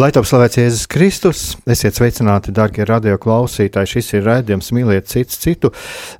Lai 0.00 0.06
top 0.08 0.24
slavēts 0.24 0.56
Jēzus 0.56 0.86
Kristus, 0.88 1.40
esiet 1.68 1.98
sveicināti, 1.98 2.48
darbie 2.56 2.86
radio 2.88 3.18
klausītāji. 3.20 3.90
Šis 3.90 4.06
ir 4.14 4.22
raidījums 4.24 4.70
Mīliet 4.72 5.10
cits 5.10 5.36
citu. 5.36 5.68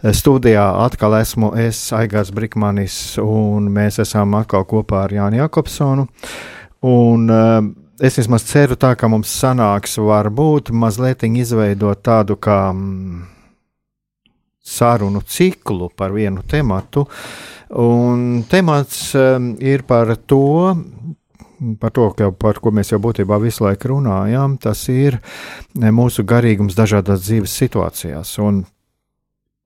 Studijā 0.05 0.67
atkal 0.83 1.17
esmu 1.17 1.55
es, 1.57 1.81
Aigars 1.97 2.35
Brikmanis, 2.37 2.99
un 3.25 3.71
mēs 3.73 3.97
esam 4.05 4.37
atkal 4.37 4.67
kopā 4.69 5.07
ar 5.07 5.15
Jānu 5.17 5.41
Jakobsonu. 5.41 6.05
Un, 6.85 7.25
uh, 7.33 7.65
es 7.97 8.21
vismaz 8.21 8.45
ceru 8.51 8.77
tā, 8.77 8.93
ka 8.93 9.09
mums 9.09 9.33
sanāks 9.41 9.97
varbūt 10.05 10.69
mazliet 10.77 11.25
izveidot 11.25 12.05
tādu 12.05 12.37
kā 12.37 12.59
mm, 12.77 13.25
sarunu 14.61 15.25
ciklu 15.25 15.89
par 15.97 16.13
vienu 16.13 16.45
tematu. 16.45 17.07
Un 17.81 18.45
temats 18.53 19.15
um, 19.17 19.55
ir 19.65 19.89
par 19.89 20.13
to, 20.29 20.77
par 21.81 21.95
to, 21.95 22.11
ka, 22.17 22.31
par 22.33 22.61
ko 22.63 22.73
mēs 22.75 22.93
jau 22.93 23.01
būtībā 23.03 23.39
visu 23.43 23.67
laiku 23.67 23.95
runājam, 23.95 24.59
tas 24.63 24.85
ir 24.93 25.19
e, 25.19 25.91
mūsu 25.95 26.27
garīgums 26.29 26.79
dažādās 26.79 27.25
dzīves 27.27 27.59
situācijās. 27.63 28.37
Un 28.43 28.65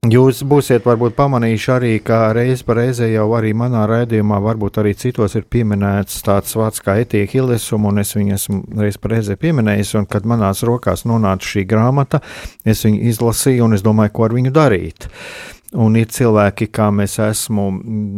Jūs 0.07 0.43
būsiet 0.45 0.85
varbūt 0.85 1.15
pamanījuši 1.17 1.71
arī, 1.73 1.89
ka 2.05 2.29
reiz 2.37 2.61
pa 2.63 2.75
reizē 2.77 3.07
jau 3.09 3.25
arī 3.35 3.49
manā 3.57 3.81
raidījumā, 3.89 4.37
varbūt 4.45 4.77
arī 4.79 4.93
citos 4.95 5.33
ir 5.35 5.47
pieminēts 5.49 6.21
tāds 6.23 6.53
vārds 6.55 6.83
kā 6.85 6.99
etīka 7.01 7.33
hilesum, 7.33 7.89
un 7.89 7.99
es 8.03 8.13
viņu 8.15 8.37
esmu 8.37 8.61
reiz 8.77 8.99
pa 9.01 9.11
reizē 9.15 9.35
pieminējis, 9.41 9.95
un 9.97 10.05
kad 10.07 10.29
manās 10.29 10.61
rokās 10.69 11.03
nonāca 11.09 11.49
šī 11.49 11.65
grāmata, 11.67 12.21
es 12.63 12.85
viņu 12.85 13.03
izlasīju, 13.09 13.65
un 13.65 13.75
es 13.75 13.83
domāju, 13.83 14.13
ko 14.13 14.29
ar 14.29 14.37
viņu 14.37 14.53
darīt. 14.55 15.09
Uh, 15.09 15.56
Un 15.75 15.97
ir 15.99 16.07
cilvēki, 16.07 16.69
kā 16.71 16.87
mēs 16.95 17.17
esmu 17.19 17.65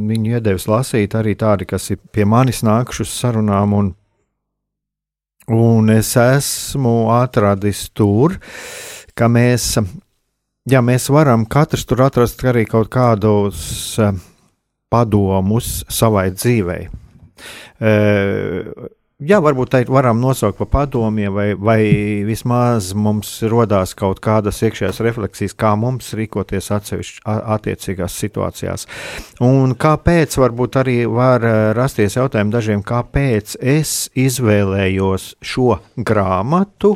viņu 0.09 0.35
iedevis 0.35 0.67
lasīt, 0.69 1.15
arī 1.17 1.33
tādi, 1.39 1.65
kas 1.65 1.89
ir 1.89 1.97
pie 2.13 2.27
manis 2.29 2.61
nākuši 2.61 3.01
uz 3.01 3.13
sarunām, 3.15 3.73
un, 3.73 3.89
un 5.55 5.89
es 5.89 6.11
esmu 6.21 7.09
atradis 7.15 7.87
tur, 7.97 8.37
ka 9.17 9.31
mēs, 9.33 9.79
ja 10.69 10.83
mēs 10.85 11.09
varam 11.09 11.47
katrs 11.49 11.87
tur 11.89 12.05
atrast 12.05 12.45
arī 12.45 12.67
kaut 12.69 12.91
kādus 12.93 13.97
eh, 13.97 14.13
padomus 14.93 15.79
savai 15.89 16.29
dzīvei. 16.37 16.85
Jā, 19.19 19.41
varbūt 19.43 19.73
tā 19.73 19.79
varam 19.91 20.21
nosaukt 20.23 20.55
par 20.61 20.67
padomiem, 20.71 21.33
vai, 21.35 21.49
vai 21.51 21.81
vismaz 22.23 22.93
mums 22.95 23.33
radās 23.51 23.91
kaut 23.99 24.21
kādas 24.23 24.61
iekšējās 24.63 25.01
refleksijas, 25.03 25.55
kā 25.59 25.73
mums 25.75 26.13
rīkoties 26.15 26.71
attiecīgās 26.71 28.15
situācijās. 28.15 28.87
Un 29.43 29.73
kāpēc 29.75 30.37
varbūt 30.39 30.77
arī 30.79 30.95
var 31.11 31.43
eh, 31.43 31.57
rasties 31.75 32.15
jautājumi 32.15 32.55
dažiem, 32.55 32.85
kāpēc 32.87 33.57
es 33.59 34.07
izvēlējos 34.15 35.27
šo 35.43 35.81
grāmatu. 35.99 36.93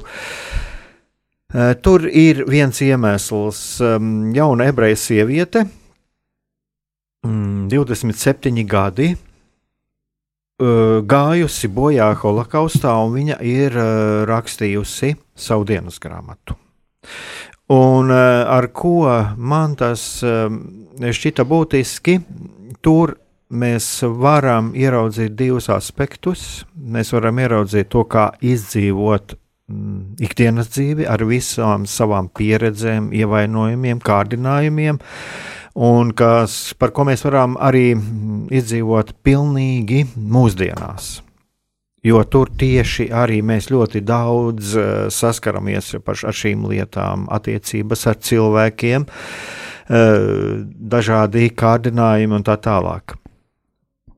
Eh, 1.51 1.75
tur 1.83 2.07
ir 2.07 2.45
viens 2.47 2.79
iemesls, 2.87 3.65
jauna 4.39 4.71
ebreja 4.71 5.03
sieviete, 5.09 5.67
27 7.27 8.55
mm, 8.55 8.65
gadi 8.71 9.11
gājusi 10.61 11.69
bojā 11.73 12.11
holokaustā, 12.21 12.93
un 13.03 13.13
viņa 13.17 13.39
ir 13.41 13.77
rakstījusi 14.29 15.15
savu 15.35 15.65
dienas 15.65 15.99
grāmatu. 15.99 16.55
Un 17.73 18.11
ar 18.11 18.67
ko 18.75 19.07
man 19.37 19.75
tas 19.75 20.21
šķita 20.21 21.45
būtiski, 21.49 22.19
tur 22.85 23.15
mēs 23.49 24.03
varam 24.03 24.73
ieraudzīt 24.75 25.33
divus 25.35 25.69
aspektus. 25.73 26.65
Mēs 26.75 27.13
varam 27.13 27.39
ieraudzīt 27.39 27.89
to, 27.89 28.03
kā 28.05 28.31
izdzīvot 28.41 29.37
ikdienas 30.21 30.69
dzīvi 30.69 31.07
ar 31.09 31.23
visām 31.25 31.87
savām 31.89 32.27
pieredzēm, 32.29 33.09
ievainojumiem, 33.15 34.01
kārdinājumiem. 34.03 34.99
Uh, 34.99 35.62
un 35.73 36.11
kas, 36.13 36.73
par 36.77 36.93
ko 36.93 37.05
mēs 37.07 37.25
varam 37.25 37.57
arī 37.61 37.93
izdzīvot 38.53 39.15
pilnīgi 39.25 40.05
mūsdienās. 40.15 41.21
Jo 42.03 42.19
tur 42.27 42.51
tieši 42.59 43.07
arī 43.15 43.39
mēs 43.45 43.69
ļoti 43.71 44.01
daudz 44.03 44.75
uh, 44.75 44.87
saskaramies 45.07 45.93
ar 46.03 46.35
šīm 46.35 46.65
lietām, 46.67 47.29
attiecības 47.31 48.07
ar 48.11 48.19
cilvēkiem, 48.19 49.07
uh, 49.07 50.63
dažādi 50.95 51.47
kārdinājumi 51.55 52.41
un 52.41 52.43
tā 52.43 52.57
tālāk. 52.59 53.15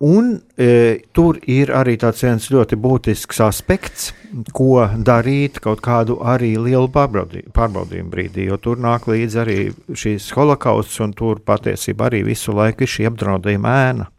Un 0.03 0.33
e, 0.59 0.99
tur 1.15 1.37
ir 1.47 1.69
arī 1.71 1.95
tāds 1.95 2.19
viens 2.25 2.49
ļoti 2.51 2.75
būtisks 2.75 3.39
aspekts, 3.45 4.09
ko 4.51 4.83
darīt 5.07 5.61
kaut 5.63 5.79
kādu 5.85 6.17
arī 6.19 6.57
lielu 6.59 6.89
pārbaudījumu, 6.91 8.11
brīdī, 8.11 8.49
jo 8.49 8.59
tur 8.59 8.81
nāk 8.83 9.07
līdzi 9.07 9.39
arī 9.39 9.57
šīs 9.95 10.27
holokausts, 10.35 10.99
un 11.05 11.15
tur 11.15 11.39
patiesībā 11.39 12.09
arī 12.09 12.25
visu 12.27 12.51
laiku 12.51 12.83
ir 12.83 12.91
šī 12.91 13.07
apdraudējuma 13.11 13.75
ēna. 13.87 14.09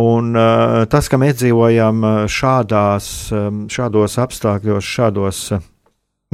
Un 0.00 0.32
uh, 0.32 0.80
tas, 0.90 1.12
ka 1.12 1.20
mēs 1.20 1.36
dzīvojam 1.42 2.00
šādās, 2.26 3.10
šādos 3.70 4.18
apstākļos, 4.24 4.88
šādos 4.96 5.42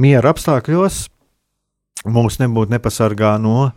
miera 0.01 0.31
apstākļos, 0.31 1.03
mūs 2.09 2.39
nebūtu 2.41 2.73
nepasargā 2.73 3.35
no, 3.41 3.71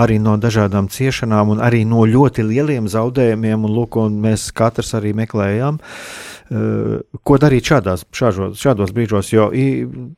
arī 0.00 0.18
no 0.22 0.34
dažādām 0.40 0.88
ciešanām 0.90 1.54
un 1.54 1.62
arī 1.62 1.84
no 1.86 2.02
ļoti 2.08 2.42
lieliem 2.46 2.88
zaudējumiem. 2.90 3.62
Un, 3.66 3.74
lūk, 3.76 3.98
un 4.00 4.16
mēs 4.24 4.48
katrs 4.56 4.90
arī 4.98 5.12
meklējām, 5.14 5.78
uh, 5.78 6.96
ko 7.22 7.38
darīt 7.38 7.70
šādās, 7.70 8.02
šāžos, 8.16 8.56
šādos 8.58 8.90
brīžos. 8.96 9.30
Jo 9.30 9.46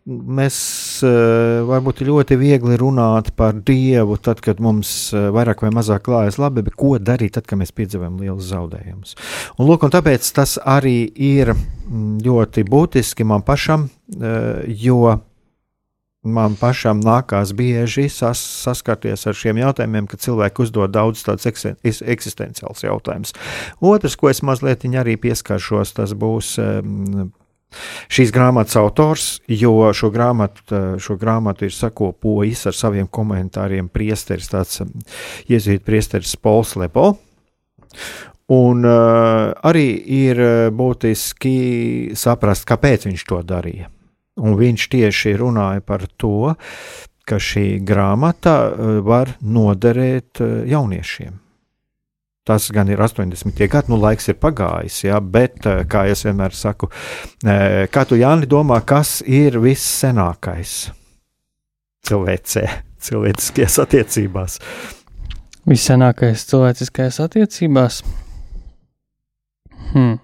mēs 0.07 0.57
uh, 1.05 1.61
varbūt 1.69 2.01
ļoti 2.09 2.39
viegli 2.41 2.79
runāt 2.81 3.35
par 3.37 3.59
Dievu, 3.61 4.17
tad, 4.17 4.41
kad 4.45 4.63
mums 4.63 5.13
uh, 5.13 5.29
vairāk 5.37 5.67
vai 5.67 5.73
mazāk 5.77 6.07
klājas 6.09 6.41
labi, 6.41 6.65
bet 6.65 6.79
ko 6.79 6.95
darīt 6.97 7.37
tad, 7.37 7.49
kad 7.51 7.61
mēs 7.61 7.75
piedzīvojam 7.77 8.17
lielus 8.23 8.49
zaudējumus. 8.49 9.19
Un, 9.59 9.67
lūk, 9.69 9.85
un 9.85 9.93
tāpēc 9.93 10.31
tas 10.39 10.57
arī 10.65 11.05
ir 11.13 11.53
mm, 11.53 12.17
ļoti 12.25 12.65
būtiski 12.65 13.29
man 13.29 13.45
pašam, 13.45 13.91
jo 14.13 15.13
man 16.23 16.55
pašam 16.59 17.01
nākās 17.03 17.51
bieži 17.57 18.07
sas, 18.13 18.41
saskarties 18.63 19.27
ar 19.27 19.37
šiem 19.37 19.59
jautājumiem, 19.63 20.07
kad 20.11 20.23
cilvēki 20.23 20.65
uzdod 20.65 20.95
daudz 20.95 21.25
tādus 21.27 21.49
eksistenciāls 21.51 22.85
jautājumus. 22.87 23.35
Otrs, 23.83 24.17
ko 24.19 24.31
es 24.31 24.43
mazliet 24.47 24.87
arī 24.87 25.19
pieskaršos, 25.21 25.97
tas 25.99 26.17
būs. 26.19 26.57
Um, 26.63 27.31
Šīs 28.13 28.29
grāmatas 28.29 28.77
autors, 28.77 29.23
jo 29.49 29.71
šo 29.97 30.11
grāmatu, 30.13 30.99
šo 31.01 31.15
grāmatu 31.17 31.65
ir 31.65 31.73
sakopojis 31.73 32.67
ar 32.69 32.77
saviem 32.77 33.07
komentāriem 33.09 33.89
priesteris, 33.89 34.51
tāds 34.53 34.83
iezīmēts 35.49 35.87
priesteris 35.87 36.35
Pols 36.37 36.75
Lepo. 36.77 37.15
Un 38.53 38.85
uh, 38.85 39.57
arī 39.65 39.87
ir 40.19 40.45
būtiski 40.69 42.13
saprast, 42.13 42.69
kāpēc 42.69 43.09
viņš 43.09 43.25
to 43.33 43.41
darīja. 43.41 43.89
Un 44.41 44.57
viņš 44.57 44.87
tieši 44.95 45.35
runāja 45.41 45.83
par 45.85 46.07
to, 46.17 46.55
ka 47.29 47.39
šī 47.43 47.83
grāmata 47.85 48.57
eh, 48.71 48.97
var 49.05 49.35
noderēt 49.45 50.41
eh, 50.41 50.55
jauniešiem. 50.73 51.39
Tas 52.49 52.71
gan 52.75 52.89
ir 52.91 52.99
80. 52.99 53.55
gadi, 53.71 53.93
nu 53.93 54.01
laiks 54.03 54.27
ir 54.33 54.41
pagājis, 54.43 55.05
jā, 55.05 55.21
bet, 55.23 55.63
kā 55.63 56.01
es 56.11 56.25
vienmēr 56.27 56.51
saku, 56.59 56.89
kā 57.39 58.03
tu, 58.11 58.19
Jāni, 58.19 58.49
domā, 58.51 58.81
kas 58.83 59.21
ir 59.23 59.61
viss 59.63 59.87
senākais 60.03 60.89
cilvēcē, 62.03 62.65
cilvēciskajās 63.07 63.79
attiecībās? 63.85 64.59
Vissenākais 65.71 66.43
cilvēciskajās 66.51 67.21
attiecībās? 67.23 68.03
Hmm. 69.93 70.19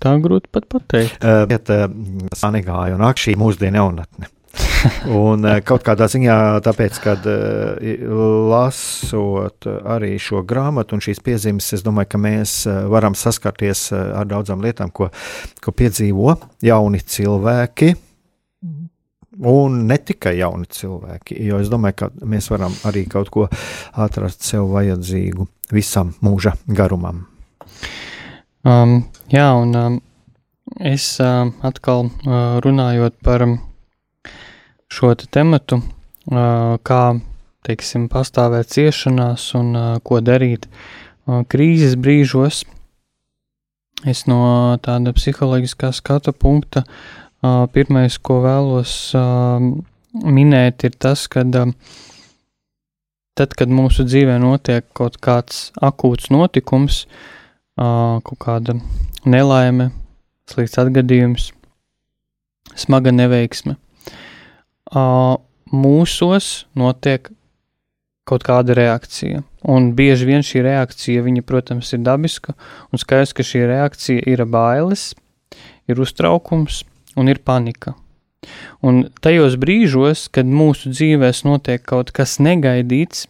Tā 0.00 0.14
grūti 0.22 0.50
pat 0.52 0.68
pateikt. 0.70 1.24
Uh, 1.24 1.44
bet, 1.50 1.70
uh, 1.72 1.88
sanigāja 2.36 2.94
un 2.98 3.06
ak 3.08 3.18
šī 3.20 3.34
mūsdienu 3.40 3.82
jaunatne. 3.82 4.30
un 5.12 5.44
kaut 5.66 5.84
kādā 5.86 6.06
ziņā, 6.10 6.34
tāpēc, 6.64 6.98
kad 7.04 7.26
lasot 8.50 9.68
arī 9.68 10.14
šo 10.18 10.40
grāmatu 10.48 10.96
un 10.96 11.04
šīs 11.04 11.20
piezīmes, 11.22 11.68
es 11.76 11.84
domāju, 11.86 12.08
ka 12.14 12.20
mēs 12.20 12.54
varam 12.90 13.14
saskarties 13.18 13.90
ar 13.92 14.26
daudzām 14.26 14.64
lietām, 14.64 14.90
ko, 14.90 15.10
ko 15.60 15.74
piedzīvo 15.76 16.34
jauni 16.64 17.02
cilvēki. 17.04 17.92
Un 19.40 19.76
ne 19.88 19.96
tikai 19.96 20.34
jauni 20.40 20.66
cilvēki, 20.68 21.38
jo 21.46 21.60
es 21.62 21.70
domāju, 21.72 21.96
ka 22.02 22.10
mēs 22.28 22.50
varam 22.50 22.74
arī 22.88 23.06
kaut 23.08 23.30
ko 23.32 23.46
atrast 24.02 24.44
sev 24.44 24.66
vajadzīgu 24.74 25.46
visam 25.72 26.10
mūža 26.24 26.56
garumam. 26.66 27.22
Um, 28.66 28.98
jā, 29.30 29.46
un 29.56 29.74
um, 29.78 29.98
es 30.76 31.06
uh, 31.22 31.48
atkal 31.66 32.08
uh, 32.10 32.58
runājot 32.64 33.16
par 33.24 33.46
um, 33.46 33.56
šo 34.90 35.14
te 35.14 35.28
tematu, 35.30 35.80
kā 36.30 37.02
teiksim, 37.66 38.08
pastāvēt 38.10 38.70
ciešanās 38.74 39.46
un 39.58 39.72
ko 40.06 40.20
darīt 40.22 40.66
krīzes 41.50 41.96
brīžos. 41.98 42.60
Es 44.08 44.24
no 44.30 44.76
tāda 44.84 45.14
psiholoģiskā 45.16 45.90
skatu 45.96 46.34
punkta 46.36 46.84
pirmais, 47.74 48.18
ko 48.18 48.40
vēlos 48.44 48.94
minēt, 50.12 50.84
ir 50.86 50.96
tas, 50.98 51.26
ka 51.30 51.42
tad, 53.34 53.54
kad 53.56 53.68
mūsu 53.70 54.06
dzīvē 54.06 54.38
notiek 54.42 54.86
kaut 54.96 55.18
kāds 55.22 55.70
akūts 55.80 56.30
notikums, 56.34 57.04
kaut 57.80 58.40
kāda 58.42 58.76
nelaime, 59.24 59.90
slikts 60.50 60.78
atgadījums, 60.80 61.50
smaga 62.76 63.12
neveiksme, 63.14 63.76
mūsos 65.70 66.50
notiek 66.76 67.30
kaut 68.28 68.44
kāda 68.46 68.76
reakcija. 68.76 69.42
Un 69.66 69.90
bieži 69.96 70.28
vien 70.28 70.44
šī 70.46 70.62
reakcija, 70.64 71.24
viņa, 71.24 71.42
protams, 71.46 71.90
ir 71.96 72.04
dabiska, 72.06 72.54
un 72.92 73.00
skaidrs, 73.00 73.34
ka 73.36 73.44
šī 73.44 73.64
reakcija 73.68 74.24
ir 74.30 74.44
bailes, 74.48 75.10
ir 75.90 76.00
uztraukums 76.00 76.84
un 77.18 77.32
ir 77.32 77.42
panika. 77.44 77.96
Un 78.86 79.02
tajos 79.20 79.58
brīžos, 79.60 80.28
kad 80.32 80.48
mūsu 80.48 80.92
dzīvēs 80.94 81.42
notiek 81.44 81.82
kaut 81.84 82.12
kas 82.16 82.38
negaidīts, 82.40 83.26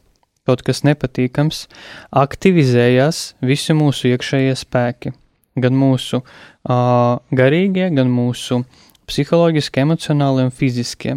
kaut 0.48 0.62
kas 0.66 0.84
nepatīkams, 0.86 1.66
aktivizējas 2.16 3.24
visi 3.44 3.76
mūsu 3.76 4.12
iekšējie 4.14 4.54
spēki. 4.58 5.14
Gan 5.60 5.74
mūsu 5.76 6.20
uh, 6.22 7.18
garīgie, 7.34 7.88
gan 7.92 8.10
mūsu 8.12 8.62
psiholoģiski, 9.10 9.82
emocionāli 9.82 10.46
un 10.46 10.52
fiziski. 10.54 11.16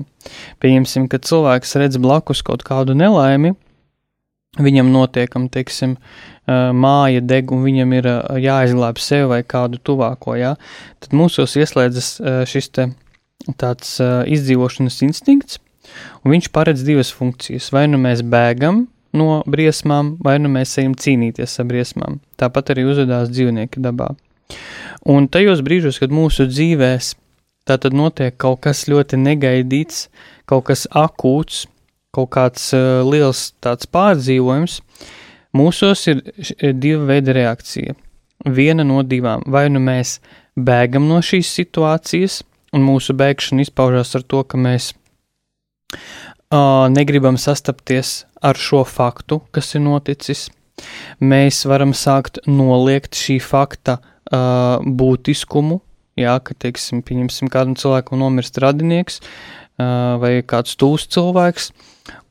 Pieņemsim, 0.63 1.05
ka 1.11 1.21
cilvēks 1.21 1.75
redz 1.81 1.99
blakus 2.01 2.41
kaut 2.45 2.65
kādu 2.65 2.95
nelaimi, 2.97 3.53
viņam 4.57 4.89
notiekam, 4.93 5.47
teiksim, 5.53 5.97
māja 6.47 7.21
deg 7.23 7.51
un 7.53 7.63
viņam 7.65 7.93
ir 7.97 8.09
jāizglāb 8.43 8.99
sevi 9.01 9.29
vai 9.31 9.41
kādu 9.47 9.79
tuvāko, 9.81 10.35
jā, 10.37 10.55
tad 11.01 11.15
mūsos 11.15 11.55
ieslēdzas 11.59 12.09
šis 12.49 12.69
te 12.75 12.89
tāds 13.59 13.95
izdzīvošanas 14.01 14.99
instinkts, 15.07 15.59
un 16.23 16.35
viņš 16.35 16.49
paredz 16.55 16.83
divas 16.85 17.11
funkcijas. 17.15 17.71
Vai 17.75 17.87
nu 17.91 17.99
mēs 18.01 18.23
bēgam 18.25 18.85
no 19.13 19.41
briesmām, 19.49 20.15
vai 20.23 20.37
nu 20.41 20.51
mēs 20.53 20.77
ejam 20.81 20.93
cīnīties 20.97 21.59
ar 21.61 21.69
briesmām. 21.69 22.21
Tāpat 22.39 22.73
arī 22.73 22.87
uzvedās 22.89 23.31
dzīvnieki 23.33 23.83
dabā. 23.83 24.13
Un 25.09 25.27
tajos 25.31 25.61
brīžos, 25.65 25.99
kad 26.01 26.13
mūsu 26.13 26.47
dzīvēs 26.49 27.13
Tā 27.63 27.77
tad 27.79 27.95
notiek 27.95 28.35
kaut 28.35 28.59
kas 28.65 28.83
ļoti 28.91 29.17
negaidīts, 29.21 30.07
kaut 30.49 30.65
kas 30.67 30.83
akūts, 30.99 31.63
kaut 32.11 32.33
kāds 32.35 32.65
uh, 32.75 32.99
liels 33.07 33.53
tāds 33.63 33.87
pārdzīvojums. 33.87 34.81
Mūsos 35.55 36.03
ir, 36.11 36.19
diva 36.75 37.07
veida 37.13 37.35
reakcija. 37.37 37.95
Viena 38.43 38.83
no 38.83 38.99
divām. 39.07 39.45
Vai 39.47 39.69
nu 39.71 39.79
mēs 39.79 40.17
bēgam 40.59 41.07
no 41.07 41.21
šīs 41.23 41.53
situācijas, 41.55 42.41
un 42.75 42.83
mūsu 42.83 43.15
bēgšana 43.15 43.63
izpaužās 43.63 44.11
ar 44.19 44.27
to, 44.27 44.43
ka 44.43 44.59
mēs 44.59 44.91
uh, 45.93 46.91
negribam 46.91 47.39
sastapties 47.39 48.25
ar 48.43 48.59
šo 48.59 48.83
faktu, 48.87 49.41
kas 49.55 49.73
ir 49.75 49.85
noticis. 49.85 50.49
Mēs 51.23 51.63
varam 51.69 51.93
sākt 51.95 52.41
noliegt 52.49 53.15
šī 53.15 53.39
fakta 53.43 53.99
uh, 54.01 54.83
būtiskumu, 54.83 55.79
Jā, 56.13 56.35
ka, 56.45 56.53
teiksim, 56.53 57.01
pieņemsim, 57.01 57.49
kādam 57.49 57.73
cilvēkam 57.79 58.19
nomirst 58.21 58.59
radinieks 58.61 59.17
vai 60.21 60.35
kāds 60.45 60.75
tūs 60.77 61.07
cilvēks, 61.09 61.71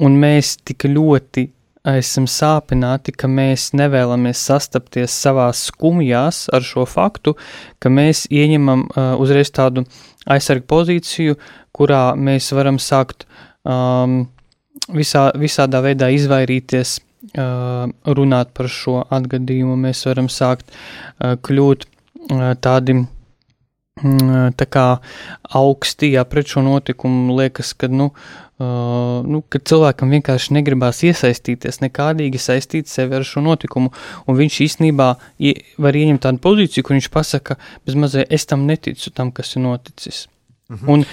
un 0.06 0.14
mēs 0.22 0.54
tik 0.62 0.86
ļoti 0.86 1.48
esam 1.90 2.28
sāpināti, 2.30 3.10
ka 3.10 3.26
mēs 3.26 3.72
nevēlamies 3.74 4.38
sastapties 4.46 5.16
savā 5.24 5.48
skumjās 5.50 6.44
ar 6.54 6.62
šo 6.62 6.84
faktu, 6.86 7.34
ka 7.82 7.90
mēs 7.90 8.28
ieņemam 8.30 8.84
uh, 8.86 9.16
uzreiz 9.18 9.50
tādu 9.50 9.82
aizsargu 10.30 10.68
pozīciju, 10.70 11.34
kurā 11.74 12.12
mēs 12.14 12.52
varam 12.54 12.78
sākt 12.78 13.26
um, 13.66 14.28
visā, 14.88 15.30
visādā 15.38 15.82
veidā 15.84 16.10
izvairīties, 16.14 16.98
uh, 17.38 17.88
runāt 18.06 18.52
par 18.56 18.70
šo 18.72 19.02
atgadījumu, 19.10 19.78
mēs 19.86 20.04
varam 20.08 20.30
sākt 20.32 20.70
uh, 20.72 21.36
kļūt 21.40 21.86
uh, 21.86 22.52
tādi 22.62 23.02
tā 24.00 24.66
kā 24.66 24.86
augstī 25.54 26.14
pret 26.28 26.48
šo 26.48 26.62
notikumu 26.64 27.36
liekas, 27.36 27.74
ka, 27.76 27.88
nu, 27.92 28.08
uh, 28.10 29.20
nu, 29.22 29.42
ka 29.48 29.60
cilvēkam 29.60 30.10
vienkārši 30.16 30.56
negribās 30.56 31.02
iesaistīties, 31.04 31.82
nekādīgi 31.84 32.40
saistīt 32.40 32.88
sevi 32.88 33.18
ar 33.18 33.26
šo 33.28 33.44
notikumu, 33.44 33.92
un 34.26 34.38
viņš 34.38 34.60
īstenībā 34.66 35.10
ie, 35.38 35.54
var 35.78 35.98
ieņemt 35.98 36.24
tādu 36.24 36.40
pozīciju, 36.42 36.86
kur 36.86 36.96
viņš 36.96 37.10
pasaka, 37.12 37.58
bez 37.86 37.98
mazliet 38.00 38.32
es 38.32 38.48
tam 38.48 38.64
neticu, 38.66 39.12
tam, 39.12 39.30
kas 39.30 39.54
ir 39.56 39.66
noticis. 39.66 40.26
Mhm. 40.72 40.88
Un 40.88 41.04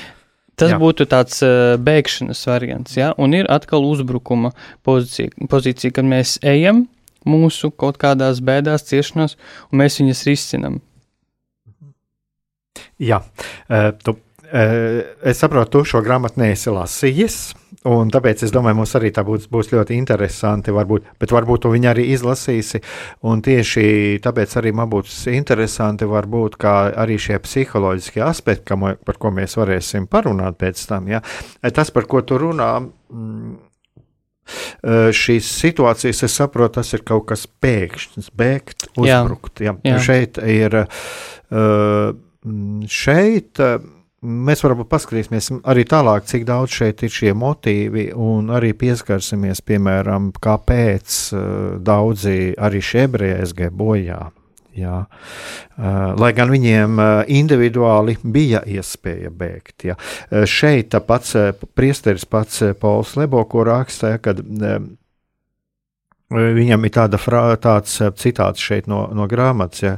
Tas 0.60 0.74
jā. 0.74 0.80
būtu 0.82 1.08
tāds 1.10 1.42
uh, 1.46 1.76
bēgšanas 1.82 2.44
variants, 2.50 2.96
ja? 3.00 3.14
un 3.18 3.36
ir 3.38 3.50
atkal 3.52 3.86
uzbrukuma 3.88 4.52
pozīcija, 4.88 5.48
pozīcija, 5.52 5.96
kad 5.96 6.08
mēs 6.08 6.38
ejam 6.44 6.86
mūsu 7.28 7.72
kaut 7.72 8.00
kādās 8.02 8.42
bēdās, 8.44 8.88
ciešanās, 8.90 9.38
un 9.72 9.84
mēs 9.84 10.00
viņas 10.02 10.26
risinām. 10.28 10.80
Jā, 13.00 13.22
uh, 13.24 13.92
tu, 14.04 14.18
es 14.52 15.40
saprotu, 15.40 15.80
tu 15.80 15.88
šo 15.88 16.02
grāmatu 16.06 16.42
neesi 16.42 16.72
lasījis. 16.74 17.38
Un 17.90 18.10
tāpēc 18.12 18.42
es 18.44 18.52
domāju, 18.52 18.80
mums 18.82 18.96
arī 18.98 19.12
tā 19.16 19.24
būs, 19.24 19.46
būs 19.52 19.72
ļoti 19.72 19.96
interesanti. 19.96 20.74
Varbūt, 20.76 21.14
bet 21.22 21.34
varbūt 21.34 21.64
tu 21.64 21.72
viņu 21.74 21.90
arī 21.92 22.10
izlasīsi. 22.16 22.82
Un 23.30 23.44
tieši 23.46 24.20
tāpēc 24.24 24.58
arī 24.60 24.74
man 24.76 24.92
būs 24.92 25.22
interesanti, 25.32 26.08
varbūt, 26.10 26.60
kā 26.60 26.76
arī 27.00 27.20
šie 27.22 27.40
psiholoģiskie 27.46 28.24
aspekti, 28.26 28.68
kam, 28.74 28.88
par 29.06 29.22
ko 29.22 29.32
mēs 29.36 29.56
varēsim 29.60 30.10
parunāt 30.12 30.60
pēc 30.60 30.86
tam. 30.92 31.08
Ja? 31.12 31.24
Tas, 31.64 31.94
par 31.96 32.10
ko 32.10 32.24
tu 32.26 32.42
runā. 32.42 32.76
Mm, 33.14 33.58
šīs 35.14 35.46
situācijas, 35.46 36.24
es 36.26 36.36
saprotu, 36.40 36.80
tas 36.80 36.90
ir 36.98 37.04
kaut 37.06 37.28
kas 37.30 37.44
pēkšņs, 37.62 38.32
bēgt, 38.34 38.88
uzbrukt. 38.98 39.62
Jā, 39.62 39.76
jā. 39.86 39.92
Jā. 39.94 40.00
Šeit 40.02 40.40
ir 40.42 40.80
Mm, 42.46 42.88
šeit 42.88 43.60
eh, 43.60 43.80
mēs 44.22 44.64
varam 44.64 44.84
paskatīties 44.88 45.52
arī 45.70 45.86
tālāk, 45.90 46.28
cik 46.30 46.46
daudz 46.48 46.76
šeit 46.80 47.04
ir 47.06 47.14
šie 47.14 47.36
motīvi, 47.38 48.10
un 48.16 48.52
arī 48.56 48.74
pieskarsimies, 48.78 49.64
piemēram, 49.66 50.32
kāpēc 50.42 51.22
eh, 51.34 51.48
daudzi 51.86 52.38
arī 52.58 52.84
šie 52.84 53.08
ebreji 53.08 53.40
aizgāja 53.40 53.76
bojā. 53.76 54.20
Jā. 54.80 55.00
Uh, 55.80 56.14
lai 56.20 56.30
gan 56.38 56.52
viņiem 56.54 57.00
uh, 57.02 57.08
individuāli 57.36 58.14
bija 58.22 58.62
iespēja 58.70 59.32
bēgt. 59.34 59.88
Jā. 59.90 59.96
Uh, 60.30 60.46
šeit 60.48 60.96
pats 61.08 61.34
priesteris, 61.76 62.24
pats 62.30 62.62
Pols 62.80 63.16
Lebo, 63.20 63.42
ko 63.50 63.66
rakstīja, 63.68 64.22
kad 64.24 64.40
Viņam 66.30 66.84
ir 66.86 66.92
tāda 66.94 67.18
frā, 67.18 67.42
tāds 67.58 67.96
eh, 68.06 68.12
citāts 68.22 68.62
šeit 68.62 68.86
no, 68.92 69.00
no 69.18 69.26
grāmatas, 69.30 69.82
ja? 69.82 69.94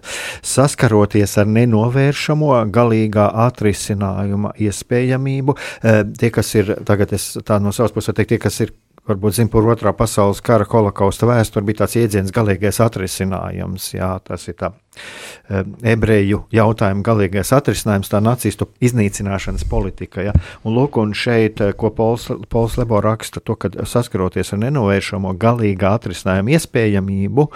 Saskaroties 0.47 1.35
ar 1.41 1.49
nenovēršamo 1.51 2.53
galīgā 2.71 3.25
atrisinājuma 3.49 4.53
iespējamību, 4.55 5.57
eh, 5.83 5.99
tie, 6.07 6.29
kas 6.31 6.53
ir, 6.55 6.71
tagad 6.87 7.11
es 7.17 7.33
tā 7.43 7.59
no 7.59 7.75
savas 7.75 7.91
puses 7.91 8.15
teiktu, 8.15 8.37
tie, 8.37 8.39
kas 8.47 8.61
ir 8.63 8.71
varbūt 9.09 9.37
zina 9.37 9.51
par 9.51 9.65
otrā 9.73 9.93
pasaules 9.97 10.41
kara 10.45 10.65
holokausta 10.69 11.27
vēsturi, 11.29 11.65
bija 11.67 11.81
tāds 11.81 11.97
jēdziens 11.97 12.33
galīgais 12.35 12.81
atrisinājums. 12.83 13.91
Jā, 13.95 14.11
tas 14.25 14.45
ir 14.47 14.57
tā 14.59 14.71
e, 14.71 15.63
ebreju 15.93 16.43
jautājuma 16.53 17.01
galīgais 17.05 17.53
atrisinājums, 17.57 18.11
tā 18.11 18.21
nacistu 18.21 18.69
iznīcināšanas 18.83 19.65
politika. 19.69 20.27
Ja? 20.29 20.35
Un 20.67 20.77
lūk, 20.77 21.01
un 21.01 21.15
šeit, 21.17 21.63
e, 21.65 21.73
ko 21.73 21.89
Pols, 21.97 22.29
Pols 22.51 22.77
Lebo 22.77 23.01
raksta, 23.01 23.41
to, 23.41 23.57
ka 23.57 23.71
saskaroties 23.89 24.53
ar 24.53 24.63
nenovēršamo 24.67 25.33
galīgā 25.41 25.95
atrisinājuma 25.97 26.55
iespējamību, 26.59 27.47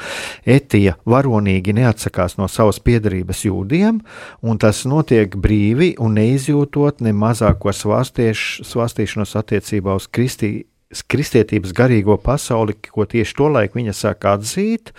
etija 0.57 0.97
varonīgi 1.05 1.77
neatsakās 1.77 2.39
no 2.41 2.49
savas 2.51 2.81
piedarības 2.81 3.45
jūdiem, 3.45 4.01
un 4.41 4.61
tas 4.61 4.81
notiek 4.89 5.37
brīvi 5.37 5.93
un 6.01 6.17
neizjūtot 6.17 7.05
ne 7.05 7.13
mazāko 7.13 7.73
svārstīšanos 7.75 9.37
attiecībā 9.37 9.93
uz 9.99 10.09
kristību 10.09 10.71
kristietības 11.09 11.73
garīgo 11.75 12.17
pasauli, 12.21 12.75
ko 12.77 13.05
tieši 13.09 13.35
tolaik 13.37 13.75
viņa 13.77 13.93
sāk 13.95 14.27
atzīt 14.29 14.93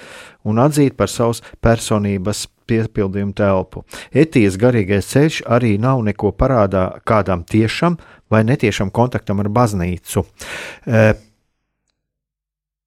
un 0.46 0.60
atzīt 0.62 0.96
par 0.98 1.10
savas 1.12 1.42
personības 1.62 2.46
piepildījumu 2.66 3.34
telpu. 3.36 3.84
Etijas 4.10 4.58
garīgais 4.58 5.08
ceļš 5.12 5.42
arī 5.56 5.76
nav 5.82 6.02
neko 6.06 6.32
parādā 6.34 6.88
kādam 7.06 7.44
tiešam 7.46 7.98
vai 8.30 8.42
netiešam 8.46 8.90
kontaktam 8.90 9.40
ar 9.42 9.50
baznīcu. 9.54 10.24
E, 10.86 11.02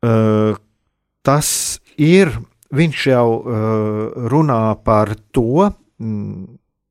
e, 0.03 0.13
tas 1.23 1.51
ir, 1.95 2.33
viņš 2.75 3.05
jau 3.13 3.27
e, 3.39 3.61
runā 4.31 4.63
par 4.83 5.15
to, 5.31 5.71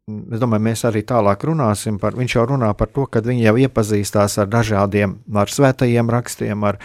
Es 0.09 0.41
domāju, 0.41 0.65
mēs 0.65 0.87
arī 0.89 1.03
tālāk 1.05 1.43
runāsim 1.45 1.99
par. 2.01 2.15
Viņš 2.17 2.35
jau 2.39 2.47
runā 2.49 2.71
par 2.79 2.89
to, 2.95 3.05
ka 3.13 3.21
viņi 3.25 3.45
jau 3.45 3.55
iepazīstās 3.61 4.39
ar 4.41 4.49
dažādiem, 4.49 5.19
ar 5.37 5.53
svētajiem 5.53 6.09
rakstiem, 6.15 6.65
ar, 6.65 6.79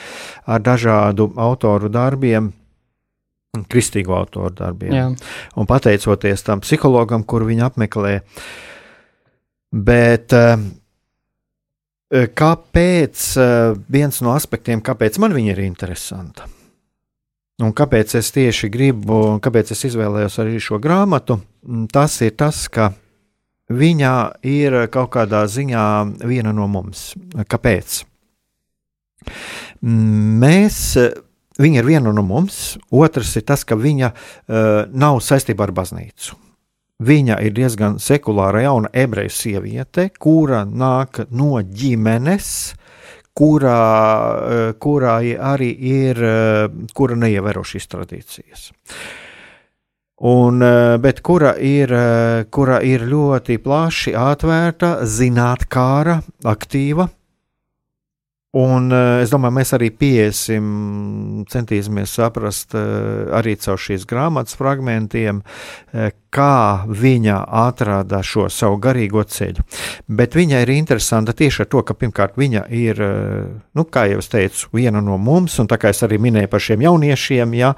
ar 0.44 0.64
dažādu 0.64 1.30
autoru 1.40 1.88
darbiem, 1.94 2.50
kristīgo 3.72 4.18
autoru 4.18 4.52
darbiem. 4.58 4.96
Jā. 4.98 5.06
Un 5.56 5.70
pateicoties 5.70 6.44
tam 6.44 6.64
psihologam, 6.66 7.24
kuru 7.24 7.48
viņi 7.52 7.64
apmeklē. 7.70 8.18
Bet 9.74 10.36
eh, 10.36 10.66
kāpēc 12.12 13.30
eh, 13.40 13.78
viens 13.94 14.20
no 14.26 14.34
aspektiem, 14.36 14.84
kāpēc 14.84 15.22
man 15.24 15.38
viņa 15.38 15.56
ir 15.56 15.64
interesanta? 15.64 16.50
Un 17.64 17.72
kāpēc 17.72 18.18
es 18.20 18.34
tieši 18.36 18.68
gribu, 18.74 19.38
kāpēc 19.40 19.72
es 19.72 19.86
izvēlējos 19.88 20.40
arī 20.42 20.60
šo 20.60 20.82
grāmatu? 20.84 21.38
Tas 21.94 22.18
ir 22.26 22.34
tas, 22.36 22.66
ka 22.68 22.90
viņa 23.72 24.14
ir 24.48 24.78
kaut 24.94 25.14
kādā 25.16 25.44
ziņā 25.48 25.86
viena 26.28 26.54
no 26.56 26.68
mums. 26.72 27.14
Kāpēc? 27.48 28.02
Mēs, 29.84 30.80
viņa 31.60 31.82
ir 31.82 31.88
viena 31.88 32.14
no 32.16 32.24
mums, 32.28 32.78
otrs 32.92 33.36
ir 33.40 33.46
tas, 33.48 33.64
ka 33.68 33.78
viņa 33.80 34.12
uh, 34.12 34.86
nav 34.92 35.22
saistībā 35.24 35.68
ar 35.68 35.76
baznīcu. 35.76 36.40
Viņa 37.04 37.40
ir 37.44 37.56
diezgan 37.56 37.98
sekulāra 38.00 38.62
jauna 38.64 38.92
ebreju 38.94 39.32
sieviete, 39.34 40.10
kura 40.20 40.64
nāk 40.64 41.26
no 41.32 41.58
ģimenes, 41.64 42.48
kurā, 43.36 43.82
uh, 44.38 44.64
kurā 44.80 45.18
arī 45.56 45.74
ir, 45.90 46.24
uh, 46.24 46.88
kura 46.96 47.20
neievēro 47.20 47.66
šīs 47.68 47.92
tradīcijas. 47.92 48.72
Uh, 48.72 49.23
Un, 50.22 50.62
eh, 50.62 50.98
bet 50.98 51.22
kura 51.22 51.56
ir, 51.58 51.92
eh, 51.92 52.46
kura 52.50 52.82
ir 52.86 53.02
ļoti 53.02 53.58
plaši 53.58 54.14
atvērta, 54.14 55.02
zinātnāra, 55.04 56.22
aktīva. 56.46 57.10
Un 58.54 58.92
eh, 58.94 59.24
es 59.24 59.32
domāju, 59.34 59.58
mēs 59.58 59.74
arī 59.74 59.90
piesim, 59.90 61.46
centīsimies 61.50 62.14
saprast 62.14 62.76
arī 62.76 63.58
caur 63.58 63.82
šīs 63.82 64.06
grāmatas 64.06 64.56
fragmentiem, 64.56 65.42
kā 66.34 66.86
viņa 66.90 67.38
atrada 67.64 68.24
šo 68.26 68.48
savu 68.54 68.80
garīgo 68.84 69.24
ceļu. 69.24 69.64
Bet 70.08 70.38
viņa 70.38 70.64
ir 70.64 70.74
interesanta 70.74 71.36
tieši 71.38 71.64
ar 71.64 71.72
to, 71.72 71.84
ka 71.86 71.96
pirmkārt 71.98 72.38
viņa 72.40 72.66
ir, 72.74 73.00
nu, 73.78 73.86
kā 73.86 74.08
jau 74.12 74.20
es 74.24 74.32
teicu, 74.32 74.70
viena 74.74 75.02
no 75.04 75.18
mums, 75.22 75.60
un 75.62 75.70
tā 75.70 75.80
kā 75.82 75.94
es 75.94 76.04
arī 76.06 76.20
minēju 76.22 76.52
par 76.52 76.64
šiem 76.64 76.86
jauniešiem, 76.88 77.58
ja, 77.60 77.74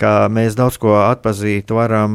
ka 0.00 0.12
mēs 0.32 0.56
daudz 0.58 0.78
ko 0.80 0.94
atpazīt 1.02 1.70
varam 1.74 2.12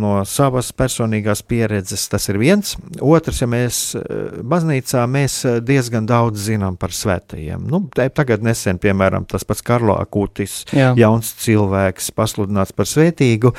no 0.00 0.18
savas 0.28 0.70
personīgās 0.76 1.44
pieredzes. 1.46 2.08
Tas 2.10 2.28
ir 2.32 2.38
viens. 2.40 2.74
Otrs, 3.04 3.42
ja 3.42 3.48
mēs 3.50 3.80
eh, 3.98 4.40
baznīcā 4.42 5.04
mēs 5.10 5.38
eh, 5.46 5.58
diezgan 5.64 6.08
daudz 6.08 6.48
zinām 6.48 6.78
par 6.80 6.94
svētajiem. 6.94 7.68
Nu, 7.70 7.84
tagad 7.94 8.44
nesen, 8.46 8.80
piemēram, 8.82 9.26
tas 9.30 9.46
pats 9.48 9.64
Karlo 9.66 9.98
Akutis, 10.00 10.60
Jā. 10.74 10.92
jauns 10.98 11.30
cilvēks, 11.44 12.10
pasludināts 12.16 12.74
par 12.76 12.90
svētīgu, 12.90 13.54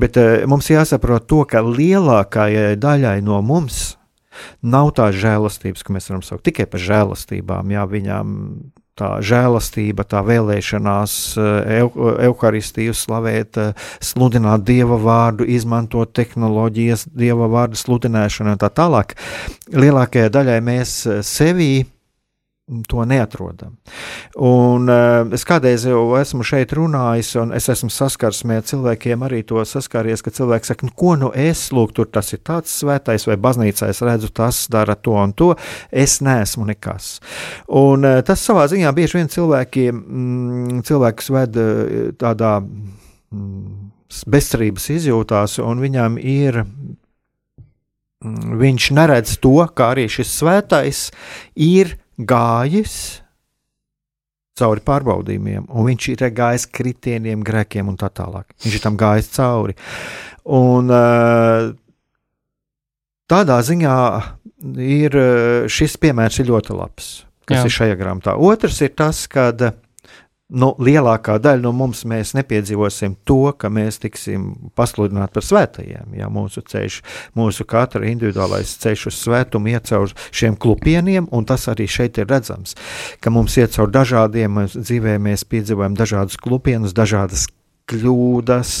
bet 0.00 0.20
eh, 0.20 0.46
mums 0.50 0.70
jāsaprot 0.72 0.99
to, 1.02 1.44
ka 1.48 1.62
lielākajai 1.64 2.76
daļai 2.80 3.18
no 3.26 3.40
mums 3.42 3.96
nav 4.62 4.92
tā 4.96 5.10
žēlastības, 5.12 5.82
ka 5.84 5.94
mēs 5.94 6.08
varam 6.10 6.22
saukt 6.24 6.46
tikai 6.48 6.66
par 6.70 6.80
žēlastībām. 6.80 7.72
Jā, 7.74 7.86
viņām 7.90 8.36
tā 9.00 9.10
žēlastība, 9.24 10.04
tā 10.08 10.20
vēlēšanās 10.26 11.14
evaharistiju 11.40 12.96
slavēt, 12.96 13.56
eh, 13.60 13.72
sludināt 14.04 14.66
dieva 14.68 14.98
vārdu, 15.00 15.46
izmantot 15.48 16.12
tehnoloģijas, 16.16 17.06
dieva 17.16 17.48
vārdu 17.48 17.80
sludināšanu 17.80 18.54
un 18.54 18.60
tā 18.60 18.68
tālāk. 18.68 19.16
Lielākajai 19.72 20.34
daļai 20.36 20.60
mēs 20.60 21.06
eh, 21.06 21.22
sevī 21.24 21.86
to 22.88 23.04
neatrodam. 23.04 23.76
Un, 24.36 24.88
uh, 24.88 25.26
es 25.34 25.44
kādreiz 25.48 25.84
jau 25.88 26.02
esmu 26.18 26.44
šeit 26.46 26.72
runājis, 26.76 27.32
un 27.40 27.54
es 27.56 27.68
esmu 27.72 27.90
saskarsmē 27.92 28.60
ar 28.60 28.66
cilvēkiem, 28.68 29.24
arī 29.26 29.42
to 29.46 29.62
saskāries, 29.66 30.22
ka 30.24 30.32
cilvēks 30.34 30.72
saka, 30.72 30.86
nu, 30.86 30.94
ko 30.96 31.16
nu 31.20 31.32
es, 31.34 31.66
lūk, 31.74 31.94
tur 31.96 32.10
tas 32.12 32.30
ir 32.36 32.42
tāds 32.46 32.72
svētais, 32.82 33.26
vai 33.28 33.38
baznīcā 33.40 33.90
es 33.90 34.02
redzu, 34.06 34.30
tas 34.34 34.62
dara 34.72 34.96
to 34.96 35.16
un 35.18 35.34
to, 35.36 35.52
es 35.90 36.20
neesmu 36.24 36.68
nekas. 36.70 37.18
Un 37.80 38.06
uh, 38.06 38.20
tas 38.26 38.44
savā 38.46 38.66
ziņā 38.70 38.92
bieži 38.96 39.18
vien 39.18 39.32
cilvēkiem, 39.32 40.00
mm, 40.00 40.82
cilvēks 40.88 41.32
ved 41.34 41.58
uh, 41.60 42.10
tādā 42.20 42.58
mm, 42.62 43.90
bezcerības 44.30 44.90
izjūtās, 44.96 45.58
un 45.64 45.82
viņam 45.82 46.18
ir 46.22 46.62
mm, 48.24 48.58
viņš 48.60 48.90
neredz 48.98 49.36
to, 49.42 49.56
kā 49.74 49.92
arī 49.94 50.06
šis 50.10 50.30
svētais 50.40 51.08
ir 51.54 51.96
gājis 52.28 52.94
cauri 54.60 54.82
pārbaudījumiem, 54.84 55.68
un 55.72 55.86
viņš 55.88 56.08
ir 56.12 56.24
gājis 56.36 56.66
kritieniem, 56.68 57.44
grēkiem 57.46 57.88
un 57.88 57.96
tā 58.00 58.10
tālāk. 58.12 58.50
Viņš 58.64 58.76
ir 58.76 58.84
tam 58.84 58.98
gājis 59.00 59.30
cauri. 59.36 59.76
Un, 60.44 60.90
eh, 60.90 61.70
tādā 63.30 63.60
ziņā 63.64 63.96
ir 64.84 65.16
šis 65.70 65.96
piemērs 65.96 66.40
ir 66.42 66.50
ļoti 66.50 66.76
labs, 66.76 67.24
kas 67.48 67.62
Jā. 67.62 67.64
ir 67.64 67.76
šajā 67.78 67.96
grāmatā. 68.00 68.36
Otrs 68.36 68.80
ir 68.84 68.92
tas, 68.96 69.26
kad 69.26 69.62
nu, 70.50 70.70
lielākā 70.82 71.38
daļa 71.42 71.62
no 71.64 71.72
mums 71.76 72.02
nepiedzīvosim 72.06 73.16
to, 73.28 73.52
ka 73.58 73.70
mēs 73.72 74.00
tiksim 74.02 74.72
pasludināti 74.78 75.36
par 75.36 75.46
svētajiem. 75.46 76.16
Ja, 76.18 76.30
mūsu 76.32 76.62
ceļš, 76.66 77.00
mūsu 77.38 77.66
katra 77.70 78.08
individuālais 78.10 78.74
ceļš 78.82 79.06
uz 79.10 79.20
svētumu 79.20 79.72
iet 79.74 79.90
caur 79.90 80.12
šiem 80.30 80.58
klupieniem, 80.60 81.28
un 81.30 81.46
tas 81.48 81.68
arī 81.70 81.86
šeit 81.90 82.18
ir 82.20 82.28
redzams, 82.30 82.76
ka 83.20 83.32
mums 83.34 83.56
iet 83.60 83.76
caur 83.76 83.92
dažādiem 83.94 84.64
dzīvē, 84.74 85.16
mēs 85.22 85.46
piedzīvojam 85.48 85.96
dažādus 85.98 86.40
klupienus, 86.40 86.96
dažādas 86.96 87.46
kļūdas 87.90 88.76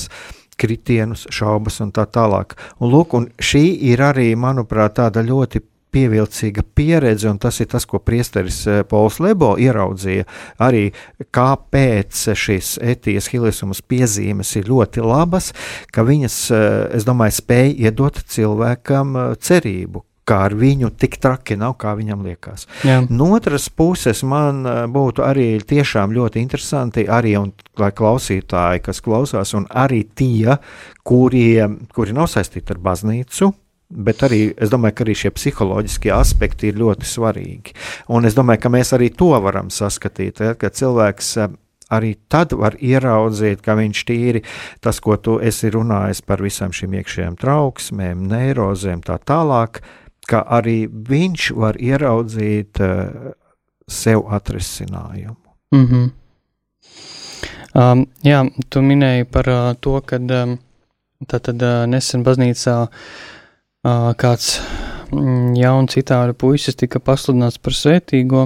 kritienus, 0.60 1.24
šaubas 1.32 1.80
un 1.80 1.92
tā 1.94 2.04
tālāk. 2.10 2.56
Un, 2.80 2.90
lūk, 2.92 3.16
un 3.16 3.28
šī 3.40 3.64
ir 3.90 4.02
arī, 4.04 4.28
manuprāt, 4.36 4.98
tāda 4.98 5.24
ļoti 5.24 5.62
pievilcīga 5.92 6.64
pieredze, 6.74 7.28
un 7.30 7.38
tas 7.42 7.60
ir 7.62 7.70
tas, 7.70 7.86
ko 7.88 8.00
priesteris 8.02 8.62
eh, 8.68 8.82
Pols 8.88 9.20
Lebo 9.22 9.54
ieraudzīja. 9.60 10.26
Arī 10.62 10.90
kāpēc 11.34 12.26
šīs 12.38 12.76
etijas 12.82 13.30
hilisumas 13.32 13.82
piezīmes 13.82 14.54
ir 14.60 14.70
ļoti 14.70 15.04
labas, 15.04 15.52
ka 15.94 16.06
viņas, 16.06 16.38
eh, 16.54 16.68
es 16.98 17.08
domāju, 17.08 17.40
spēj 17.40 17.74
iedot 17.86 18.22
cilvēkam 18.30 19.16
eh, 19.16 19.34
cerību, 19.40 20.04
kā 20.30 20.44
ar 20.46 20.54
viņu 20.54 20.92
tik 20.94 21.16
traki 21.18 21.56
nav, 21.58 21.74
kā 21.80 21.96
viņam 21.98 22.20
liekas. 22.22 22.68
Jā. 22.86 23.00
No 23.10 23.32
otras 23.34 23.66
puses, 23.74 24.20
man 24.22 24.62
būtu 24.94 25.24
arī 25.26 25.48
tiešām 25.58 26.14
ļoti 26.14 26.38
interesanti, 26.38 27.08
arī 27.10 27.34
un, 27.40 27.50
klausītāji, 27.74 28.84
kas 28.84 29.02
klausās, 29.02 29.56
un 29.58 29.66
arī 29.66 30.04
tie, 30.14 30.54
kuri, 31.02 31.48
kuri 31.96 32.14
nav 32.14 32.30
saistīti 32.30 32.76
ar 32.76 32.78
baznīcu, 32.84 33.50
Bet 33.90 34.22
arī 34.22 34.52
es 34.54 34.70
domāju, 34.70 34.94
ka 34.94 35.02
arī 35.02 35.16
šie 35.18 35.32
psiholoģiskie 35.34 36.12
aspekti 36.14 36.68
ir 36.70 36.76
ļoti 36.78 37.08
svarīgi. 37.10 37.72
Un 38.14 38.28
es 38.28 38.36
domāju, 38.38 38.62
ka 38.62 38.70
mēs 38.70 38.92
arī 38.94 39.08
to 39.10 39.32
varam 39.42 39.66
saskatīt, 39.74 40.42
ja, 40.44 40.54
ka 40.54 40.70
cilvēks 40.70 41.30
eh, 41.42 41.56
arī 41.90 42.12
tad 42.30 42.54
var 42.54 42.76
ieraudzīt, 42.78 43.64
ka 43.66 43.74
viņš 43.80 44.02
tīri 44.06 44.44
tas, 44.84 45.00
ko 45.02 45.16
tu 45.18 45.40
esi 45.42 45.72
runājis 45.74 46.22
par 46.22 46.42
visām 46.44 46.70
šīm 46.70 46.94
iekšējām 47.00 47.38
trauksmēm, 47.40 48.22
neirozēm, 48.30 49.02
tā 49.02 49.18
tālāk, 49.26 49.82
ka 50.30 50.44
arī 50.46 50.84
viņš 50.86 51.48
var 51.58 51.80
ieraudzīt 51.82 52.78
uh, 52.86 53.32
sev 53.90 54.22
atrisinājumu. 54.30 55.34
Mm 55.74 55.86
-hmm. 55.86 56.06
um, 57.74 58.06
jā, 58.22 58.44
tu 58.70 58.82
minēji 58.82 59.24
par 59.24 59.48
uh, 59.48 59.74
to, 59.80 59.98
ka 60.00 60.16
um, 60.16 60.58
tātad 61.26 61.62
uh, 61.62 61.90
nesen 61.90 62.22
baznīcā 62.22 62.78
uh, 62.86 62.88
kāds 63.82 64.58
mm, 65.12 65.54
jauns 65.56 65.96
itāļu 65.96 66.34
puisis 66.36 66.76
tika 66.76 67.00
pasludināts 67.00 67.60
par 67.62 67.76
svētīgo, 67.76 68.42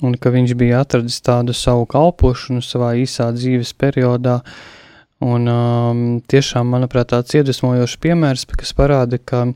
un 0.00 0.14
ka 0.16 0.32
viņš 0.32 0.54
bija 0.56 0.80
atradis 0.84 1.20
tādu 1.24 1.52
savu 1.52 1.84
kalpošanu 1.90 2.64
savā 2.64 2.94
īsā 3.02 3.30
dzīves 3.36 3.74
periodā. 3.76 4.40
Un, 5.24 5.46
um, 5.48 6.00
tiešām, 6.28 6.68
manuprāt, 6.68 7.12
tāds 7.12 7.36
iedvesmojošs 7.38 8.00
piemērs, 8.02 8.44
kas 8.50 8.74
parāda, 8.76 9.16
ka 9.16 9.46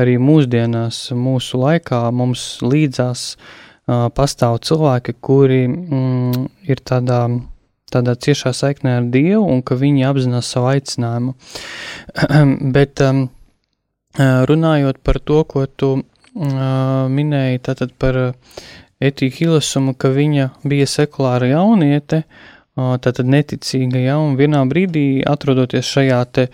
arī 0.00 0.14
mūsdienās, 0.22 1.10
mūsu 1.16 1.60
laikā 1.60 2.06
mums 2.14 2.60
līdzās 2.62 3.24
uh, 3.34 4.06
pastāv 4.16 4.60
cilvēki, 4.64 5.16
kuri 5.20 5.66
mm, 5.68 6.46
ir 6.70 6.80
tādā, 6.86 7.24
tādā 7.92 8.14
ciešā 8.16 8.54
saiknē 8.56 8.96
ar 9.00 9.10
Dievu 9.12 9.50
un 9.50 9.60
ka 9.66 9.76
viņi 9.80 10.06
apzinās 10.08 10.54
savu 10.54 10.70
aicinājumu. 10.76 11.36
Bet 12.78 13.04
um, 13.04 13.26
runājot 14.18 14.98
par 15.02 15.20
to, 15.20 15.44
ko 15.44 15.66
tu 15.66 15.90
minēji, 16.34 17.62
tātad 17.66 17.92
par 17.98 18.34
Etiju 19.00 19.32
Hilasumu, 19.32 19.94
ka 19.94 20.10
viņa 20.12 20.50
bija 20.64 20.86
sekulāra 20.86 21.50
jauniete, 21.50 22.24
tātad 22.76 23.26
neticīga, 23.26 23.98
ja, 23.98 24.18
un 24.20 24.36
vienā 24.38 24.60
brīdī 24.68 25.22
atrodoties 25.26 25.88
šajā 25.88 26.20
te 26.32 26.48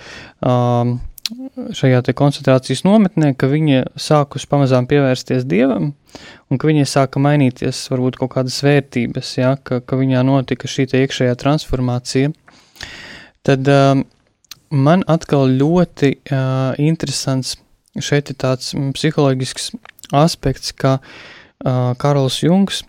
šajā 1.75 2.03
koncentrācijas 2.15 2.85
nometnē, 2.87 3.33
ka 3.35 3.49
viņa 3.51 3.99
sākus 3.99 4.47
pamazām 4.47 4.87
pievērsties 4.87 5.47
dievam, 5.49 5.93
un 6.51 6.61
ka 6.61 6.69
viņai 6.71 6.87
sāka 6.87 7.23
mainīties 7.23 7.81
varbūt 7.91 8.19
kaut 8.21 8.37
kādas 8.37 8.61
vērtības, 8.63 9.33
ja, 9.41 9.57
ka, 9.59 9.81
ka 9.83 9.99
viņā 9.99 10.23
notika 10.27 10.71
šī 10.71 10.87
iekšējā 11.03 11.35
transformācija, 11.41 12.31
tad 13.47 13.67
uh, 13.73 14.05
man 14.71 15.05
atkal 15.11 15.51
ļoti 15.59 16.13
uh, 16.31 16.75
interesants 16.83 17.57
šeit 18.03 18.31
ir 18.31 18.39
tāds 18.41 18.75
psiholoģisks 18.75 19.71
aspekts, 20.17 20.73
ka 20.77 20.99
uh, 20.99 21.95
Karls 22.01 22.43
Jungs, 22.45 22.83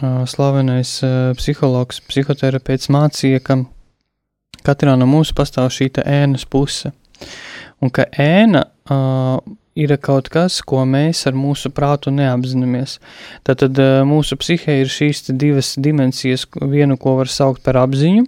uh, 0.00 0.24
slavenais 0.28 0.98
uh, 1.04 1.32
psihologs, 1.38 2.00
psihoterapeits 2.08 2.90
mācīja, 2.92 3.42
ka 3.44 3.60
katrā 4.66 4.96
no 4.98 5.06
mūsu 5.08 5.36
pastāv 5.36 5.70
šī 5.74 5.92
ēnas 6.02 6.46
puse 6.48 6.92
un 7.82 7.92
ka 7.92 8.06
ēna 8.18 8.64
uh, 8.90 9.38
ir 9.76 9.92
kaut 10.00 10.30
kas, 10.32 10.62
ko 10.64 10.84
mēs 10.88 11.26
ar 11.28 11.36
mūsu 11.36 11.70
prātu 11.74 12.12
neapzināmies. 12.14 12.96
Tātad 13.44 13.76
uh, 13.82 14.00
mūsu 14.08 14.38
psihē 14.40 14.80
ir 14.82 14.92
šīs 14.92 15.26
divas 15.36 15.74
dimensijas, 15.76 16.46
vienu, 16.62 16.96
ko 16.96 17.18
var 17.20 17.30
saukt 17.32 17.62
par 17.66 17.78
apziņu, 17.82 18.24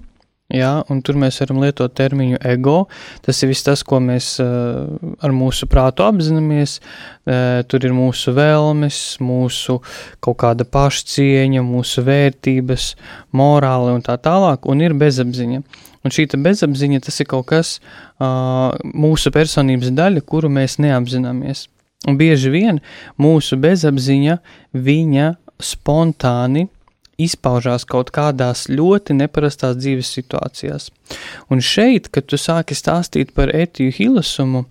jā, 0.53 0.71
un 0.89 1.01
tur 1.05 1.19
mēs 1.21 1.41
varam 1.43 1.61
lietot 1.63 1.93
terminu 1.97 2.39
ego. 2.47 2.87
Tas 3.25 3.43
ir 3.43 3.51
viss 3.53 3.67
tas, 3.67 3.83
ko 3.87 4.01
mēs 4.03 4.37
uh, 4.43 4.89
ar 5.25 5.35
mūsu 5.35 5.69
prātu 5.71 6.07
apzināmies. 6.07 6.79
Uh, 7.29 7.61
tur 7.69 7.85
ir 7.85 7.95
mūsu 7.97 8.33
vēlmes, 8.37 9.01
mūsu 9.25 9.79
kaut 10.25 10.39
kāda 10.41 10.67
pašcieņa, 10.69 11.65
mūsu 11.65 12.05
vērtības, 12.07 12.93
morāli 13.37 13.97
un 13.99 14.05
tā 14.07 14.17
tālāk, 14.25 14.69
un 14.69 14.85
ir 14.85 14.97
bezapziņa. 14.99 15.63
Un 16.07 16.15
šī 16.15 16.29
bezapziņa 16.41 17.03
tas 17.05 17.21
ir 17.21 17.29
kaut 17.29 17.49
kas 17.51 17.75
uh, 17.79 18.73
mūsu 18.95 19.35
personības 19.35 19.93
daļa, 19.93 20.25
kuru 20.25 20.49
mēs 20.53 20.79
neapzināmies. 20.81 21.67
Un 22.07 22.17
bieži 22.17 22.51
vien 22.55 22.79
mūsu 23.19 23.59
bezapziņa 23.61 24.39
viņa 24.73 25.33
spontāni 25.59 26.69
izpaužās 27.19 27.85
kaut 27.89 28.13
kādās 28.15 28.67
ļoti 28.71 29.17
neparastās 29.19 29.77
dzīves 29.81 30.13
situācijās. 30.19 30.89
Un 31.51 31.63
šeit, 31.65 32.09
kad 32.15 32.29
tu 32.31 32.39
sāki 32.39 32.77
stāstīt 32.79 33.35
par 33.35 33.53
etiju 33.55 33.95
hilasumu, 33.97 34.65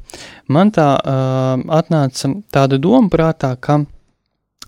man 0.48 0.72
tā 0.76 0.90
uh, 0.98 1.60
atnāca 1.80 2.32
tāda 2.54 2.80
doma 2.80 3.12
prātā, 3.12 3.54
ka 3.60 3.82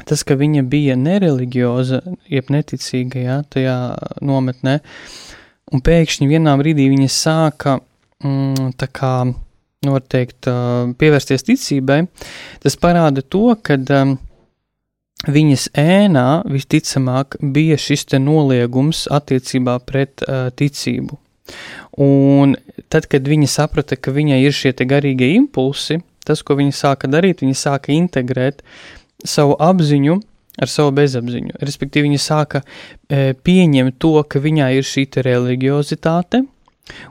tas, 0.06 0.24
ka 0.24 0.36
viņa 0.39 0.63
bija 0.68 1.00
nereliģioza, 1.00 2.04
jeb 2.32 2.54
neticīga, 2.54 3.26
jā, 3.26 3.42
tajā 3.56 3.80
nometnē, 4.24 4.80
uh, 4.80 5.26
un 5.74 5.84
pēkšņi 5.86 6.30
vienā 6.30 6.56
brīdī 6.60 6.88
viņa 6.92 7.10
sāka 7.13 7.78
mm, 8.24 8.74
tā 8.80 8.89
kā, 8.94 9.13
nu, 9.30 9.94
var 9.96 10.06
teikt, 10.12 10.50
pievērsties 11.00 11.46
ticībai, 11.48 12.02
tas 12.63 12.78
parāda 12.82 13.24
to, 13.26 13.54
ka 13.63 13.78
um, 14.00 14.18
viņas 15.27 15.69
ēnā 15.75 16.43
visticamāk 16.47 17.39
bija 17.41 17.77
šis 17.79 18.05
te 18.08 18.19
noliegums 18.23 19.08
attiecībā 19.12 19.79
pret 19.84 20.23
uh, 20.23 20.47
ticību. 20.55 21.17
Un 21.99 22.55
tad, 22.88 23.10
kad 23.12 23.27
viņa 23.27 23.49
saprata, 23.49 23.97
ka 23.97 24.13
viņai 24.15 24.39
ir 24.45 24.55
šie 24.55 24.71
garīgie 24.88 25.34
impulsi, 25.36 25.99
tas, 26.23 26.43
ko 26.45 26.55
viņa 26.60 26.75
sāka 26.77 27.10
darīt, 27.10 27.41
viņa 27.43 27.58
sāka 27.58 27.91
integrēt 27.91 28.62
savu 29.25 29.58
apziņu 29.60 30.19
ar 30.60 30.71
savu 30.71 30.93
bezapziņu. 30.95 31.58
Respektīvi, 31.63 32.08
viņa 32.08 32.21
sāka 32.21 32.62
e, 32.62 33.34
pieņemt 33.34 33.97
to, 33.99 34.13
ka 34.29 34.39
viņai 34.43 34.69
ir 34.77 34.88
šī 34.88 35.08
religiozitāte, 35.25 36.43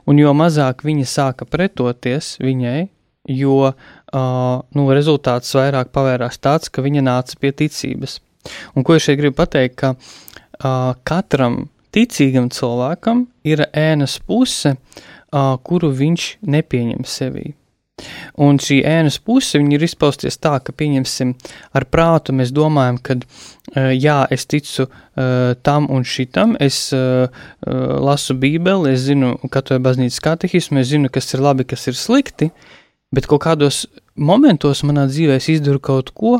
un 0.07 0.21
jo 0.21 0.33
mazāk 0.37 0.85
viņa 0.87 1.05
sāka 1.09 1.45
pretoties 1.49 2.37
viņai, 2.41 2.87
jo 3.29 3.59
uh, 3.67 3.89
nu, 4.13 4.87
rezultāts 4.95 5.53
vairāk 5.57 5.91
pavērās 5.95 6.39
tāds, 6.41 6.71
ka 6.71 6.81
viņa 6.85 7.05
nāca 7.05 7.37
pie 7.39 7.51
ticības. 7.51 8.19
Un 8.75 8.85
ko 8.87 8.95
es 8.95 9.05
šeit 9.05 9.19
gribu 9.19 9.37
pateikt, 9.41 9.75
ka 9.81 9.93
uh, 9.95 10.95
katram 11.07 11.67
ticīgam 11.95 12.49
cilvēkam 12.53 13.27
ir 13.47 13.65
ēnas 13.73 14.19
puse, 14.25 14.75
uh, 14.75 15.55
kuru 15.63 15.91
viņš 15.95 16.35
nepieņem 16.47 17.07
sevī. 17.07 17.53
Un 18.39 18.55
šī 18.63 18.77
ēnas 18.87 19.17
puse 19.19 19.59
ir 19.59 19.83
izpausties 19.83 20.39
tā, 20.39 20.53
ka, 20.63 20.71
pieņemsim, 20.71 21.33
ar 21.75 21.85
prātu 21.91 22.31
mēs 22.31 22.53
domājam, 22.55 22.99
ka, 23.03 23.17
uh, 23.19 23.89
jā, 23.91 24.21
es 24.31 24.47
ticu 24.47 24.87
uh, 24.87 25.53
tam 25.67 25.89
un 25.91 26.07
šitam, 26.07 26.55
es 26.63 26.93
uh, 26.95 27.27
uh, 27.27 27.95
lasu 27.99 28.37
Bībeli, 28.39 28.93
es 28.95 29.03
zinu 29.09 29.35
katru 29.51 29.81
baznīcas 29.83 30.23
katehismu, 30.23 30.79
es 30.79 30.93
zinu, 30.93 31.11
kas 31.11 31.33
ir 31.35 31.43
labi, 31.43 31.67
kas 31.67 31.89
ir 31.91 31.99
slikti, 31.99 32.53
bet 33.15 33.27
kaut 33.29 33.43
kādos 33.45 33.85
momentos 34.15 34.83
manā 34.85 35.07
dzīvē 35.09 35.39
es 35.39 35.49
izdaru 35.51 35.81
kaut 35.81 36.13
ko, 36.15 36.39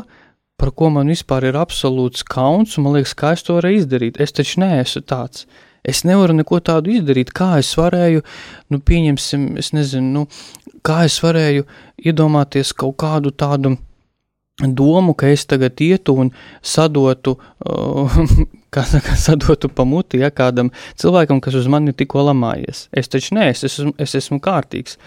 par 0.60 0.72
ko 0.76 0.90
man 0.92 1.08
vispār 1.08 1.48
ir 1.48 1.58
absolūts 1.58 2.24
kauns, 2.28 2.76
un 2.76 2.86
man 2.86 2.98
liekas, 2.98 3.16
kā 3.16 3.32
es 3.36 3.44
to 3.46 3.56
varēju 3.56 3.80
izdarīt. 3.80 4.20
Es 4.20 4.34
taču 4.36 4.60
neesmu 4.60 5.02
tāds. 5.08 5.46
Es 5.80 6.02
nevaru 6.04 6.34
neko 6.36 6.58
tādu 6.60 6.92
izdarīt, 6.92 7.32
kā 7.32 7.54
es 7.62 7.70
varēju, 7.78 8.20
nu, 8.68 8.80
pieņemsim, 8.84 9.54
es 9.60 9.72
nezinu, 9.72 10.10
nu, 10.18 10.26
kā 10.84 11.06
es 11.08 11.16
varēju 11.24 11.64
iedomāties 12.04 12.74
kaut 12.76 12.98
kādu 13.00 13.32
tādu 13.32 13.78
domu, 14.60 15.14
ka 15.16 15.30
es 15.32 15.46
tagad 15.48 15.80
ietu 15.80 16.18
un 16.20 16.34
sadotu, 16.60 17.38
uh, 17.64 18.20
kā 18.74 18.84
saka, 18.88 19.16
sadotu 19.26 19.70
pamuti, 19.72 20.20
ja 20.22 20.30
kādam 20.34 20.72
cilvēkam, 21.00 21.42
kas 21.44 21.58
uz 21.60 21.68
mani 21.70 21.94
tikko 21.96 22.24
lamājies. 22.30 22.86
Es 22.92 23.10
taču 23.12 23.36
nē, 23.38 23.50
es 23.54 23.66
esmu, 23.68 23.94
es 24.00 24.16
esmu 24.18 24.40
kārtīgs. 24.44 24.98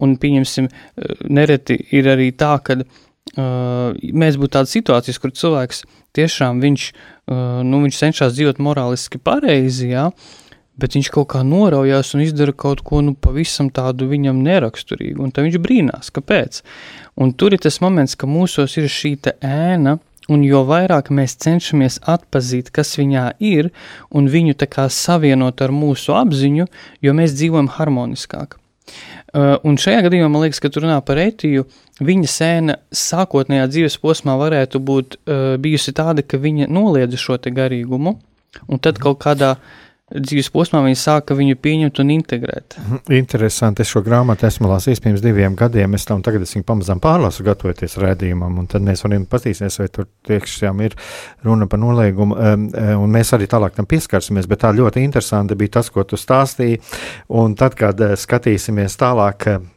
Un, 0.00 0.16
pieņemsim, 0.20 0.68
uh, 0.70 1.24
nereti 1.28 1.78
ir 1.96 2.10
arī 2.12 2.30
tā, 2.36 2.54
ka 2.64 2.78
uh, 2.80 3.96
mēs 4.00 4.38
būtu 4.40 4.56
tādas 4.58 4.76
situācijas, 4.76 5.20
kur 5.22 5.34
cilvēks 5.36 5.82
tiešām 6.16 6.62
viņš, 6.64 6.90
uh, 6.92 7.60
nu, 7.66 7.82
viņš 7.84 8.04
cenšas 8.04 8.36
dzīvot 8.36 8.62
morāliski 8.62 9.20
pareizi, 9.22 9.92
jā, 9.92 10.08
bet 10.80 10.96
viņš 10.96 11.10
kaut 11.12 11.28
kā 11.34 11.42
noraujās 11.44 12.14
un 12.16 12.24
izdara 12.24 12.54
kaut 12.56 12.82
ko 12.86 13.02
nu, 13.04 13.14
pavisam 13.14 13.68
tādu 13.74 14.08
viņam 14.10 14.40
neraksturīgu. 14.46 15.20
Un 15.24 15.34
tad 15.34 15.46
viņš 15.46 15.58
brīnās, 15.62 16.12
kāpēc. 16.14 16.62
Un 17.20 17.34
tur 17.36 17.56
ir 17.56 17.60
tas 17.62 17.80
moments, 17.84 18.16
ka 18.16 18.30
mūsos 18.30 18.78
ir 18.80 18.88
šī 18.88 19.16
ēna. 19.44 19.98
Un 20.30 20.44
jo 20.46 20.62
vairāk 20.68 21.10
mēs 21.14 21.34
cenšamies 21.42 22.00
atzīt, 22.08 22.70
kas 22.74 22.94
viņā 22.98 23.26
ir, 23.42 23.72
un 24.14 24.30
viņu 24.30 24.54
tā 24.60 24.68
kā 24.70 24.86
savienot 24.92 25.62
ar 25.64 25.74
mūsu 25.74 26.14
apziņu, 26.14 26.68
jo 27.02 27.14
mēs 27.18 27.34
dzīvojam 27.34 27.70
harmoniskāk. 27.76 28.56
Uh, 29.30 29.58
un 29.66 29.76
šajā 29.78 30.00
gadījumā 30.06 30.30
man 30.30 30.44
liekas, 30.44 30.58
ka 30.62 30.70
tur 30.72 30.82
runā 30.86 30.96
par 31.06 31.20
etiju. 31.22 31.66
Viņa 32.02 32.30
sēna 32.30 32.74
sākotnējā 32.96 33.68
dzīves 33.70 33.98
posmā 34.02 34.34
varētu 34.40 34.80
būt 34.82 35.18
uh, 35.20 35.52
bijusi 35.62 35.94
tāda, 35.94 36.24
ka 36.26 36.40
viņa 36.42 36.66
noliedza 36.72 37.20
šo 37.20 37.38
garīgumu, 37.38 38.16
un 38.66 38.82
tad 38.82 38.98
kaut 38.98 39.20
kādā 39.22 39.52
uh, 39.54 39.89
dzīves 40.10 40.50
posmā 40.52 40.82
viņi 40.84 40.98
sāka 40.98 41.36
viņu 41.38 41.56
pieņemt 41.62 42.00
un 42.02 42.12
integrēt. 42.14 42.76
Mhm, 42.80 43.00
interesanti. 43.20 43.84
Es 43.84 43.92
šo 43.92 44.02
grāmatu 44.06 44.46
esmu 44.48 44.70
lasījis 44.70 45.02
pirms 45.04 45.22
diviem 45.24 45.56
gadiem. 45.58 45.94
Es 45.94 46.06
tam 46.08 46.22
tagad 46.26 46.42
es 46.42 46.54
viņu 46.56 46.66
pamazām 46.66 47.00
pārlasu, 47.02 47.44
gatavoties 47.46 47.98
redzējumam, 48.02 48.58
un 48.58 48.66
tad 48.70 48.84
mēs 48.86 49.04
varam 49.06 49.26
paskatīties, 49.30 49.78
vai 49.82 49.88
tur 49.88 50.08
tiešām 50.26 50.84
ir 50.86 50.96
runa 51.46 51.68
par 51.70 51.82
noliegumu. 51.82 52.38
Un 53.00 53.14
mēs 53.14 53.34
arī 53.36 53.46
tālāk 53.50 53.76
tam 53.78 53.86
pieskarsimies, 53.90 54.48
bet 54.50 54.64
tā 54.64 54.72
ļoti 54.74 55.04
interesanti 55.04 55.58
bija 55.58 55.78
tas, 55.78 55.90
ko 55.94 56.04
tu 56.04 56.18
stāstīji. 56.20 56.80
Un 57.40 57.54
tad, 57.58 57.78
kad 57.78 58.00
eh, 58.00 58.16
skatīsimies 58.18 58.98
tālāk, 59.00 59.46
eh, 59.46 59.68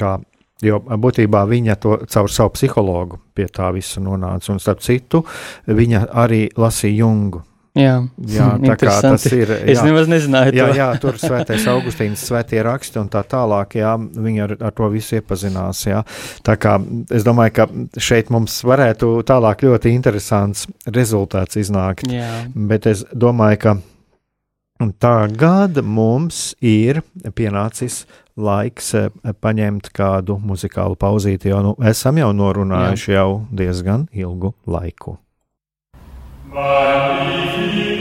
kā 0.00 0.18
Jo 0.60 0.76
būtībā 0.84 1.46
viņa 1.48 1.74
to 1.80 1.94
caur 2.04 2.28
savu 2.28 2.50
psihologu 2.52 3.16
pie 3.32 3.46
tā 3.48 3.70
visu 3.72 4.02
nonāca. 4.04 4.52
Un 4.52 4.60
starp 4.60 4.82
citu, 4.84 5.22
viņa 5.64 6.02
arī 6.20 6.50
lasīja 6.52 6.98
Jungu 7.00 7.40
Jā, 7.78 8.00
Jā, 8.26 8.46
tā 8.58 8.74
kā 8.80 8.92
tas 9.04 9.24
ir. 9.30 9.52
Es 9.62 9.78
jā. 9.78 9.84
nemaz 9.86 10.08
nezināju 10.10 10.56
Jā, 10.58 10.64
jā, 10.74 10.88
tur 10.98 11.14
ir 11.14 11.20
svētais 11.22 11.68
Augustīns, 11.70 12.24
svētie 12.26 12.58
raksti 12.66 12.98
un 12.98 13.10
tā 13.12 13.22
tālāk. 13.30 13.76
Jā, 13.78 13.92
viņi 13.94 14.42
ar, 14.42 14.54
ar 14.70 14.74
to 14.74 14.88
visu 14.90 15.20
iepazinās. 15.20 15.84
Jā. 15.86 16.00
Tā 16.46 16.56
kā 16.58 16.80
es 17.14 17.26
domāju, 17.26 17.54
ka 17.60 17.68
šeit 18.02 18.32
mums 18.34 18.58
varētu 18.66 19.12
tālāk 19.28 19.62
ļoti 19.68 19.94
interesants 19.94 20.66
rezultāts 20.90 21.60
iznākt. 21.62 22.10
Jā. 22.10 22.32
Bet 22.54 22.90
es 22.90 23.04
domāju, 23.14 23.62
ka 23.62 23.76
tagad 24.98 25.78
mums 25.86 26.56
ir 26.58 27.04
pienācis 27.38 28.02
laiks 28.40 28.94
eh, 28.98 29.10
paņemt 29.40 29.92
kādu 29.94 30.40
muzikālu 30.42 30.98
pauzīti, 30.98 31.52
jo 31.52 31.62
nu, 31.64 31.74
esam 31.86 32.18
jau 32.18 32.30
norunājuši 32.34 33.12
Jā. 33.12 33.22
jau 33.22 33.42
diezgan 33.54 34.08
ilgu 34.16 34.54
laiku. 34.66 35.20
magnificat. 36.52 38.00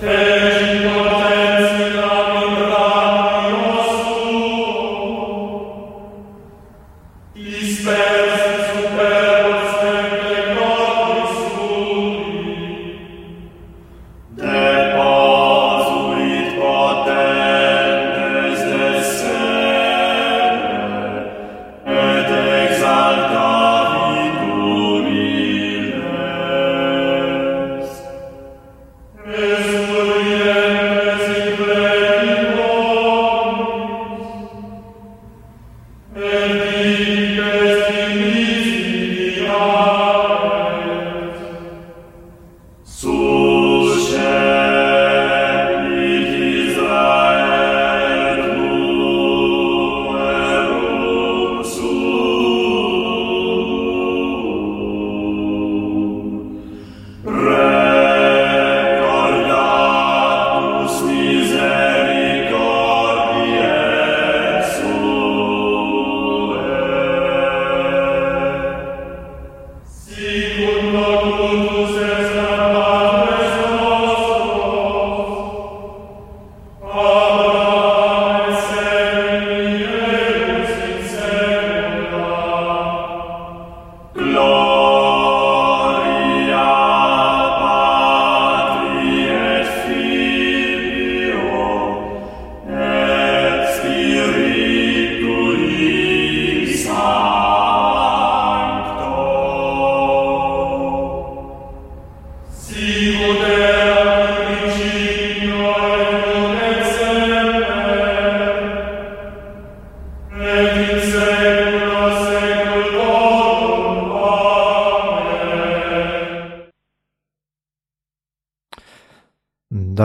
Hey. 0.00 0.53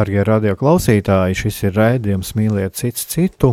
Darbie 0.09 0.23
radioklausītāji, 0.25 1.35
šis 1.37 1.57
ir 1.67 1.75
raidījums 1.77 2.31
Mīliet 2.33 2.73
cits 2.73 3.03
citu. 3.11 3.51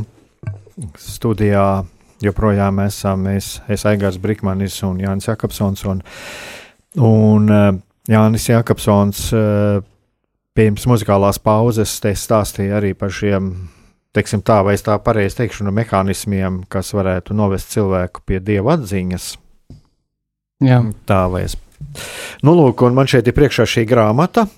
Studijā 0.96 1.84
joprojām 2.24 2.80
esam 2.80 3.26
mēs, 3.28 3.58
es 3.68 3.84
Aigars 3.84 4.16
Brikmanis 4.16 4.78
un 4.88 4.96
Jānis 5.02 5.28
Jakobsons. 5.28 5.84
Un, 5.84 6.00
un 6.96 7.52
eh, 7.52 7.68
Jānis 8.08 8.48
Jakobsons 8.48 9.20
eh, 9.36 9.84
pirms 10.56 10.88
muzikālās 10.88 11.42
pauzes 11.44 11.92
te 12.00 12.16
stāstīja 12.16 12.80
arī 12.80 12.96
par 12.96 13.12
šiem, 13.12 13.52
teiksim 14.16 14.40
tā, 14.40 14.62
vai 14.64 14.78
es 14.80 14.88
tā 14.88 14.96
pareizi 14.96 15.42
teikšu, 15.42 15.68
no 15.68 15.76
mehānismiem, 15.76 16.62
kas 16.72 16.96
varētu 16.96 17.36
novest 17.36 17.76
cilvēku 17.76 18.24
pie 18.24 18.40
dieva 18.40 18.78
atziņas. 18.78 19.34
Jā. 20.64 20.86
Tā 21.04 21.26
lai 21.34 21.50
es. 21.50 21.60
Nu, 22.40 22.56
lūk, 22.56 22.88
un 22.88 22.96
man 22.96 23.12
šeit 23.12 23.28
ir 23.28 23.36
priekšā 23.36 23.68
šī 23.68 23.84
grāmata, 23.92 24.48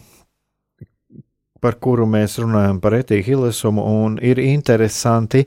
par 1.61 1.79
kuru 1.83 2.07
mēs 2.09 2.39
runājam 2.43 2.81
par 2.83 2.97
etīku 2.99 3.33
Hillesumu, 3.33 3.85
un 4.05 4.19
ir 4.25 4.41
interesanti, 4.43 5.45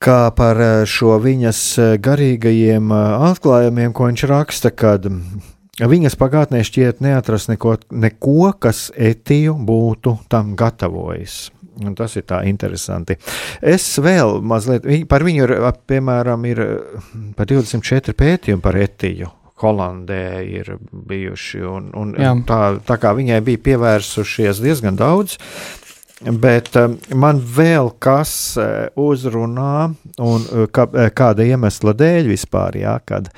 kā 0.00 0.30
par 0.36 0.60
eh, 0.60 0.74
šo 0.88 1.18
viņas 1.22 1.62
eh, 1.78 1.94
garīgajiem 2.02 2.92
eh, 2.92 3.14
atklājumiem, 3.30 3.94
ko 3.96 4.10
viņš 4.10 4.26
raksta, 4.30 4.72
kad 4.72 5.08
viņas 5.80 6.18
pagātnē 6.20 6.60
šķiet 6.66 7.00
neatrast 7.04 7.52
neko, 7.52 7.78
neko 7.92 8.52
kas 8.60 8.88
etiju 8.96 9.56
būtu 9.66 10.18
tam 10.32 10.54
gatavojis. 10.58 11.50
Un 11.80 11.94
tas 11.96 12.12
ir 12.18 12.26
tā 12.28 12.42
interesanti. 12.44 13.14
Es 13.64 13.86
vēl 14.02 14.42
mazliet 14.44 14.84
par 15.08 15.24
viņu, 15.24 15.46
ir, 15.46 15.52
piemēram, 15.88 16.44
ir 16.50 16.60
par 17.38 17.48
24 17.48 18.12
pētījumu 18.18 18.60
par 18.64 18.76
etiju. 18.76 19.30
Holandē 19.60 20.40
ir 20.46 20.72
bijuši. 20.92 21.60
Un, 21.68 21.92
un 21.96 22.16
Jā. 22.18 22.32
tā, 22.48 22.62
tā 22.86 22.96
kā 23.00 23.12
viņai 23.16 23.42
bija 23.46 23.64
pievērsušies 23.70 24.62
diezgan 24.64 24.98
daudz 25.00 25.38
Bet 26.20 26.74
man 27.16 27.38
vēl 27.40 27.94
kas 27.96 28.32
uzrunā, 29.00 29.74
un 30.20 30.42
kā, 30.68 30.84
kāda 31.16 31.46
iemesla 31.48 31.94
dēļ 31.96 32.28
vispār, 32.28 32.76
jā, 32.82 32.98
kad 33.08 33.30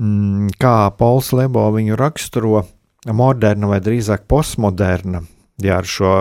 mm, 0.00 0.54
kā 0.56 0.78
Pols 0.96 1.34
Lebo 1.36 1.66
viņu 1.74 1.98
raksturo 2.00 2.62
moderna 3.12 3.68
vai 3.68 3.82
drīzāk 3.84 4.24
postmoderna. 4.32 5.26
Jā, 5.60 5.82
ar 5.82 5.88
šo, 5.88 6.14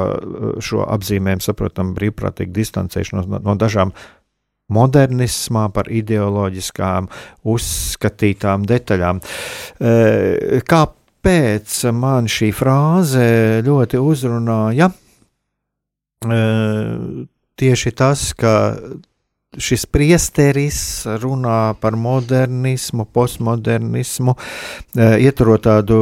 šo 0.64 0.84
apzīmējumu 0.84 1.44
saprotam 1.44 1.96
brīvprātīgu 1.96 2.54
distancēšanos 2.56 3.32
no, 3.32 3.40
no 3.44 3.56
dažām 3.60 3.92
modernismā 4.74 5.68
par 5.74 5.90
ideoloģiskām 5.94 7.08
uzskatītām 7.54 8.66
detaļām. 8.70 9.22
Kāpēc 10.74 11.80
man 11.94 12.30
šī 12.32 12.52
frāze 12.56 13.26
ļoti 13.66 14.02
uzrunāja? 14.02 14.90
Tieši 17.56 17.92
tas, 17.96 18.28
ka 18.34 18.54
šis 19.56 19.86
priesteris 19.88 20.80
runā 21.22 21.76
par 21.80 21.96
modernismu, 21.96 23.06
postmodernismu, 23.06 24.34
ieturot 24.98 25.64
tādu 25.70 26.00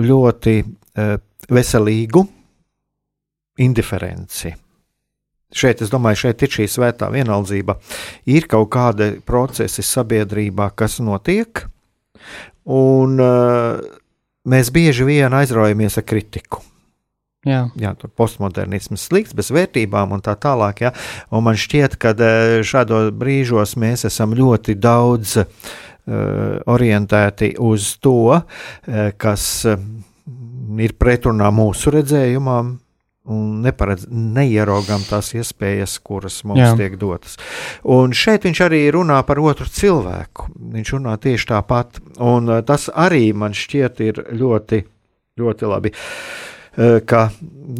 ļoti 0.00 0.54
veselīgu 1.52 2.22
indiferenci 3.66 4.54
šeit, 5.54 5.82
es 5.82 5.92
domāju, 5.92 6.26
šeit 6.26 6.42
ir 6.46 6.54
šī 6.58 6.68
svētā 6.70 7.10
vienaldzība. 7.12 7.78
Ir 8.32 8.48
kaut 8.50 8.70
kādi 8.74 9.16
procesi 9.26 9.84
sabiedrībā, 9.86 10.70
kas 10.78 10.98
notiek, 11.04 11.66
un 12.66 13.20
uh, 13.22 13.82
mēs 14.48 14.72
bieži 14.74 15.06
vien 15.06 15.36
aizraujamies 15.36 16.00
ar 16.00 16.06
kritiku. 16.08 16.62
Jā, 17.46 17.68
jā 17.78 17.92
tur 17.94 18.10
postmodernisms 18.10 19.04
slikts, 19.06 19.34
bez 19.36 19.52
vērtībām 19.54 20.16
un 20.16 20.22
tā 20.24 20.34
tālāk. 20.42 20.82
Jā. 20.82 20.90
Un 21.30 21.44
man 21.46 21.58
šķiet, 21.58 21.94
ka 22.02 22.10
eh, 22.18 22.62
šādos 22.66 23.12
brīžos 23.14 23.76
mēs 23.78 24.02
esam 24.08 24.34
ļoti 24.34 24.74
daudz 24.82 25.36
uh, 25.38 25.46
orientēti 26.66 27.52
uz 27.62 27.92
to, 28.02 28.34
uh, 28.34 28.98
kas 29.14 29.46
uh, 29.70 29.78
ir 30.82 30.96
pretrunā 30.98 31.52
mūsu 31.54 31.94
redzējumam, 31.94 32.74
un 33.32 33.60
neparedz, 33.64 34.06
neieraugām 34.10 35.04
tās 35.08 35.32
iespējas, 35.36 35.98
kuras 36.04 36.40
mums 36.46 36.62
Jā. 36.62 36.72
tiek 36.78 36.96
dotas. 37.00 37.36
Un 37.82 38.14
šeit 38.16 38.46
viņš 38.46 38.62
arī 38.68 38.82
runā 38.94 39.18
par 39.26 39.40
otru 39.42 39.68
cilvēku. 39.70 40.50
Viņš 40.76 40.92
runā 40.96 41.16
tieši 41.22 41.50
tāpat, 41.52 42.00
un 42.22 42.52
uh, 42.52 42.62
tas 42.66 42.88
arī 42.92 43.30
man 43.36 43.56
šķiet 43.56 44.04
ir 44.06 44.22
ļoti, 44.36 44.82
ļoti 45.40 45.72
labi. 45.72 45.92
Uh, 46.76 46.98
ka 47.08 47.26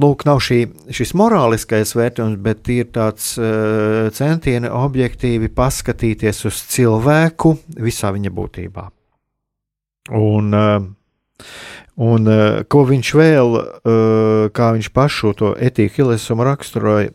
lūk, 0.01 0.25
nav 0.29 0.41
šī, 0.45 0.63
šis 0.97 1.13
morāliskais 1.21 1.95
vērtējums, 1.99 2.39
bet 2.43 2.71
ir 2.73 2.91
tāds 2.97 3.35
uh, 3.39 4.09
centieni 4.17 4.73
objektīvi 4.73 5.53
paskatīties 5.55 6.47
uz 6.49 6.63
cilvēku 6.73 7.57
visā 7.85 8.13
viņa 8.17 8.33
būtībā. 8.35 8.87
Un, 10.17 10.55
uh, 10.55 11.45
Un 11.97 12.29
uh, 12.29 12.63
ko 12.69 12.85
viņš 12.85 13.13
vēl, 13.17 13.55
uh, 13.57 14.49
kā 14.53 14.73
viņš 14.77 14.91
pašu 14.93 15.33
to 15.39 15.55
etiku 15.57 16.03
Hilesumu 16.03 16.45
raksturoja, 16.45 17.15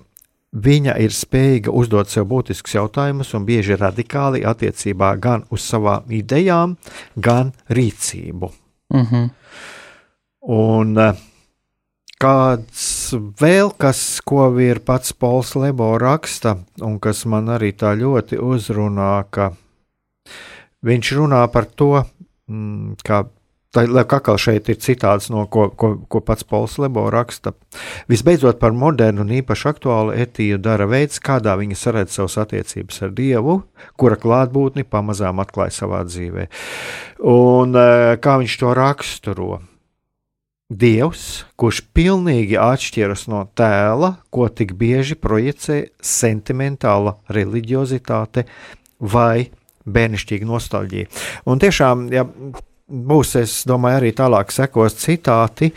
viņa 0.51 0.95
ir 0.99 1.13
spējīga 1.13 1.71
uzdot 1.71 2.09
sev 2.09 2.25
būtiskus 2.31 2.73
jautājumus 2.75 3.35
un 3.37 3.45
bieži 3.45 3.77
radikāli 3.77 4.41
attiecībā 4.41 5.13
gan 5.21 5.45
uz 5.53 5.67
savām 5.69 6.09
idejām, 6.09 6.77
gan 7.15 7.53
rīcību. 7.69 8.51
Uh 8.91 8.99
mhm. 8.99 9.15
-huh. 9.15 9.29
Un 10.41 10.97
uh, 10.97 11.13
kāds 12.21 13.13
vēl 13.41 13.71
kas, 13.77 14.21
ko 14.25 14.49
ir 14.61 14.81
pats 14.85 15.13
Pols 15.13 15.55
Lebo 15.55 15.97
raksta, 15.97 16.57
un 16.81 16.99
kas 16.99 17.25
man 17.25 17.49
arī 17.49 17.71
tā 17.73 17.93
ļoti 17.97 18.37
uzrunā, 18.37 19.25
ka 19.29 19.51
viņš 20.85 21.11
runā 21.17 21.41
par 21.53 21.65
to, 21.65 22.03
mm, 22.49 23.01
kā 23.05 23.23
Tā 23.71 23.85
ir 23.87 23.93
atkal 23.95 24.35
šeit 24.35 24.67
ir 24.67 24.81
citāds, 24.83 25.29
no 25.31 25.45
ko, 25.47 25.69
ko, 25.79 25.93
ko 26.11 26.19
pats 26.27 26.43
Pols 26.43 26.73
Lebo 26.81 27.05
raksta. 27.13 27.53
Visbeidzot, 28.11 28.57
par 28.59 28.73
modernu 28.75 29.23
un 29.23 29.29
īpaši 29.37 29.69
aktuālu 29.69 30.15
etiju 30.19 30.57
dara 30.59 30.83
veids, 30.91 31.21
kādā 31.23 31.53
viņa 31.55 31.77
saredz 31.79 32.17
savas 32.17 32.35
attiecības 32.43 32.99
ar 33.07 33.13
Dievu, 33.15 33.61
kura 33.95 34.17
klātbūtni 34.19 34.83
pamazām 34.83 35.39
atklāja 35.39 35.71
savā 35.77 36.01
dzīvē. 36.03 36.49
Un 37.31 37.77
eh, 37.79 38.15
kā 38.19 38.33
viņš 38.41 38.55
to 38.59 38.73
raksturo? 38.75 39.61
Dievs, 40.71 41.23
kurš 41.59 41.79
pilnīgi 41.95 42.57
atšķiras 42.59 43.25
no 43.31 43.45
tēla, 43.55 44.17
ko 44.31 44.49
tik 44.51 44.73
bieži 44.79 45.15
projicē 45.19 45.77
sentimentāla 45.99 47.17
reliģiozitāte 47.31 48.43
vai 48.99 49.47
bērnišķīga 49.87 50.47
nostalģija. 50.47 51.09
Un 51.51 51.63
tiešām, 51.63 52.05
ja 52.15 52.25
būs, 52.91 53.35
es 53.41 53.57
domāju, 53.69 54.01
arī 54.01 54.11
tālāk 54.17 54.51
sekos 54.53 54.97
citāti, 55.01 55.71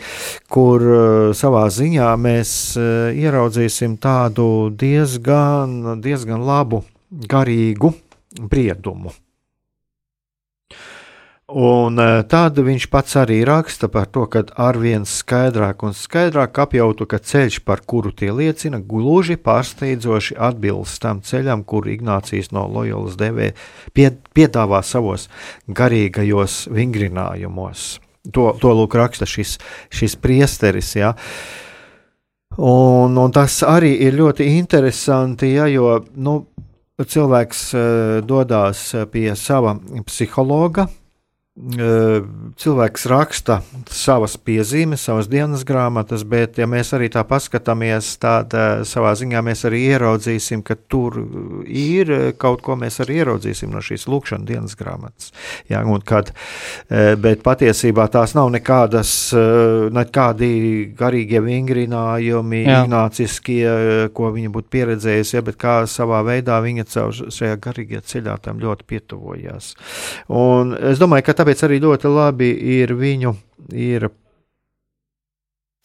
kur 0.51 0.85
uh, 0.85 1.33
savā 1.37 1.65
ziņā 1.73 2.11
mēs 2.21 2.51
uh, 2.79 3.11
ieraudzīsim 3.15 3.97
tādu 4.03 4.69
diezgan, 4.75 5.95
diezgan 6.03 6.43
labu 6.45 6.83
garīgu 7.09 7.93
briedumu. 8.39 9.13
Un 11.45 11.99
e, 12.01 12.23
tad 12.25 12.57
viņš 12.57 12.87
pats 12.89 13.19
arī 13.21 13.43
raksta 13.45 13.85
par 13.93 14.07
to, 14.09 14.23
ka 14.25 14.41
arvien 14.57 15.03
skaidrāk 15.05 15.83
un 15.85 15.93
skaidrāk 15.93 16.57
apjautu, 16.63 17.05
ka 17.05 17.19
ceļš, 17.21 17.59
par 17.61 17.83
kuru 17.85 18.09
tie 18.09 18.31
liecina, 18.33 18.79
gluži 18.81 19.37
pārsteidzoši 19.37 20.39
atbilst 20.41 21.03
tam 21.03 21.21
ceļam, 21.21 21.61
kuru 21.61 21.93
Ignācijas 21.93 22.49
no 22.49 22.65
Loyolas 22.65 23.13
devē 23.19 23.51
piedāvā 23.93 24.81
savos 24.81 25.27
garīgajos 25.69 26.65
vingrinājumos. 26.73 27.85
To, 28.33 28.49
to 28.57 28.73
lūk 28.73 28.97
raksta 28.97 29.29
šis, 29.29 29.59
šis 29.93 30.17
priesteris. 30.17 30.95
Ja. 30.97 31.13
Un, 32.57 33.13
un 33.21 33.37
tas 33.37 33.61
arī 33.61 33.93
ir 34.01 34.17
ļoti 34.17 34.49
interesanti, 34.57 35.53
ja, 35.59 35.69
jo 35.69 35.99
nu, 36.17 36.39
cilvēks 36.97 37.65
uh, 37.77 37.87
dodas 38.25 38.87
pie 39.13 39.29
sava 39.37 39.77
psihologa, 40.07 40.89
cilvēks 41.55 43.05
raksta 43.07 43.61
savas 43.87 44.33
piezīmes, 44.35 45.05
savas 45.07 45.29
dienas 45.31 45.61
grāmatas, 45.63 46.25
bet, 46.27 46.57
ja 46.59 46.67
mēs 46.67 46.89
arī 46.97 47.07
tā 47.13 47.21
paskatāmies, 47.23 48.09
tad 48.19 48.51
savā 48.83 49.13
ziņā 49.15 49.39
mēs 49.45 49.63
arī 49.69 49.85
ieraudzīsim, 49.93 50.65
ka 50.67 50.75
tur 50.91 51.15
ir 51.63 52.11
kaut 52.41 52.59
ko 52.65 52.75
mēs 52.75 52.99
arī 53.05 53.21
ieraudzīsim 53.21 53.71
no 53.71 53.79
šīs 53.79 54.03
lūkšanas 54.11 54.49
dienas 54.49 54.75
grāmatas. 54.75 55.31
Jā, 55.71 55.79
kad, 56.03 56.33
bet 57.23 57.45
patiesībā 57.47 58.09
tās 58.11 58.35
nav 58.35 58.51
nekādas, 58.57 59.13
nekādi 59.95 60.51
garīgie 60.99 61.39
vingrinājumi, 61.39 62.65
Jā. 62.65 62.81
ignāciskie, 62.83 63.63
ko 64.11 64.33
viņa 64.35 64.51
būtu 64.51 64.71
pieredzējusi, 64.75 65.37
ja, 65.39 65.45
bet 65.47 65.61
kā 65.63 65.77
savā 65.87 66.19
veidā 66.27 66.59
viņa 66.67 66.87
caur 66.91 67.15
šajā 67.31 67.55
garīgajā 67.63 68.03
ceļā 68.11 68.37
tam 68.43 68.59
ļoti 68.59 68.91
pietuvojās. 68.91 69.71
Un 70.35 70.75
es 70.91 70.99
domāju, 70.99 71.29
ka 71.29 71.39
tāpēc 71.45 71.61
arī 71.67 71.77
ļoti 71.83 72.09
labi 72.09 72.47
ir 72.79 72.95
viņu 72.97 73.31
ir 73.77 74.07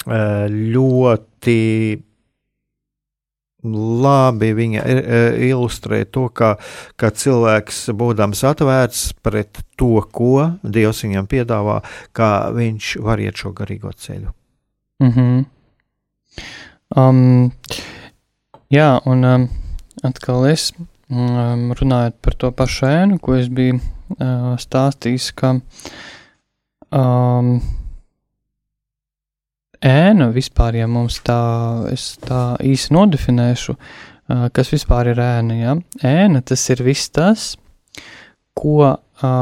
ļoti 0.09 1.57
labi 3.61 4.49
viņa 4.57 4.85
ilustrē 5.51 5.99
to, 6.09 6.31
ka, 6.33 6.55
ka 6.97 7.11
cilvēks, 7.13 7.83
būdams 7.93 8.41
atvērts 8.49 9.03
pret 9.21 9.61
to, 9.77 10.01
ko 10.09 10.57
Dievs 10.65 11.05
viņam 11.05 11.29
piedāvā, 11.29 11.83
kā 12.17 12.49
viņš 12.57 12.97
var 13.05 13.21
iet 13.21 13.37
šo 13.37 13.53
garīgo 13.53 13.93
ceļu. 13.93 14.33
Mm 15.05 15.13
-hmm. 15.13 15.45
um, 16.97 17.53
jā, 18.73 18.91
un 19.05 19.25
um, 19.25 19.49
atkal 20.03 20.49
es 20.49 20.73
um, 21.11 21.73
runājot 21.77 22.17
par 22.23 22.35
to 22.35 22.51
pašu 22.53 22.87
ēnu, 22.87 23.21
ko 23.21 23.37
es 23.37 23.53
biju 23.53 23.81
uh, 24.17 24.55
stāstījis, 24.61 25.31
ka 25.39 25.55
um, 26.91 27.53
ēna 29.81 30.31
vispār, 30.35 30.81
ja 30.81 30.89
mums 30.91 31.21
tā, 31.27 31.41
es 31.93 32.13
tā 32.25 32.43
īsi 32.67 32.95
nodefinēšu, 32.97 33.77
uh, 33.77 34.49
kas 34.55 34.73
vispār 34.75 35.13
ir 35.15 35.23
ēna, 35.25 35.59
ja? 35.61 35.77
ēna 36.07 36.43
tas 36.47 36.67
ir 36.73 36.85
viss 36.87 37.13
tas, 37.15 37.55
ko, 38.59 38.95
uh, 38.95 39.41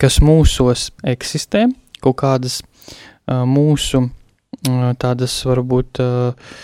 kas 0.00 0.20
mūsos 0.24 0.90
eksistē, 1.14 1.66
kaut 2.02 2.18
kādas 2.22 2.60
uh, 2.62 3.44
mūsu 3.48 4.06
uh, 4.06 4.88
tādas 4.98 5.36
varbūt 5.46 6.02
uh, 6.02 6.56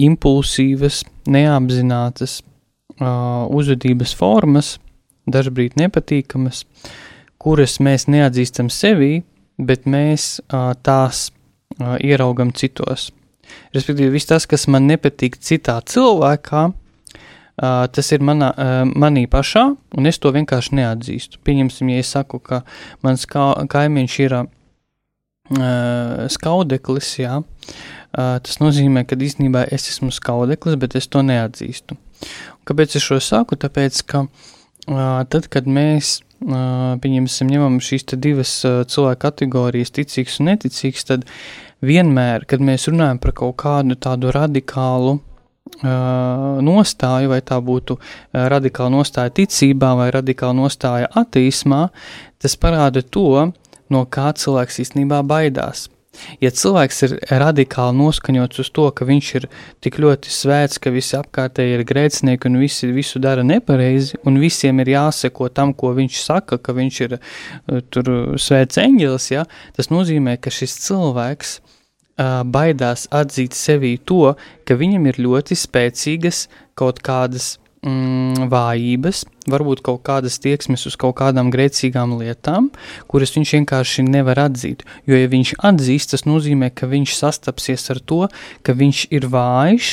impulsīvas, 0.00 1.02
neapzinātas 1.30 2.40
uh, 3.00 3.46
uzvedības 3.50 4.14
formas, 4.16 4.78
dažkārt 5.34 5.78
nepatīkamas, 5.80 6.64
kuras 7.40 7.78
mēs 7.80 8.06
neatzīstam 8.10 8.68
sevī, 8.72 9.22
bet 9.60 9.86
mēs 9.88 10.38
uh, 10.40 10.72
tās 10.82 11.28
uh, 11.30 11.96
ieraugam 12.00 12.52
citos. 12.56 13.10
Respektīvi, 13.74 14.12
viss 14.14 14.28
tas, 14.30 14.46
kas 14.48 14.66
man 14.70 14.86
nepatīk 14.88 15.38
citā 15.42 15.78
cilvēkā, 15.86 16.62
uh, 16.70 17.84
tas 17.92 18.12
ir 18.14 18.24
manā, 18.26 18.52
uh, 18.52 18.82
manī 18.88 19.26
pašā, 19.30 19.66
un 19.96 20.10
es 20.10 20.20
to 20.20 20.32
vienkārši 20.36 20.76
neatzīstu. 20.80 21.40
Pieņemsim, 21.46 21.92
ja 21.94 22.04
es 22.04 22.12
saku, 22.14 22.40
ka 22.44 22.62
mans 23.06 23.26
ka 23.30 23.52
kaimiņš 23.72 24.18
ir 24.26 24.36
uh, 24.40 24.46
skaudeklis, 26.32 27.16
jā, 27.24 27.40
uh, 27.40 28.36
tas 28.44 28.62
nozīmē, 28.62 29.06
ka 29.08 29.18
īstenībā 29.18 29.66
es 29.72 29.90
esmu 29.94 30.12
skaudeklis, 30.14 30.78
bet 30.80 30.96
es 31.00 31.10
to 31.10 31.24
neatzīstu. 31.26 31.98
Un 32.60 32.64
kāpēc 32.68 32.96
es 33.00 33.04
šo 33.04 33.20
saku? 33.24 33.56
Tāpēc, 33.60 34.02
ka 34.08 34.26
uh, 34.26 34.48
tad, 34.86 35.48
kad 35.52 35.66
mēs 35.68 36.20
pieņemsim, 36.40 37.50
ņemam 37.52 37.80
šīs 37.84 38.06
divas 38.16 38.52
cilvēku 38.64 39.20
kategorijas, 39.26 39.92
ticīgs 39.92 40.38
un 40.40 40.52
neticīgs, 40.52 41.04
tad 41.10 41.26
vienmēr, 41.84 42.46
kad 42.48 42.64
mēs 42.64 42.88
runājam 42.88 43.20
par 43.20 43.34
kaut 43.36 43.58
kādu 43.60 43.98
tādu 44.00 44.32
radikālu 44.32 45.18
nostāju, 46.64 47.30
vai 47.30 47.40
tā 47.46 47.60
būtu 47.62 47.98
radikāla 48.32 48.90
nostāja 48.96 49.30
ticībā 49.36 49.92
vai 50.00 50.08
radikāla 50.16 50.56
nostāja 50.56 51.12
ateismā, 51.20 51.88
tas 52.40 52.56
parāda 52.56 53.04
to, 53.04 53.52
no 53.90 54.04
kā 54.06 54.32
cilvēks 54.32 54.80
īstenībā 54.86 55.22
baidās. 55.26 55.88
Ja 56.42 56.50
cilvēks 56.50 57.04
ir 57.06 57.12
radikāli 57.40 57.94
noskaņots 57.94 58.62
uz 58.64 58.70
to, 58.74 58.88
ka 58.90 59.06
viņš 59.06 59.28
ir 59.38 59.46
tik 59.84 60.00
ļoti 60.02 60.32
svēts, 60.34 60.80
ka 60.82 60.90
visi 60.90 61.14
apkārtēji 61.18 61.76
ir 61.76 61.84
grēcinieki 61.86 62.50
un 62.50 62.58
visi 62.60 62.90
visu 62.90 63.22
dara 63.22 63.44
nepareizi, 63.46 64.18
un 64.26 64.40
visiem 64.42 64.82
ir 64.82 64.90
jāseko 64.96 65.48
tam, 65.54 65.70
ko 65.70 65.92
viņš 65.94 66.18
saka, 66.24 66.58
ka 66.58 66.74
viņš 66.76 67.00
ir 67.06 67.16
uh, 67.20 67.78
tur 67.94 68.10
svēts 68.42 68.80
eņģelis, 68.82 69.30
ja, 69.36 69.46
tas 69.76 69.92
nozīmē, 69.94 70.34
ka 70.42 70.50
šis 70.54 70.74
cilvēks 70.88 71.54
uh, 71.60 72.42
baidās 72.42 73.06
atzīt 73.14 73.54
sevī 73.54 73.94
to, 74.02 74.34
ka 74.66 74.78
viņam 74.82 75.06
ir 75.12 75.22
ļoti 75.22 75.58
spēcīgas 75.62 76.48
kaut 76.74 77.04
kādas 77.06 77.59
mm, 77.86 78.48
vājības, 78.50 79.24
varbūt 79.50 79.82
kaut 79.86 80.02
kādas 80.06 80.38
tieksmes 80.42 80.86
uz 80.88 80.96
kaut 81.00 81.16
kādām 81.20 81.50
grēcīgām 81.52 82.16
lietām, 82.20 82.70
kuras 83.10 83.34
viņš 83.36 83.54
vienkārši 83.58 84.06
nevar 84.08 84.42
atzīt. 84.46 84.84
Jo, 85.08 85.18
ja 85.18 85.30
viņš 85.30 85.56
atzīst, 85.70 86.14
tas 86.14 86.26
nozīmē, 86.28 86.72
ka 86.74 86.90
viņš 86.90 87.16
sastapsies 87.18 87.90
ar 87.94 88.02
to, 88.04 88.22
ka 88.66 88.76
viņš 88.76 89.08
ir 89.10 89.28
vājš. 89.32 89.90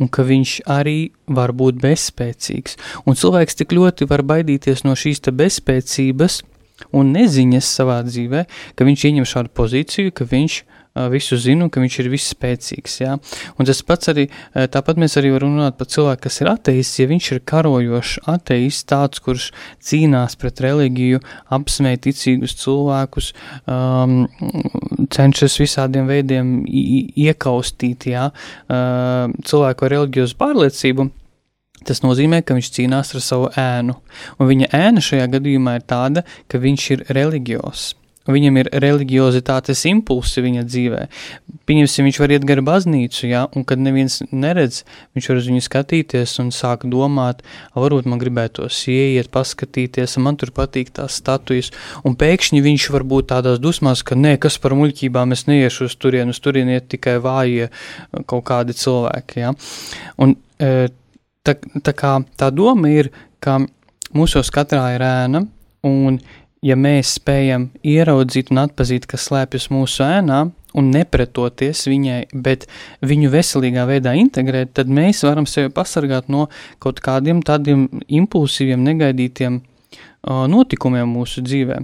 Un 0.00 0.06
ka 0.06 0.22
viņš 0.22 0.50
arī 0.70 1.10
var 1.26 1.50
būt 1.50 1.80
bezspēcīgs. 1.82 2.76
Un 3.10 3.18
cilvēks 3.18 3.58
tik 3.58 3.72
ļoti 3.74 4.06
var 4.08 4.22
baidīties 4.22 4.84
no 4.86 4.94
šīs 4.94 5.18
bezspēcības 5.34 6.36
un 6.96 7.10
neziņas 7.10 7.72
savā 7.74 7.98
dzīvē, 8.06 8.44
ka 8.78 8.86
viņš 8.86 9.04
ieņem 9.10 9.26
šādu 9.28 9.50
pozīciju, 9.58 10.14
ka 10.14 10.28
viņš 10.30 10.60
uh, 10.62 10.79
visu 11.12 11.38
zinu, 11.40 11.70
ka 11.72 11.82
viņš 11.82 11.98
ir 12.02 12.10
visspēcīgs. 12.12 12.96
Ja? 13.02 13.16
Un 13.56 13.68
tas 13.68 13.82
pats 13.86 14.10
arī, 14.12 14.26
tāpat 14.52 15.00
mēs 15.00 15.16
arī 15.20 15.32
varam 15.34 15.56
runāt 15.56 15.78
par 15.78 15.88
cilvēku, 15.90 16.24
kas 16.26 16.40
ir 16.42 16.50
ateists, 16.52 17.00
ja 17.00 17.08
viņš 17.10 17.30
ir 17.34 17.42
karojošs 17.52 18.16
ateists, 18.30 18.88
tāds, 18.90 19.22
kurš 19.24 19.50
cīnās 19.86 20.36
pret 20.40 20.60
reliģiju, 20.64 21.22
apsmēj 21.56 22.00
ticīgus 22.06 22.56
cilvēkus, 22.60 23.32
um, 23.70 24.18
cenšas 25.12 25.60
visādiem 25.62 26.10
veidiem 26.10 26.52
iekaustīt 26.68 28.10
ja? 28.12 28.28
uh, 28.34 29.32
cilvēku 29.46 29.86
ar 29.86 29.96
reliģiozu 29.96 30.38
pārliecību. 30.40 31.10
Tas 31.86 32.02
nozīmē, 32.04 32.42
ka 32.44 32.56
viņš 32.56 32.68
cīnās 32.76 33.14
ar 33.16 33.24
savu 33.24 33.48
ēnu, 33.56 33.94
un 34.36 34.50
viņa 34.50 34.68
ēna 34.76 35.00
šajā 35.04 35.30
gadījumā 35.32 35.78
ir 35.78 35.86
tāda, 35.88 36.26
ka 36.50 36.60
viņš 36.60 36.90
ir 36.92 37.04
reliģios. 37.16 37.86
Viņam 38.30 38.58
ir 38.60 38.70
religiozitātes 38.82 39.82
impulsi 39.90 40.42
viņa 40.44 40.64
dzīvē. 40.66 41.00
Pieņemsim, 41.68 42.06
viņš 42.08 42.20
var 42.22 42.34
iet 42.34 42.46
gar 42.48 42.62
baznīcu, 42.66 43.24
ja, 43.30 43.44
un 43.56 43.64
kad 43.66 43.82
neviens 43.82 44.20
neredz, 44.30 44.82
viņš 45.16 45.28
var 45.30 45.40
uz 45.40 45.48
viņu 45.50 45.64
skatīties 45.66 46.36
un 46.42 46.52
sāk 46.54 46.86
domāt, 46.90 47.42
varbūt 47.74 48.08
man 48.10 48.22
gribētos 48.22 48.82
ieiet, 48.90 49.30
paskatīties, 49.34 50.18
man 50.22 50.38
tur 50.40 50.54
patīk 50.56 50.92
tās 50.96 51.18
statujas, 51.20 51.72
un 52.06 52.16
pēkšņi 52.20 52.62
viņš 52.66 52.88
var 52.94 53.06
būt 53.10 53.30
tādās 53.34 53.60
dusmās, 53.62 54.04
ka 54.06 54.18
nē, 54.18 54.36
kas 54.42 54.58
par 54.62 54.76
muļķībām 54.78 55.36
es 55.36 55.46
neiešu 55.50 55.90
uz 55.90 55.98
turienu, 56.00 56.34
uz 56.34 56.42
turienu 56.42 56.76
iet 56.76 56.90
tikai 56.92 57.18
vājie 57.22 57.70
kaut 58.30 58.46
kādi 58.50 58.76
cilvēki, 58.76 59.44
ja. 59.44 59.54
Un 60.22 60.36
e, 60.58 60.90
tā, 61.46 61.56
tā 61.56 61.94
kā 61.96 62.16
tā 62.40 62.50
doma 62.54 62.92
ir, 62.92 63.10
ka 63.40 63.60
mūsos 64.16 64.50
katrā 64.54 64.90
ir 64.96 65.04
ēna, 65.06 65.46
un 65.86 66.18
ja 66.64 66.76
mēs 66.76 67.16
spējam 67.18 67.70
ieraudzīt 67.86 68.52
un 68.52 68.64
atpazīt, 68.64 69.08
kas 69.10 69.28
slēpjas 69.28 69.70
mūsu 69.72 70.04
ēnā, 70.06 70.42
un 70.76 70.90
nepretoties 70.94 71.86
viņai, 71.90 72.20
bet 72.46 72.68
viņu 73.06 73.32
veselīgā 73.32 73.86
veidā 73.88 74.14
integrēt, 74.20 74.74
tad 74.78 74.92
mēs 74.92 75.24
varam 75.26 75.48
sevi 75.50 75.72
pasargāt 75.74 76.30
no 76.30 76.46
kaut 76.82 77.02
kādiem 77.02 77.42
tādiem 77.46 77.88
impulsīviem, 78.06 78.84
negaidītiem 78.86 79.60
notikumiem 80.20 81.08
mūsu 81.08 81.40
dzīvē. 81.42 81.78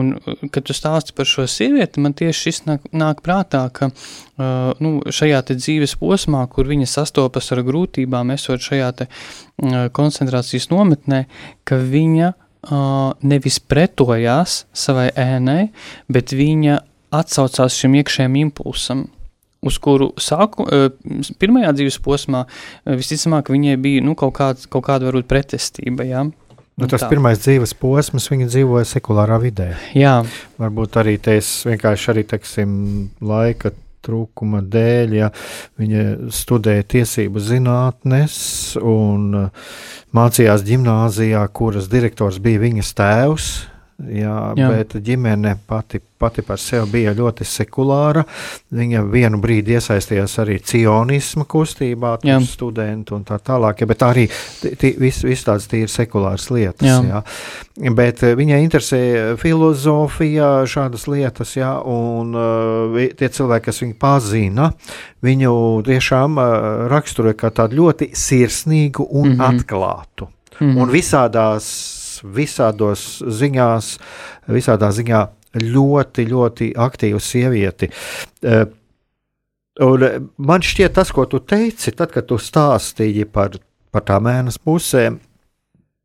Un, 0.00 0.14
kad 0.50 0.64
tu 0.64 0.74
stāsti 0.74 1.12
par 1.14 1.28
šo 1.28 1.44
sievieti, 1.50 2.00
man 2.00 2.16
tieši 2.16 2.46
šis 2.46 2.62
nāk, 2.64 2.86
nāk 2.96 3.20
prātā, 3.22 3.66
ka 3.76 3.90
uh, 3.90 4.72
nu, 4.80 4.94
šajā 5.04 5.42
dzīves 5.52 5.98
posmā, 6.00 6.46
kur 6.48 6.70
viņa 6.70 6.88
sastopas 6.88 7.52
ar 7.52 7.60
grūtībām, 7.66 8.32
esot 8.34 8.64
šajā 8.64 8.88
te, 8.96 9.08
uh, 9.10 9.76
koncentrācijas 9.92 10.70
nometnē, 10.72 11.26
ka 11.68 11.76
viņa 11.76 12.32
uh, 12.32 12.43
nevis 13.24 13.58
pretojās 13.60 14.64
savai 14.72 15.10
ēnai, 15.10 15.68
bet 16.08 16.32
viņa 16.36 16.80
atsaucās 17.14 17.76
šim 17.78 17.98
iekšējam 18.00 18.38
impulsam, 18.40 19.04
uz 19.64 19.78
kuru 19.80 20.10
sāku, 20.20 20.66
uh, 20.68 20.88
pirmajā 21.40 21.72
dzīves 21.78 22.00
posmā 22.04 22.44
uh, 22.46 22.96
visticamāk 22.98 23.52
viņai 23.54 23.76
bija 23.80 24.04
nu, 24.04 24.16
kaut, 24.18 24.34
kāds, 24.36 24.68
kaut 24.70 24.84
kāda 24.88 25.08
varbūt 25.08 25.30
pretestība. 25.30 26.04
Ja? 26.08 26.24
Nu, 26.74 26.88
tas 26.90 27.04
tā. 27.04 27.08
pirmais 27.12 27.38
dzīves 27.38 27.76
posms, 27.78 28.26
viņa 28.32 28.48
dzīvoja 28.50 28.88
sekulārā 28.90 29.38
vidē. 29.42 29.70
Jā. 29.94 30.18
Varbūt 30.58 30.98
arī 31.00 31.16
tas 31.22 31.50
vienkārši 31.68 32.10
arī, 32.12 32.26
teiksim, 32.34 32.72
laika 33.22 33.70
trūkuma 34.04 34.62
dēļ, 34.70 35.14
ja 35.18 35.30
viņa 35.80 36.30
studēja 36.34 36.86
tiesību 36.94 37.42
zinātnes 37.42 38.36
un 38.80 39.28
uh, 39.46 39.68
mācījās 40.14 40.64
gimnāzijā, 40.66 41.44
kuras 41.56 41.90
direktors 41.92 42.40
bija 42.42 42.62
viņas 42.62 42.92
tēvs. 43.00 43.52
Jā, 43.94 44.38
jā. 44.58 44.68
Bet 44.72 44.96
ģimene 45.06 45.54
pati, 45.70 46.00
pati 46.02 46.42
par 46.42 46.58
sevi 46.58 46.96
bija 46.96 47.12
ļoti 47.14 47.46
sekulāra. 47.46 48.24
Viņa 48.74 49.04
vienu 49.06 49.38
brīdi 49.42 49.76
iesaistījās 49.78 50.34
arī 50.42 50.56
cionisma 50.66 51.46
kustībā, 51.46 52.16
studenti 52.48 53.14
un 53.14 53.22
tā 53.28 53.38
tālāk. 53.38 53.84
Ja, 53.84 53.88
bet 53.90 54.02
arī 54.02 54.26
viss 54.98 55.22
vis 55.24 55.46
tādas 55.46 55.70
tīri 55.70 55.90
sekulāras 55.92 56.48
lietas. 56.50 56.88
Jā. 56.90 56.98
Jā. 57.06 57.22
Bet 57.94 58.26
eh, 58.26 58.34
viņai 58.38 58.60
interesēja 58.66 59.38
filozofija, 59.38 60.50
šādas 60.70 61.06
lietas, 61.10 61.54
jā, 61.58 61.72
un 61.86 62.34
uh, 62.34 63.00
tie 63.14 63.30
cilvēki, 63.30 63.68
kas 63.70 63.82
viņu 63.82 63.98
pazina, 64.02 64.70
viņu 65.24 65.56
tiešām 65.86 66.38
uh, 66.38 66.54
raksturoja 66.90 67.38
kā 67.38 67.54
tādu 67.54 67.84
ļoti 67.84 68.10
sirsnīgu 68.10 69.06
un 69.06 69.36
mm 69.36 69.36
-hmm. 69.38 69.50
atklātu. 69.50 70.28
Mm 70.58 70.66
-hmm. 70.66 70.82
Un 70.82 70.90
visādās 70.90 72.03
visādos 72.22 73.22
ziņās, 73.24 73.90
visādā 74.52 74.90
ziņā 74.94 75.26
ļoti, 75.64 76.28
ļoti 76.30 76.72
aktīvu 76.86 77.20
sievieti. 77.22 77.90
Uh, 78.44 78.64
un 79.84 80.08
man 80.38 80.64
šķiet, 80.64 80.94
tas, 80.96 81.12
ko 81.14 81.26
tu 81.30 81.42
teici, 81.42 81.94
tad, 81.96 82.14
kad 82.14 82.28
tu 82.30 82.38
stāstīji 82.38 83.26
par, 83.30 83.56
par 83.94 84.06
tām 84.06 84.28
mēnesi 84.28 84.62
pusēm, 84.62 85.20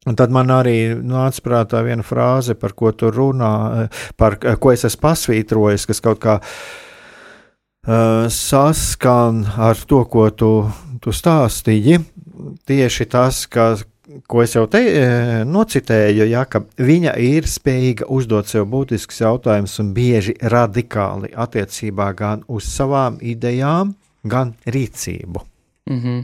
Un 0.08 0.16
tad 0.16 0.32
man 0.32 0.48
arī 0.48 0.96
nāca 0.96 1.42
prātā 1.44 1.82
viena 1.84 2.06
frāze, 2.08 2.56
par 2.56 2.72
ko 2.78 2.94
tu 2.96 3.10
runā, 3.12 3.90
par 4.18 4.38
ko 4.40 4.72
es 4.72 4.86
esmu 4.88 5.04
pasvītrojis, 5.04 5.86
kas 5.90 6.00
kaut 6.00 6.22
kā 6.24 6.38
uh, 6.40 8.30
saskan 8.32 9.44
ar 9.60 9.82
to, 9.90 10.06
ko 10.08 10.30
tu, 10.32 10.52
tu 11.04 11.12
stāstīji. 11.12 12.00
Tieši 12.70 13.10
tas, 13.12 13.44
ka 13.52 13.74
ko 14.28 14.42
es 14.44 14.56
jau 14.56 14.66
te 14.72 14.82
e, 14.82 15.04
nocitēju, 15.46 16.26
ja, 16.32 16.46
ka 16.50 16.64
viņa 16.78 17.14
ir 17.22 17.48
spējīga 17.50 18.10
uzdot 18.10 18.50
sev 18.50 18.66
būtiskus 18.72 19.22
jautājumus 19.22 19.78
un 19.84 19.94
bieži 19.94 20.36
radikāli 20.42 21.32
attiecībā 21.36 22.12
gan 22.18 22.44
uz 22.48 22.70
savām 22.72 23.20
idejām, 23.22 23.94
gan 24.26 24.56
rīcību. 24.66 25.46
Mm 25.90 26.00
-hmm. 26.02 26.24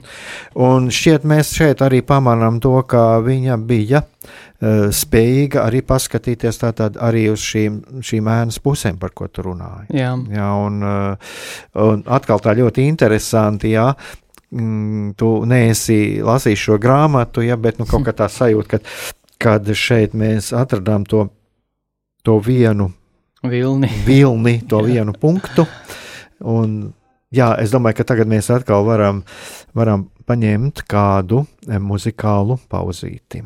Un 0.61 0.89
šķiet, 0.89 1.23
mēs 1.25 1.53
šeit 1.57 1.81
arī 1.81 2.01
pamanām 2.01 2.59
to, 2.59 2.81
ka 2.81 3.19
viņa 3.19 3.57
bija 3.57 4.01
uh, 4.01 4.89
spējīga 4.93 5.63
arī 5.65 5.81
paskatīties 5.81 6.59
arī 6.99 7.31
uz 7.31 7.39
šīm, 7.39 7.81
šīm 8.01 8.27
ēnas 8.27 8.59
pusēm, 8.59 8.99
par 8.99 9.09
ko 9.09 9.27
tu 9.27 9.41
runāji. 9.41 9.87
Jā, 9.89 10.13
jā 10.29 10.51
un, 10.65 10.83
uh, 10.83 11.17
un 11.81 12.03
atkal 12.05 12.39
tā 12.39 12.53
ļoti 12.53 12.87
interesanti, 12.87 13.71
jā, 13.71 13.95
mm, 14.55 15.13
tu 15.19 15.31
neesi 15.49 16.21
lasījis 16.25 16.65
šo 16.67 16.79
grāmatu, 16.81 17.43
ja, 17.45 17.59
bet 17.59 17.79
nu, 17.81 17.87
kaut 17.89 18.07
kā 18.07 18.15
tā 18.15 18.29
sajūta, 18.31 18.77
ka, 18.79 18.97
kad 19.41 19.71
šeit 19.75 20.15
mēs 20.17 20.53
atradām 20.55 21.05
to, 21.09 21.27
to 22.25 22.39
vienu 22.43 22.89
vilni, 23.45 23.91
vilni 24.07 24.59
to 24.69 24.81
vienu 24.89 25.13
punktu. 25.19 25.67
Un, 26.45 26.93
Jā, 27.35 27.49
es 27.59 27.73
domāju, 27.73 27.97
ka 27.99 28.05
tagad 28.07 28.29
mēs 28.31 28.47
atkal 28.53 28.85
varam, 28.87 29.23
varam 29.75 30.05
paņemt 30.29 30.85
kādu 30.87 31.43
muzikālu 31.83 32.59
pauzīti. 32.71 33.43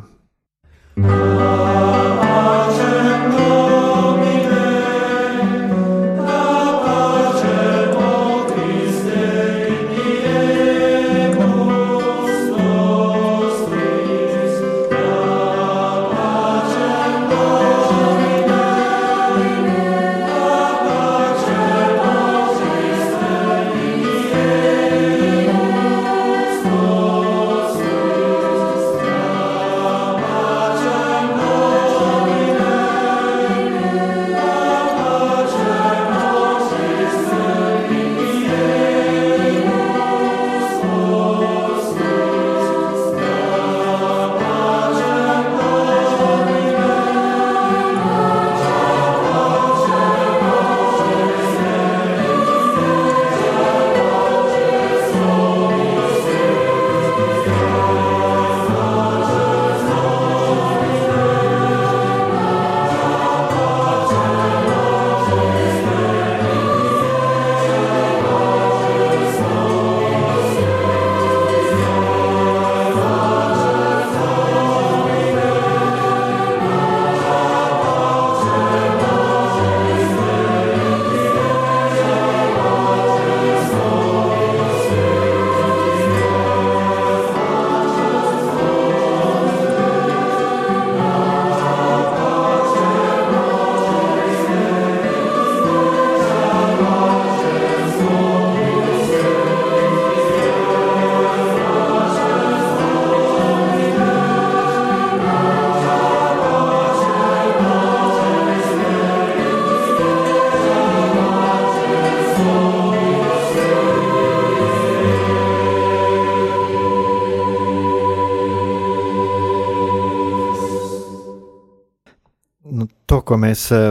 Ko 123.26 123.38
mēs 123.42 123.66
eh, 123.74 123.90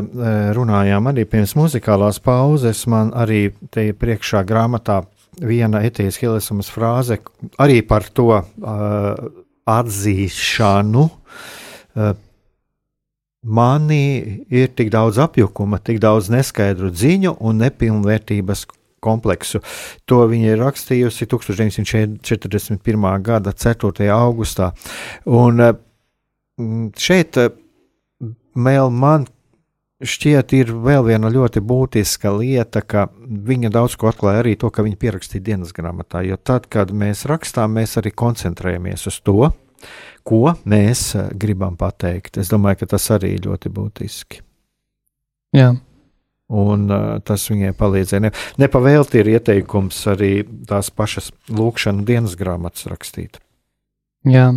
runājām 0.54 1.10
arī 1.10 1.24
pirms 1.28 1.56
muzikālās 1.58 2.20
pauzes, 2.22 2.84
man 2.90 3.10
arī 3.18 3.48
te 3.74 3.88
priekšā 3.96 4.44
grāmatā 4.46 5.02
viena 5.42 5.82
etijas 5.86 6.18
Hilesumas 6.22 6.70
frāze 6.70 7.18
arī 7.62 7.82
par 7.86 8.06
to 8.14 8.30
uh, 8.34 9.28
atzīšanu. 9.70 11.04
Uh, 11.94 12.16
Manī 13.48 14.44
ir 14.50 14.72
tik 14.74 14.90
daudz 14.90 15.20
apjukuma, 15.22 15.78
tik 15.78 16.00
daudz 16.02 16.26
neskaidru 16.34 16.90
ziņu 16.90 17.36
un 17.38 17.62
nepilnvērtības 17.62 18.64
kompleksu. 19.00 19.60
To 20.10 20.24
viņa 20.28 20.50
ir 20.52 20.58
rakstījusi 20.58 21.28
1941. 21.30 23.06
gada 23.22 23.54
4. 23.54 24.10
augustā. 24.10 24.72
Un 25.30 25.62
šeit 26.98 27.38
Mēl 28.58 28.90
man 28.90 29.26
šķiet, 29.98 30.54
ir 30.54 30.72
vēl 30.72 31.06
viena 31.08 31.30
ļoti 31.32 31.62
būtiska 31.64 32.30
lieta, 32.36 32.82
ka 32.82 33.08
viņa 33.18 33.70
daudz 33.74 33.96
ko 33.98 34.10
atklāja 34.10 34.42
arī 34.44 34.54
to, 34.58 34.70
ka 34.70 34.84
viņa 34.86 34.98
pierakstīja 35.00 35.46
dienas 35.50 35.74
grāmatā. 35.74 36.22
Jo 36.26 36.38
tad, 36.38 36.68
kad 36.70 36.92
mēs 36.94 37.26
rakstām, 37.30 37.74
mēs 37.78 37.98
arī 38.00 38.12
koncentrējamies 38.14 39.08
uz 39.10 39.18
to, 39.26 39.50
ko 40.28 40.54
mēs 40.68 41.10
eh, 41.16 41.28
gribam 41.34 41.78
pateikt. 41.80 42.38
Es 42.38 42.52
domāju, 42.52 42.82
ka 42.82 42.92
tas 42.94 43.10
arī 43.14 43.34
ir 43.36 43.46
ļoti 43.48 43.72
būtiski. 43.74 44.42
Jā. 45.56 45.72
Un 46.48 46.86
uh, 46.88 47.18
tas 47.28 47.42
viņai 47.50 47.74
palīdzēja. 47.76 48.22
Ne, 48.24 48.30
nepavēlti 48.60 49.20
ir 49.20 49.34
ieteikums 49.34 49.98
arī 50.08 50.32
tās 50.68 50.88
pašas 50.88 51.28
lūkšana 51.52 52.06
dienas 52.08 52.38
grāmatas 52.40 52.88
rakstīt. 52.88 53.36
Jā. 54.28 54.54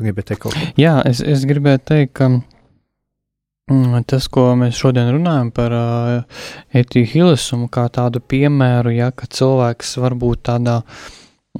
Tu 0.00 0.06
gribēji 0.06 0.30
teikt 0.30 0.40
kaut 0.40 0.54
ko? 0.56 0.60
Jā, 0.80 0.94
es, 1.04 1.18
es 1.20 1.42
gribēju 1.44 1.80
teikt, 1.84 2.14
ka 2.16 2.26
mm, 2.32 3.98
tas, 4.08 4.30
ko 4.32 4.46
mēs 4.56 4.78
šodien 4.80 5.10
runājam 5.12 5.50
par 5.52 5.74
uh, 5.76 6.44
etiju 6.72 7.04
hilisumu, 7.10 7.68
kā 7.68 7.84
tādu 7.92 8.22
piemēru, 8.24 8.94
ja, 8.96 9.10
ka 9.12 9.28
cilvēks 9.28 9.98
var 10.00 10.16
būt 10.22 10.46
tādā, 10.48 10.78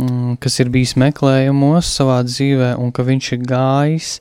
mm, 0.01 0.39
kas 0.41 0.57
ir 0.65 0.73
bijis 0.73 0.97
meklējumos 0.97 1.93
savā 2.01 2.23
dzīvē, 2.25 2.71
un 2.81 2.95
ka 2.97 3.05
viņš 3.11 3.29
ir 3.37 3.45
gājis 3.51 4.15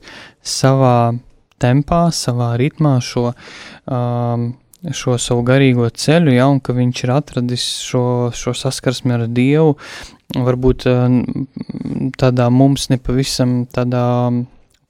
savā 0.44 1.16
tempā, 1.56 2.02
savā 2.12 2.52
ritmā 2.60 2.98
šo. 3.00 3.30
Um, 3.88 4.50
šo 4.96 5.16
savu 5.20 5.44
garīgo 5.46 5.88
ceļu, 5.90 6.32
ja, 6.34 6.46
un 6.48 6.60
ka 6.64 6.74
viņš 6.76 7.02
ir 7.04 7.12
atradis 7.14 7.66
šo, 7.84 8.04
šo 8.36 8.54
saskarsmi 8.56 9.16
ar 9.16 9.26
Dievu, 9.28 9.76
varbūt 10.36 10.86
eh, 10.88 11.18
tādā 12.20 12.48
mums 12.54 12.88
nepavisam 12.92 13.64
tādā 13.74 14.06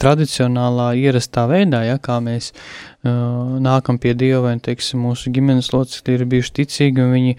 tradicionālā, 0.01 0.95
ierastā 0.97 1.45
veidā, 1.51 1.83
ja 1.85 1.99
kā 2.01 2.15
mēs 2.25 2.51
uh, 2.55 3.59
nākam 3.61 3.99
pie 4.01 4.15
Dieva, 4.17 4.47
vai 4.47 4.55
teiksim, 4.63 5.03
mūsu 5.05 5.33
ģimenes 5.35 5.69
locekļi 5.75 6.17
ir 6.17 6.25
bijuši 6.31 6.55
ticīgi, 6.61 7.05
un 7.05 7.13
viņi 7.17 7.35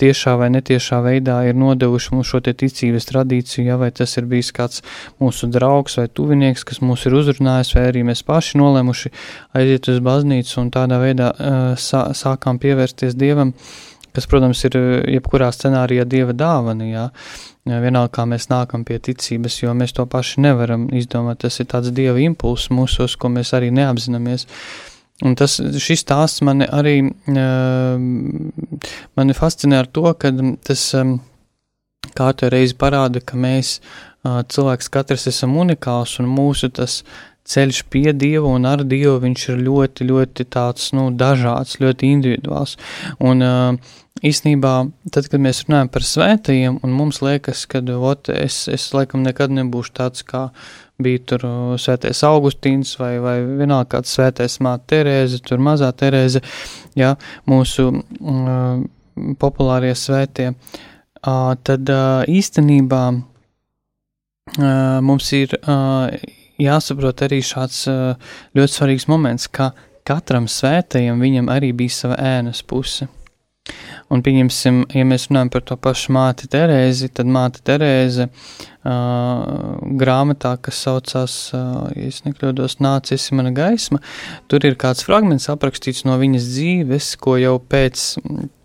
tiešā 0.00 0.36
vai 0.40 0.48
netiešā 0.54 1.00
veidā 1.04 1.40
ir 1.48 1.58
nodevuši 1.60 2.14
mums 2.14 2.30
šo 2.32 2.40
ticības 2.46 3.08
tradīciju, 3.10 3.66
ja, 3.68 3.76
vai 3.80 3.90
tas 3.94 4.16
ir 4.16 4.28
bijis 4.30 4.52
kāds 4.56 4.82
mūsu 5.22 5.50
draugs 5.52 5.98
vai 6.00 6.08
tuvinieks, 6.08 6.64
kas 6.68 6.82
mūs 6.84 7.06
ir 7.08 7.18
uzrunājis, 7.20 7.74
vai 7.76 7.86
arī 7.90 8.06
mēs 8.08 8.24
paši 8.26 8.60
nolēmuši 8.60 9.12
aiziet 9.60 9.92
uz 9.92 10.02
baznīcu 10.04 10.58
un 10.64 10.74
tādā 10.74 11.00
veidā 11.02 11.30
uh, 11.34 11.62
sā, 11.78 12.08
sākām 12.16 12.58
pievērsties 12.62 13.18
Dievam. 13.20 13.54
Uh, 13.54 13.86
kas, 14.14 14.26
protams, 14.30 14.62
ir 14.66 14.76
jebkurā 15.10 15.50
scenārijā 15.54 16.06
dieva 16.08 16.34
dāvana. 16.36 16.88
Jā. 16.88 17.06
Vienalga, 17.70 18.10
kā 18.16 18.26
mēs 18.26 18.48
nākam 18.50 18.84
pie 18.88 18.98
ticības, 19.02 19.60
jo 19.62 19.74
mēs 19.76 19.94
to 19.96 20.06
paši 20.10 20.42
nevaram 20.46 20.88
izdomāt. 20.96 21.42
Tas 21.44 21.60
ir 21.60 21.68
tāds 21.70 21.92
dieva 21.94 22.18
impulss 22.22 22.72
mūsos, 22.74 23.18
ko 23.20 23.30
mēs 23.32 23.52
arī 23.56 23.70
neapzināmies. 23.74 24.46
Un 25.26 25.34
tas, 25.36 25.58
šis 25.60 26.00
stāsts 26.00 26.40
mani 26.46 26.64
arī 26.64 27.00
uh, 27.04 27.96
mani 29.18 29.36
fascinē 29.36 29.82
ar 29.82 29.90
to, 29.92 30.06
ka 30.16 30.32
tas 30.64 30.84
um, 30.96 31.18
kārtē 32.16 32.48
reizi 32.52 32.76
parāda, 32.80 33.20
ka 33.20 33.36
mēs, 33.36 33.78
cilvēks 34.24 34.90
katrs 34.92 35.26
esam 35.30 35.54
unikāls 35.56 36.18
un 36.20 36.28
mūsu 36.28 36.68
tas 36.76 37.00
ceļš 37.50 37.82
pie 37.90 38.12
Dieva 38.16 38.50
un 38.54 38.68
ar 38.68 38.84
Dievu 38.86 39.18
viņš 39.24 39.48
ir 39.52 39.64
ļoti, 39.66 40.06
ļoti 40.10 40.46
tāds, 40.54 40.90
nu, 40.96 41.08
dažāds, 41.10 41.78
ļoti 41.82 42.12
individuāls. 42.14 42.76
Un 43.18 43.44
uh, 43.46 43.96
īsnībā, 44.26 44.74
tad, 45.14 45.28
kad 45.32 45.42
mēs 45.42 45.64
runājam 45.66 45.90
par 45.92 46.04
svētajiem, 46.06 46.78
un 46.84 46.94
mums 46.94 47.20
liekas, 47.24 47.64
ka 47.70 47.82
ot, 47.96 48.30
es, 48.32 48.62
es 48.68 48.90
laikam 48.94 49.24
nekad 49.24 49.52
nebūšu 49.56 49.94
tāds, 49.96 50.24
kā 50.26 50.48
bija 51.00 51.22
tur 51.32 51.46
svētais 51.80 52.20
Augustīns 52.28 52.92
vai, 53.00 53.14
vai 53.24 53.38
vienalga 53.62 53.96
kāds 53.96 54.12
svētais 54.16 54.58
māte 54.60 54.90
Terēze, 54.92 55.40
tur 55.46 55.62
mazā 55.64 55.88
Terēze, 55.96 56.42
jā, 56.98 57.14
mūsu 57.48 57.88
uh, 57.94 58.82
populārie 59.40 59.94
svētie, 59.96 60.50
uh, 60.52 61.54
tad 61.64 61.88
uh, 61.88 62.28
īstenībā 62.28 63.04
uh, 63.14 65.00
mums 65.06 65.32
ir 65.38 65.56
uh, 65.62 66.12
jāsaprot 66.60 67.24
arī 67.26 67.40
šāds 67.44 67.84
uh, 67.90 68.34
ļoti 68.56 68.76
svarīgs 68.76 69.08
moments, 69.10 69.48
ka 69.48 69.72
katram 70.06 70.48
svētajam 70.50 71.20
viņam 71.22 71.50
arī 71.52 71.72
bija 71.76 71.96
sava 72.02 72.20
ēnas 72.38 72.64
puse. 72.66 73.08
Un, 74.10 74.24
pieņemsim, 74.26 74.80
ja 74.96 75.04
mēs 75.06 75.28
runājam 75.28 75.50
par 75.54 75.62
to 75.68 75.76
pašu 75.78 76.14
māti 76.16 76.48
Terēzi, 76.50 77.10
tad 77.14 77.28
māte 77.30 77.60
Terēze 77.62 78.24
uh, 78.26 79.82
grāmatā, 80.00 80.56
kas 80.64 80.80
saucās, 80.86 81.34
uh, 81.54 81.84
ja 81.94 82.08
es 82.08 82.22
nekļūdos, 82.24 82.80
nācis 82.82 83.28
mana 83.36 83.52
gaisma, 83.54 84.00
tur 84.50 84.66
ir 84.66 84.78
kāds 84.80 85.04
fragments 85.06 85.46
aprakstīts 85.52 86.02
no 86.08 86.16
viņas 86.18 86.48
dzīves, 86.48 87.12
ko 87.22 87.36
jau 87.38 87.58
pēc, 87.62 88.06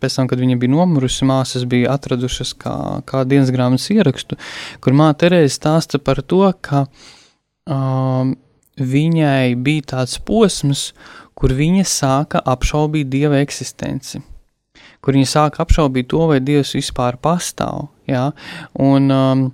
pēc 0.02 0.18
tam, 0.18 0.32
kad 0.32 0.42
viņa 0.42 0.58
bija 0.64 0.74
nomurusi, 0.74 1.28
māsas 1.30 1.68
bija 1.70 1.94
atradušas 1.94 2.56
kā, 2.58 2.78
kā 3.06 3.22
dienas 3.30 3.54
grāmatas 3.54 3.92
ierakstu, 3.94 4.40
kur 4.82 4.98
māte 4.98 5.28
Terēze 5.28 5.54
stāsta 5.60 6.02
par 6.02 6.24
to, 6.26 6.48
ka 6.66 6.88
uh, 6.88 7.14
viņai 7.66 9.56
bija 9.66 9.90
tāds 9.96 10.20
posms, 10.22 10.88
kur 11.36 11.56
viņa 11.56 11.84
sāka 11.90 12.42
apšaubīt 12.46 13.10
Dieva 13.12 13.42
eksistenci 13.42 14.22
kur 15.06 15.14
viņi 15.14 15.30
sāk 15.30 15.62
apšaubīt 15.62 16.10
to, 16.10 16.24
vai 16.32 16.42
Dievs 16.42 16.74
vispār 16.74 17.20
pastāv. 17.22 17.92
Ja? 18.10 18.32
Un, 18.74 19.14
um, 19.14 19.46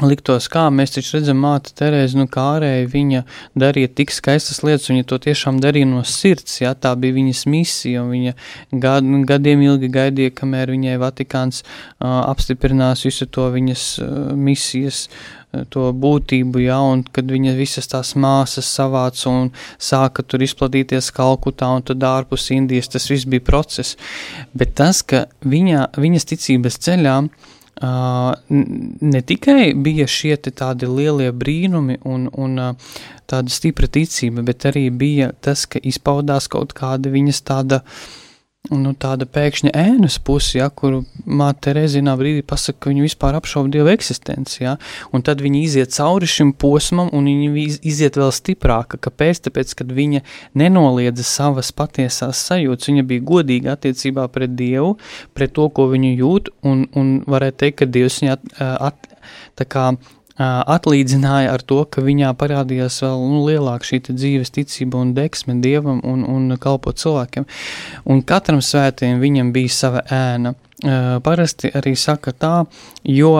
Liktos, 0.00 0.46
kā 0.48 0.62
mēs 0.72 0.94
taču 0.94 1.18
redzam, 1.18 1.42
māte 1.42 1.74
Terēza, 1.76 2.16
nu, 2.16 2.24
kā 2.30 2.44
ārēji 2.54 2.86
viņa 2.88 3.18
darīja 3.58 3.90
tik 3.98 4.14
skaistas 4.14 4.62
lietas, 4.64 4.86
viņa 4.88 5.04
to 5.10 5.18
tiešām 5.26 5.58
darīja 5.60 5.88
no 5.90 6.00
sirds, 6.08 6.54
jā, 6.62 6.70
tā 6.72 6.94
bija 6.96 7.18
viņas 7.18 7.42
misija, 7.50 8.06
un 8.06 8.14
viņa 8.14 8.32
gad, 8.80 9.10
gadiem 9.28 9.66
ilgi 9.66 9.90
gaidīja, 9.92 10.32
kamēr 10.40 10.72
viņai 10.72 10.96
Vatikāns 11.02 11.60
uh, 11.66 12.22
apstiprinās 12.30 13.04
visu 13.04 13.28
to 13.28 13.50
viņas 13.52 13.84
uh, 14.00 14.14
misijas 14.40 15.02
uh, 15.10 15.39
to 15.74 15.90
būtību, 15.96 16.62
ja, 16.62 16.78
un 16.86 17.02
kad 17.02 17.30
viņa 17.30 17.54
visas 17.58 17.90
tās 17.90 18.12
māsas 18.18 18.68
savāca 18.70 19.30
un 19.30 19.50
sāka 19.82 20.22
tur 20.22 20.44
izplatīties 20.46 21.10
Kalkutā 21.16 21.72
un 21.74 21.86
tad 21.86 22.06
ārpus 22.06 22.50
Indijas, 22.54 22.90
tas 22.92 23.08
viss 23.10 23.28
bija 23.28 23.44
process. 23.44 23.98
Bet 24.54 24.76
tas, 24.78 25.02
ka 25.02 25.26
viņa, 25.42 25.90
viņas 25.98 26.28
ticības 26.30 26.78
ceļā 26.86 27.16
uh, 27.26 28.30
ne 29.10 29.24
tikai 29.26 29.72
bija 29.74 30.06
šie 30.06 30.36
tādi 30.46 30.86
lielie 30.86 31.32
brīnumi 31.34 31.98
un, 32.06 32.30
un 32.30 32.56
uh, 32.70 32.96
tāda 33.30 33.50
stipra 33.50 33.90
ticība, 33.90 34.46
bet 34.46 34.70
arī 34.70 34.86
bija 34.94 35.32
tas, 35.42 35.66
ka 35.66 35.82
izpaudās 35.82 36.46
kaut 36.50 36.76
kāda 36.78 37.10
viņas 37.10 37.46
tāda 37.50 37.82
uh, 37.82 38.08
nu, 38.68 38.92
tāda 39.00 39.24
pēkšņa 39.24 39.70
ēnas 39.72 40.18
puse, 40.22 40.58
ja, 40.58 40.66
kuru 40.68 41.00
māte 41.24 41.70
Terezīnā 41.70 42.12
brīdī 42.20 42.42
pasaka, 42.46 42.76
ka 42.84 42.92
viņa 42.92 43.06
vispār 43.06 43.38
apšauba 43.38 43.72
Dieva 43.72 43.94
eksistenci, 43.96 44.58
ja, 44.62 44.74
un 45.16 45.24
tad 45.24 45.40
viņa 45.40 45.62
iziet 45.62 45.94
cauri 45.96 46.28
šim 46.28 46.52
posmam, 46.60 47.08
un 47.16 47.30
viņa 47.30 47.80
iziet 47.88 48.20
vēl 48.20 48.32
stiprāka, 48.36 49.00
kāpēc, 49.08 49.40
tāpēc, 49.48 49.74
kad 49.80 49.96
viņa 49.96 50.22
nenoliedza 50.60 51.24
savas 51.26 51.72
patiesās 51.72 52.44
sajūtas, 52.50 52.92
viņa 52.92 53.06
bija 53.08 53.26
godīga 53.32 53.74
attiecībā 53.78 54.28
pret 54.34 54.54
Dievu, 54.60 54.98
pret 55.34 55.56
to, 55.56 55.70
ko 55.72 55.88
viņa 55.94 56.14
jūt, 56.20 56.52
un, 56.60 56.84
un 56.92 57.12
varētu 57.30 57.62
teikt, 57.64 57.80
ka 57.80 57.90
Dievs 57.96 58.20
viņa 58.20 58.36
at, 58.36 58.48
at, 58.90 59.12
tā 59.56 59.66
kā 59.72 59.90
atlīdzināja 60.40 61.52
ar 61.52 61.62
to, 61.62 61.82
ka 61.84 62.02
viņā 62.04 62.32
parādījās 62.40 63.00
vēl 63.04 63.24
nu, 63.28 63.42
lielāka 63.48 63.90
šī 63.90 64.00
dzīves 64.08 64.54
ticība 64.56 65.02
un 65.04 65.12
deksme 65.16 65.58
dievam 65.60 66.00
un, 66.06 66.24
un 66.24 66.56
kalpot 66.60 66.98
cilvēkiem. 67.00 67.46
Un 68.10 68.24
katram 68.26 68.62
svētījumam 68.64 69.20
viņam 69.24 69.54
bija 69.56 69.76
sava 69.76 70.04
ēna. 70.08 70.54
Parasti 71.24 71.68
arī 71.76 71.92
saka 71.98 72.32
tā, 72.32 72.54
jo 73.04 73.34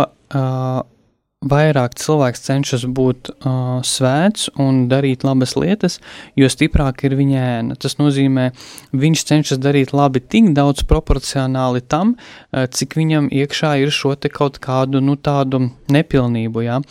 vairāk 1.41 1.95
cilvēks 1.97 2.43
cenšas 2.45 2.83
būt 2.85 3.31
uh, 3.33 3.81
svēts 3.81 4.51
un 4.61 4.83
darīt 4.91 5.23
labas 5.25 5.55
lietas, 5.57 5.97
jo 6.37 6.49
stiprāk 6.53 7.07
ir 7.09 7.15
viņa 7.17 7.45
ēna. 7.57 7.77
Tas 7.81 7.97
nozīmē, 7.97 8.51
viņš 8.93 9.23
cenšas 9.31 9.61
darīt 9.63 9.95
labi 9.97 10.21
tik 10.21 10.51
daudz 10.57 10.85
proporcionāli 10.85 11.81
tam, 11.81 12.13
uh, 12.19 12.67
cik 12.69 12.99
viņam 13.01 13.31
iekšā 13.33 13.79
ir 13.81 13.89
šo 13.89 14.13
te 14.21 14.29
kaut 14.29 14.61
kādu, 14.61 15.01
nu, 15.01 15.17
tādu 15.17 15.71
nepilnību, 15.89 16.67
jā. 16.67 16.83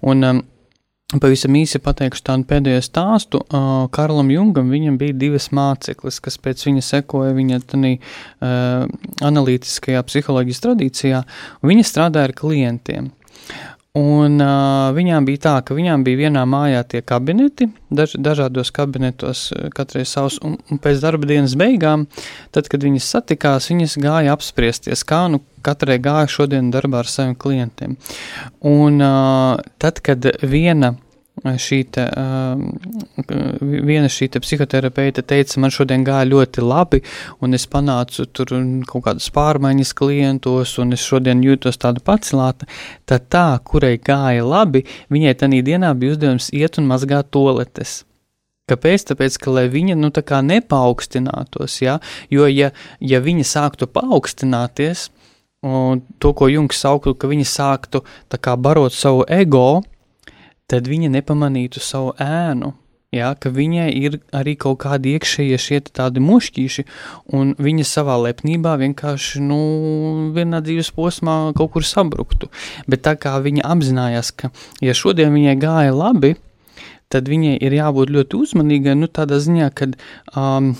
Un, 0.00 0.24
um, 0.24 0.46
Pavisam 1.08 1.54
īsi 1.56 1.78
pateikšu 1.80 2.20
tādu 2.20 2.44
pēdējo 2.44 2.82
stāstu. 2.84 3.38
Uh, 3.40 3.86
Karlam 3.96 4.28
Jungam 4.28 4.68
viņam 4.68 4.98
bija 5.00 5.16
divas 5.16 5.46
māceklis, 5.56 6.18
kas 6.20 6.36
pēc 6.36 6.66
viņa 6.66 6.82
sekoja 6.84 7.32
viņa 7.32 7.62
tanī, 7.64 7.94
uh, 8.44 8.84
analītiskajā 9.24 10.04
psiholoģijas 10.04 10.60
tradīcijā, 10.66 11.22
viņa 11.64 11.86
strādāja 11.88 12.28
ar 12.28 12.36
klientiem. 12.36 13.08
Un 13.96 14.36
uh, 14.36 14.90
viņām 14.92 15.24
bija 15.24 15.40
tā, 15.46 15.54
ka 15.64 15.74
viņām 15.74 16.02
bija 16.04 16.20
vienā 16.26 16.42
mājā 16.44 16.82
tie 16.92 17.00
kabineti, 17.00 17.70
daž, 17.88 18.18
dažādos 18.20 18.70
kabinetos, 18.74 19.46
katrai 19.74 20.04
savs, 20.06 20.36
un, 20.44 20.58
un 20.68 20.80
pēc 20.82 21.00
darba 21.00 21.26
dienas 21.30 21.56
beigām, 21.58 22.04
tad, 22.52 22.68
kad 22.68 22.84
viņas 22.84 23.08
satikās, 23.16 23.70
viņas 23.72 23.96
gāja 24.04 24.36
apspriesties, 24.36 25.06
kā 25.08 25.24
nu 25.32 25.40
katrai 25.64 25.96
gāja 26.04 26.28
šodien 26.28 26.68
darbā 26.74 27.00
ar 27.00 27.08
saviem 27.08 27.34
klientiem. 27.40 27.96
Un 28.60 29.00
uh, 29.00 29.56
tad, 29.80 30.04
kad 30.04 30.28
viena 30.44 30.92
šī 31.44 31.78
te, 31.94 32.04
uh, 32.08 33.28
viena 33.60 34.08
šī 34.10 34.28
te 34.32 34.42
psihoterapeita 34.42 35.22
teica, 35.22 35.60
man 35.62 35.72
šodien 35.74 36.06
gāja 36.06 36.28
ļoti 36.28 36.64
labi, 36.64 37.02
un 37.44 37.54
es 37.58 37.68
panācu 37.70 38.26
tur 38.32 38.54
kaut 38.88 39.06
kādas 39.06 39.28
pārmaiņas 39.34 39.94
klientos, 39.98 40.76
un 40.82 40.96
es 40.96 41.04
šodien 41.04 41.42
jūtos 41.44 41.80
tāda 41.80 42.02
pacelāta, 42.04 42.68
tad 43.08 43.28
tā, 43.32 43.46
kurai 43.64 43.96
gāja 43.98 44.46
labi, 44.46 44.84
viņai 45.12 45.36
tanī 45.38 45.62
dienā 45.66 45.94
bija 45.98 46.16
uzdevums 46.16 46.52
iet 46.56 46.80
un 46.80 46.90
mazgāt 46.90 47.30
toaletes. 47.34 48.02
Kāpēc? 48.68 49.06
Tāpēc, 49.08 49.38
ka 49.40 49.52
lai 49.54 49.68
viņa 49.72 49.96
nu, 49.96 50.10
tā 50.12 50.20
kā 50.26 50.42
nepaukstinātos, 50.44 51.78
ja? 51.80 51.98
jo 52.28 52.48
ja, 52.52 52.72
ja 53.00 53.20
viņa 53.24 53.46
sāktu 53.48 53.88
paaugstināties, 53.88 55.08
un 55.64 56.02
to, 56.20 56.34
ko 56.36 56.50
Junks 56.52 56.82
sauktu, 56.84 57.14
ka 57.18 57.30
viņa 57.30 57.46
sāktu 57.48 58.02
tā 58.30 58.40
kā 58.40 58.56
barot 58.60 58.94
savu 58.94 59.24
ego, 59.24 59.80
tad 60.68 60.90
viņa 60.90 61.10
nepamanītu 61.16 61.82
savu 61.82 62.12
ēnu. 62.22 62.74
Jā, 63.08 63.30
ka 63.40 63.48
viņai 63.48 63.86
ir 63.96 64.18
arī 64.36 64.52
kaut 64.60 64.82
kādi 64.82 65.14
iekšējie 65.16 65.58
šie 65.64 65.78
tādi 65.96 66.20
mušķīši, 66.20 66.82
un 67.38 67.54
viņa 67.56 67.86
savā 67.88 68.18
lepnībā 68.26 68.74
vienkārši, 68.82 69.40
nu, 69.48 69.60
vienā 70.36 70.60
dzīves 70.66 70.90
posmā 70.92 71.38
kaut 71.56 71.72
kur 71.72 71.86
sabruktu. 71.88 72.50
Bet 72.84 73.06
tā 73.06 73.16
kā 73.16 73.32
viņa 73.40 73.64
apzinājās, 73.64 74.34
ka, 74.36 74.52
ja 74.84 74.92
šodien 74.92 75.32
viņai 75.32 75.56
gāja 75.62 75.96
labi, 75.96 76.34
tad 77.08 77.32
viņai 77.32 77.56
ir 77.64 77.78
jābūt 77.78 78.12
ļoti 78.12 78.42
uzmanīgai, 78.44 78.98
nu, 79.00 79.08
tādā 79.08 79.40
ziņā, 79.40 79.72
ka 79.72 79.88
um, 80.36 80.74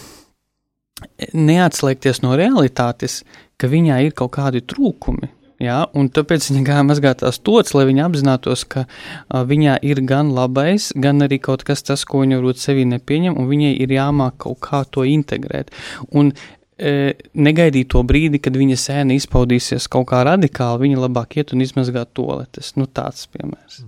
neatslēgties 1.33 2.21
no 2.27 2.37
realitātes, 2.37 3.23
ka 3.57 3.73
viņai 3.73 4.03
ir 4.05 4.17
kaut 4.21 4.35
kādi 4.37 4.61
trūkumi, 4.69 5.33
Jā, 5.59 5.79
un 5.99 6.07
tāpēc 6.15 6.45
viņa 6.53 6.61
gāja 6.67 6.85
mazgāt 6.87 7.19
tās 7.25 7.41
tots, 7.43 7.73
lai 7.75 7.83
viņa 7.89 8.05
apzinātos, 8.07 8.63
ka 8.71 8.85
a, 8.87 9.41
viņā 9.43 9.81
ir 9.91 10.01
gan 10.07 10.31
labais, 10.37 10.93
gan 10.95 11.25
arī 11.27 11.41
kaut 11.43 11.65
kas 11.67 11.83
tas, 11.83 12.05
ko 12.07 12.23
viņa 12.23 12.39
varbūt 12.39 12.63
sevī 12.63 12.85
nepieņem, 12.87 13.35
un 13.35 13.49
viņai 13.51 13.73
ir 13.83 13.97
jāmāk 13.97 14.39
kaut 14.47 14.61
kā 14.69 14.85
to 14.87 15.03
integrēt. 15.03 15.75
Un 16.15 16.31
e, 16.31 17.17
negaidīt 17.35 17.91
to 17.91 18.05
brīdi, 18.07 18.39
kad 18.45 18.55
viņa 18.55 18.79
sēna 18.79 19.19
izpaudīsies 19.19 19.91
kaut 19.91 20.07
kā 20.13 20.23
radikāli, 20.31 20.85
viņa 20.87 21.03
labāk 21.09 21.41
iet 21.43 21.51
un 21.57 21.67
izmazgāt 21.67 22.15
toaletes. 22.15 22.77
Nu, 22.79 22.87
tāds 22.87 23.27
piemērs. 23.35 23.83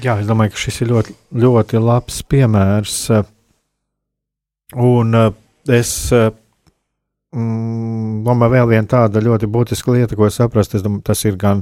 Jā, 0.00 0.16
es 0.16 0.28
domāju, 0.30 0.54
ka 0.54 0.64
šis 0.64 0.80
ir 0.80 0.94
ļoti, 0.94 1.20
ļoti 1.44 1.84
labs 1.84 2.22
piemērs. 2.30 3.00
Un 4.80 5.16
es 5.68 5.96
Mm, 7.30 8.24
domāju, 8.26 8.56
vēl 8.56 8.68
viena 8.72 8.88
tāda 8.90 9.20
ļoti 9.22 9.46
būtiska 9.54 9.92
lieta, 9.94 10.16
ko 10.18 10.26
saprast, 10.34 10.74
domāju, 10.82 11.04
tas 11.06 11.20
ir 11.28 11.36
gan, 11.38 11.60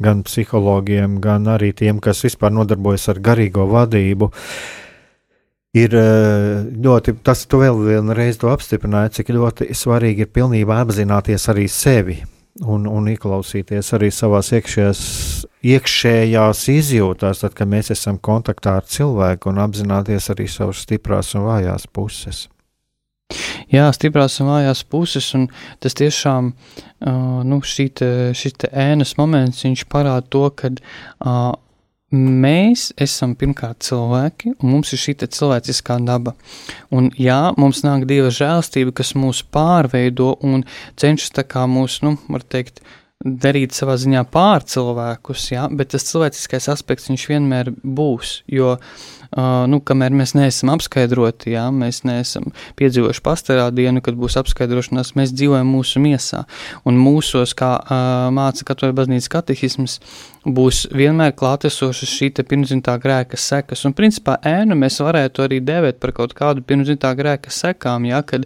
gan 0.00 0.22
psihologiem, 0.24 1.18
gan 1.20 1.50
arī 1.52 1.74
tiem, 1.76 2.00
kas 2.00 2.24
vispār 2.24 2.54
nodarbojas 2.56 3.10
ar 3.12 3.20
garīgo 3.20 3.66
vadību. 3.68 4.30
Ir 5.76 5.96
eh, 5.96 6.64
ļoti, 6.84 7.18
tas 7.24 7.44
tu 7.48 7.60
vēl 7.60 7.76
vienreiz 7.84 8.40
to 8.40 8.48
apstiprināji, 8.52 9.18
cik 9.18 9.34
ļoti 9.36 9.68
svarīgi 9.76 10.24
ir 10.24 10.32
pilnībā 10.32 10.80
apzināties 10.80 11.48
arī 11.52 11.68
sevi 11.68 12.18
un, 12.60 12.84
un 12.88 13.08
ieklausīties 13.12 13.92
arī 13.96 14.08
savās 14.12 14.52
iekšējās, 14.56 15.02
iekšējās 15.74 16.64
izjūtās, 16.72 17.44
tad, 17.44 17.56
kad 17.56 17.68
mēs 17.68 17.92
esam 17.92 18.20
kontaktā 18.20 18.78
ar 18.80 18.88
cilvēku 18.88 19.52
un 19.52 19.60
apzināties 19.64 20.32
arī 20.32 20.48
savas 20.48 20.84
stiprās 20.84 21.32
un 21.36 21.48
vājās 21.48 21.88
puses. 21.92 22.46
Jā, 23.72 23.88
stiprās 23.96 24.38
un 24.42 24.50
vājās 24.52 24.84
puses, 24.88 25.28
un 25.38 25.48
tas 25.82 25.96
tiešām 25.98 26.52
uh, 26.52 27.42
nu, 27.48 27.60
šī 27.64 27.88
te, 27.98 28.08
šī 28.36 28.54
te 28.64 28.72
ēnas 28.72 29.16
moments, 29.20 29.64
viņš 29.66 29.84
parāda 29.92 30.26
to, 30.32 30.46
ka 30.56 30.72
uh, 30.72 31.52
mēs 32.12 32.90
esam 33.00 33.34
pirmkārt 33.38 33.82
cilvēki, 33.86 34.56
un 34.60 34.74
mums 34.74 34.92
ir 34.92 35.00
šī 35.00 35.16
cilvēciskā 35.24 35.98
daba. 36.04 36.34
Un 36.92 37.10
jā, 37.16 37.40
mums 37.56 37.82
nāk 37.86 38.04
Dieva 38.08 38.32
žēlstība, 38.32 38.92
kas 39.00 39.14
mūs 39.16 39.42
pārveido 39.52 40.34
un 40.44 40.66
cenšas 41.00 41.32
tā 41.38 41.46
kā 41.48 41.64
mūs, 41.70 42.02
nu, 42.04 42.18
var 42.28 42.44
teikt, 42.44 42.82
darīt 43.22 43.74
savā 43.76 43.94
ziņā 44.00 44.24
pār 44.34 44.64
cilvēkus, 44.66 45.46
ja, 45.54 45.68
bet 45.70 45.92
tas 45.94 46.06
cilvēciskais 46.08 46.68
aspekts 46.72 47.08
viņš 47.10 47.26
vienmēr 47.30 47.70
būs, 47.82 48.40
jo 48.50 48.76
Uh, 49.32 49.62
nu, 49.64 49.78
kamēr 49.80 50.12
mēs 50.12 50.34
neesam 50.36 50.74
apskaidroti, 50.74 51.54
jā, 51.54 51.62
mēs 51.72 52.02
neesam 52.04 52.50
piedzīvojuši 52.76 53.22
pastarā 53.24 53.70
dienu, 53.72 54.02
kad 54.04 54.18
būs 54.20 54.36
apskaidrošanās, 54.36 55.14
mēs 55.16 55.32
dzīvojam 55.32 55.70
mūsu 55.72 56.02
miesā. 56.04 56.42
Un 56.84 56.98
mūsos, 57.00 57.54
kā 57.56 57.70
uh, 57.80 58.26
māca 58.34 58.66
katoļa 58.68 58.96
baznīcas 58.98 59.30
katehisms, 59.32 59.94
būs 60.44 60.82
vienmēr 60.92 61.32
klātesošas 61.38 62.12
šī 62.12 62.28
pirmzimtā 62.42 62.98
grēka 63.00 63.38
sekas. 63.40 63.86
Un, 63.88 63.94
principā, 63.96 64.36
ēnu 64.44 64.76
mēs 64.76 65.00
varētu 65.00 65.46
arī 65.46 65.62
dēvēt 65.64 66.02
par 66.02 66.12
kaut 66.18 66.36
kādu 66.36 66.66
pirmzimtā 66.68 67.14
grēka 67.16 67.48
sekām, 67.54 68.10
ja, 68.10 68.20
kad 68.26 68.44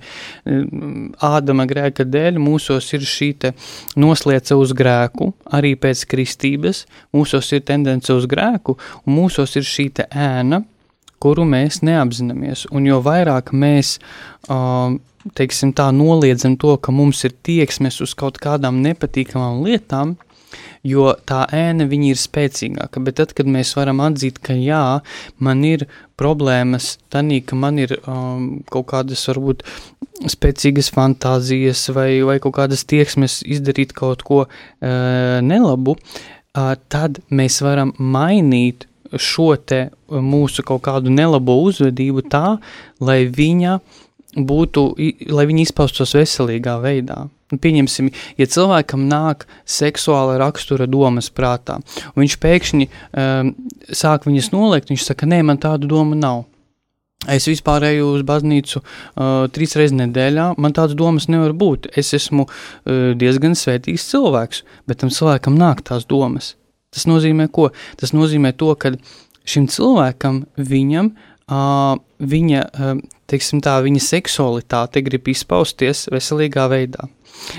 ādama 1.19 1.67
grēka 1.67 2.07
dēļ 2.07 2.39
mūsos 2.43 2.93
ir 2.95 3.03
šī 3.03 3.33
noslēca 3.99 4.55
uz 4.55 4.71
grēku, 4.77 5.33
arī 5.51 5.75
pēc 5.75 6.07
kristības, 6.15 6.85
mūsos 7.17 7.51
ir 7.59 7.67
tendence 7.67 8.15
uz 8.15 8.31
grēku, 8.31 8.79
un 9.03 9.19
mūsos 9.19 9.59
ir 9.59 9.67
šī 9.67 9.91
ēna, 10.07 10.63
kuru 11.23 11.47
mēs 11.49 11.83
neapzināmies. 11.87 12.67
Un 12.75 12.89
jo 12.89 13.01
vairāk 13.05 13.53
mēs 13.57 13.97
uh, 14.49 14.97
teiksim, 15.35 15.73
tā, 15.77 15.89
noliedzam 15.95 16.57
to, 16.61 16.77
ka 16.79 16.95
mums 16.95 17.25
ir 17.27 17.35
tieksmes 17.47 18.01
uz 18.05 18.15
kaut 18.19 18.39
kādām 18.43 18.83
nepatīkamām 18.85 19.63
lietām, 19.67 20.15
jo 20.87 21.11
tā 21.27 21.43
ēna 21.55 21.89
ir 21.91 22.19
spēcīgāka. 22.21 23.03
Bet 23.03 23.19
tad, 23.21 23.35
kad 23.37 23.49
mēs 23.51 23.75
varam 23.77 24.01
atzīt, 24.05 24.39
ka 24.39 24.55
jā, 24.55 25.01
man 25.39 25.65
ir 25.65 25.87
problēmas, 26.21 26.97
tanī, 27.11 27.43
ka 27.45 27.59
man 27.59 27.79
ir 27.83 27.97
um, 28.07 28.63
kaut 28.71 28.87
kādas 28.93 29.27
varbūt 29.29 29.65
spēcīgas 30.31 30.93
fantāzijas 30.95 31.89
vai, 31.93 32.23
vai 32.25 32.39
kaut 32.41 32.57
kādas 32.57 32.87
tieksmes 32.89 33.43
izdarīt 33.45 33.93
kaut 33.97 34.25
ko 34.25 34.45
uh, 34.47 35.41
nelabu, 35.43 35.97
uh, 35.97 36.75
tad 36.89 37.21
mēs 37.29 37.61
varam 37.65 37.93
mainīt 37.99 38.87
šo 39.13 39.55
te 39.57 39.87
mūsu 40.11 40.65
kaut 40.67 40.85
kādu 40.87 41.13
nelabo 41.13 41.59
uzvedību 41.67 42.27
tā, 42.33 42.59
lai 43.01 43.25
viņa 43.31 43.79
būtu, 44.37 44.85
lai 45.33 45.47
viņi 45.49 45.67
izpaustos 45.67 46.15
veselīgā 46.17 46.77
veidā. 46.83 47.27
Pieņemsim, 47.47 48.11
ja 48.41 48.49
cilvēkam 48.51 49.05
nāk 49.07 49.47
seksuāla 49.71 50.35
rakstura 50.43 50.89
domas 50.91 51.31
prātā, 51.31 51.79
un 52.13 52.25
viņš 52.25 52.35
pēkšņi 52.43 52.89
um, 52.91 53.55
sāk 53.95 54.27
viņas 54.27 54.51
noliegt, 54.51 54.91
viņš 54.91 55.07
saka, 55.07 55.29
nē, 55.31 55.45
man 55.47 55.63
tādu 55.63 55.87
domu 55.93 56.19
nav. 56.19 56.45
Es 57.31 57.47
vispār 57.49 57.87
eju 57.89 58.11
uz 58.19 58.27
baznīcu 58.27 58.83
uh, 58.83 59.47
trīs 59.55 59.75
reizes 59.79 59.97
nedēļā, 59.99 60.53
man 60.63 60.75
tādas 60.77 60.99
domas 60.99 61.31
nevar 61.33 61.55
būt. 61.57 61.89
Es 61.99 62.13
esmu 62.19 62.45
uh, 62.47 63.15
diezgan 63.19 63.57
svētīgs 63.59 64.11
cilvēks, 64.11 64.63
bet 64.87 65.01
tam 65.03 65.15
cilvēkam 65.15 65.57
nāk 65.59 65.87
tās 65.87 66.07
domas. 66.07 66.55
Tas 66.97 67.05
nozīmē 67.09 67.51
ko? 67.53 67.69
Tas 68.01 68.15
nozīmē 68.17 68.55
to, 68.57 68.73
ka 68.81 68.95
šim 69.47 69.69
cilvēkam, 69.71 70.45
viņam, 70.57 71.13
uh, 71.53 71.99
viņa, 72.19 72.65
uh, 72.65 72.97
teiksim 73.31 73.61
tā, 73.65 73.77
viņa 73.85 74.03
seksualitāte 74.03 75.05
grib 75.07 75.29
izpausties 75.31 76.07
veselīgā 76.15 76.67
veidā. 76.73 77.11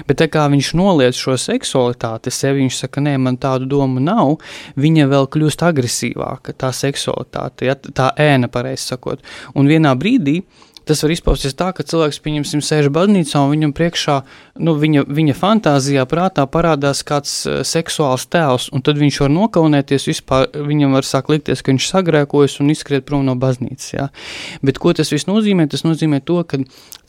Bet 0.09 0.17
tā 0.17 0.25
kā 0.33 0.47
viņš 0.49 0.71
noliedz 0.79 1.19
šo 1.21 1.35
seksualitāti, 1.38 2.33
sevi 2.33 2.63
viņš 2.63 2.79
saka, 2.81 3.03
nē, 3.05 3.13
man 3.21 3.38
tādu 3.38 3.69
domu 3.69 4.01
nav, 4.01 4.39
viņa 4.79 5.05
vēl 5.11 5.29
kļūst 5.29 5.61
agresīvāka, 5.67 6.55
tā 6.57 6.71
seksualitāte, 6.73 7.69
ja, 7.69 7.77
tā 7.77 8.09
ēna, 8.17 8.49
pareizi 8.49 8.89
sakot. 8.95 9.21
Un 9.53 9.69
vienā 9.69 9.93
brīdī 9.99 10.39
uh, 10.41 10.66
tas 10.88 11.03
var 11.03 11.13
izpausties 11.13 11.55
tā, 11.57 11.69
ka 11.75 11.85
cilvēks, 11.88 12.19
pieņemsim, 12.23 12.61
sēž 12.65 12.89
baznīcā 12.95 13.41
un 13.43 13.53
viņam 13.53 13.73
priekšā, 13.77 14.15
nu, 14.65 14.73
viņa, 14.79 15.03
viņa 15.19 15.35
fantāzijā, 15.38 16.05
prātā 16.09 16.47
parādās 16.51 17.03
kāds 17.07 17.33
uh, 17.45 17.59
seksuāls 17.67 18.27
tēls, 18.31 18.69
un 18.75 18.83
tad 18.85 18.99
viņš 19.01 19.19
var 19.25 19.33
nokaunēties, 19.35 20.07
vispār 20.11 20.49
viņam 20.55 20.97
var 20.97 21.07
sāk 21.07 21.31
likties, 21.33 21.61
ka 21.61 21.73
viņš 21.73 21.91
sagrēkojas 21.91 22.59
un 22.63 22.73
izskriet 22.73 23.07
prom 23.07 23.27
no 23.27 23.38
baznīcas, 23.39 23.91
jā. 23.93 24.09
Bet 24.65 24.81
ko 24.81 24.95
tas 24.97 25.13
viss 25.13 25.29
nozīmē? 25.29 25.67
Tas 25.71 25.85
nozīmē 25.88 26.23
to, 26.25 26.41
ka 26.47 26.61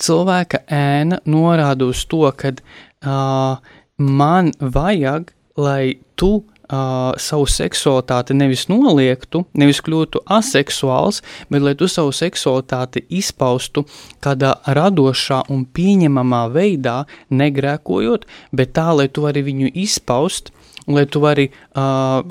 cilvēka 0.03 0.65
ēna 0.67 1.23
norāda 1.29 1.89
uz 1.89 2.05
to, 2.11 2.27
ka 2.37 2.55
uh, 2.59 3.75
man 3.99 4.53
vajag, 4.61 5.33
lai 5.59 5.99
tu 6.19 6.43
uh, 6.69 7.15
savu 7.21 7.47
seksualitāti 7.51 8.37
nevis 8.37 8.67
noliektu, 8.71 9.45
nevis 9.59 9.81
kļūtu 9.85 10.25
aseksuāls, 10.39 11.23
bet 11.53 11.65
lai 11.65 11.75
tu 11.79 11.89
savu 11.91 12.13
seksualitāti 12.17 13.05
izpaustu 13.21 13.87
kādā 14.25 14.57
radošā 14.67 15.45
un 15.53 15.65
pieņemamā 15.65 16.45
veidā, 16.55 17.01
negrēkojot, 17.31 18.29
bet 18.53 18.77
tā, 18.77 18.91
lai 18.97 19.09
tu 19.09 19.27
vari 19.27 19.45
viņu 19.47 19.73
izpaust, 19.87 20.53
lai 20.89 21.05
tu 21.09 21.25
vari 21.25 21.51
uh, 21.51 22.23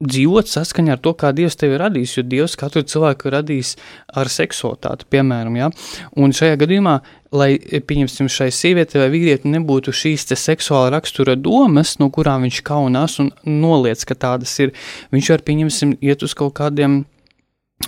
dzīvot 0.00 0.48
saskaņā 0.48 0.96
ar 0.96 1.00
to, 1.04 1.12
kā 1.18 1.30
Dievs 1.36 1.58
tevi 1.60 1.78
radīs, 1.80 2.14
jo 2.16 2.24
Dievs 2.24 2.56
katru 2.58 2.82
cilvēku 2.88 3.32
radīs 3.34 3.74
ar 4.16 4.30
seksualitāti, 4.32 5.08
piemēram, 5.12 5.58
ja? 5.60 5.68
un 6.16 6.32
šajā 6.36 6.56
gadījumā, 6.62 6.96
lai, 7.34 7.54
pieņemsim, 7.58 8.28
šai 8.30 8.50
sievietei 8.54 9.00
vai 9.02 9.10
vīrieti 9.12 9.50
nebūtu 9.50 9.94
šīs 9.94 10.26
seksuāla 10.34 10.90
rakstura 10.96 11.36
domas, 11.38 11.96
no 12.02 12.10
kurām 12.10 12.46
viņš 12.46 12.60
kaunās 12.66 13.18
un 13.22 13.30
noliec, 13.46 14.02
ka 14.08 14.18
tādas 14.18 14.56
ir, 14.62 14.74
viņš 15.14 15.32
var, 15.34 15.44
pieņemsim, 15.46 15.96
iet 16.02 16.26
uz 16.26 16.34
kaut 16.38 16.56
kādiem 16.58 17.04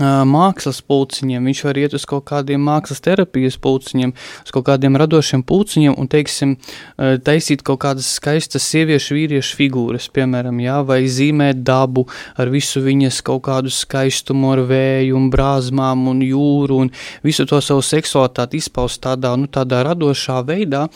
mākslas 0.01 0.81
pulciņiem, 0.89 1.45
viņš 1.45 1.61
var 1.67 1.77
iet 1.77 1.95
uz 1.95 2.07
kaut 2.09 2.25
kādiem 2.31 2.63
mākslas 2.65 3.03
terapijas 3.05 3.59
pulciņiem, 3.61 4.15
uz 4.45 4.55
kaut 4.55 4.65
kādiem 4.65 4.97
radošiem 4.97 5.43
pulciņiem 5.45 5.99
un, 6.01 6.09
teiksim, 6.09 6.55
taisīt 6.97 7.61
kaut 7.63 7.83
kādas 7.85 8.09
skaistas 8.17 8.65
sieviešu, 8.73 9.13
vīriešu 9.19 9.59
figūras, 9.59 10.09
piemēram, 10.09 10.63
jā, 10.65 10.79
vai 10.89 11.03
zīmēt 11.05 11.61
dabu 11.61 12.07
ar 12.41 12.49
visu 12.49 12.81
viņas 12.81 13.21
kaut 13.27 13.45
kādu 13.51 13.69
skaistumu, 13.69 14.55
ar 14.55 14.65
vēju 14.71 15.19
un 15.19 15.29
brāzmām 15.33 16.09
un 16.09 16.25
jūru 16.25 16.81
un 16.87 16.93
visu 17.23 17.45
to 17.45 17.61
savu 17.61 17.85
seksualitāti 17.85 18.63
izpaust 18.63 19.03
tādā, 19.05 19.35
nu, 19.37 19.51
tādā 19.53 19.85
radošā 19.85 20.41
veidā, 20.49 20.87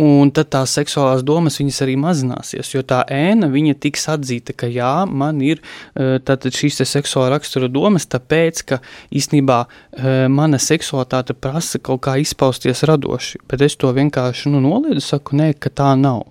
Un 0.00 0.30
tad 0.32 0.48
tās 0.54 0.72
seksuālās 0.78 1.20
domas 1.26 1.58
arī 1.84 1.96
mazināsies, 2.00 2.72
jo 2.72 2.80
tā 2.86 3.02
ēna 3.12 3.50
tiks 3.76 4.08
atzīta, 4.08 4.54
ka 4.56 4.70
jā, 4.70 5.04
man 5.04 5.42
ir 5.44 5.60
e, 5.60 6.16
šīs 6.56 6.80
seksuālā 6.88 7.34
rakstura 7.34 7.68
domas, 7.68 8.08
tāpēc, 8.08 8.64
ka 8.64 8.80
īstenībā 9.12 9.60
e, 9.66 10.16
mana 10.32 10.56
seksualitāte 10.56 11.36
prasa 11.36 11.78
kaut 11.78 12.06
kā 12.08 12.16
izpausties 12.16 12.86
radoši, 12.88 13.44
bet 13.50 13.60
es 13.66 13.76
to 13.76 13.92
vienkārši 13.92 14.54
nu, 14.54 14.64
noliedu, 14.64 15.04
saku, 15.04 15.36
nē, 15.36 15.52
ka 15.60 15.68
tā 15.68 15.92
nav. 16.00 16.24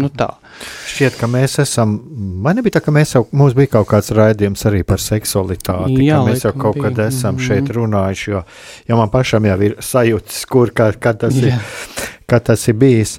Nu 0.00 0.08
tā. 0.08 0.30
Šķiet, 0.88 1.18
ka 1.20 1.28
mēs 1.28 1.58
esam. 1.60 1.98
Man 2.40 2.56
nebija 2.56 2.78
tā, 2.78 2.80
ka 2.86 2.94
mēs 2.96 3.10
jau, 3.12 3.26
mums 3.36 3.52
bija 3.52 3.74
kaut 3.74 3.90
kāds 3.90 4.08
raidījums 4.16 4.64
arī 4.70 4.80
par 4.88 5.02
seksualitāti. 5.04 5.98
Jā, 6.06 6.22
mēs 6.24 6.46
jau 6.46 6.54
kaut 6.56 6.78
bija. 6.78 6.88
kad 6.88 7.02
esam 7.10 7.34
mm 7.34 7.38
-hmm. 7.38 7.46
šeit 7.46 7.68
runājuši, 7.76 8.30
jo, 8.30 8.42
jo 8.88 8.96
man 8.96 9.10
pašam 9.12 9.44
jau 9.44 9.60
ir 9.60 9.76
sajūtas, 9.80 10.46
kur 10.48 10.72
kad, 10.72 10.96
kad 10.98 11.20
tas 11.20 11.34
Jā. 11.34 11.46
ir 11.46 11.54
kad 12.26 12.42
tas 12.42 12.68
ir 12.68 12.74
bijis. 12.74 13.18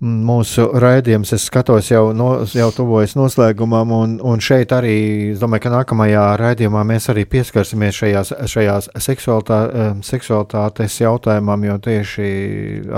Mūsu 0.00 0.64
raidījums, 0.80 1.32
es 1.36 1.44
skatos, 1.44 1.90
jau, 1.90 2.12
no, 2.16 2.46
jau 2.56 2.70
tuvojas 2.72 3.14
noslēgumam, 3.14 3.90
un, 3.92 4.20
un 4.24 4.40
šeit 4.40 4.72
arī, 4.72 4.94
es 5.34 5.42
domāju, 5.42 5.66
ka 5.66 5.72
nākamajā 5.74 6.22
raidījumā 6.40 6.84
mēs 6.88 7.10
arī 7.12 7.26
pieskarsimies 7.28 7.98
šajās, 8.00 8.32
šajās 8.48 8.88
seksualitā, 8.96 9.58
eh, 9.68 9.90
seksualitātes 10.02 11.00
jautājumam, 11.04 11.66
jo 11.68 11.76
tieši 11.78 12.30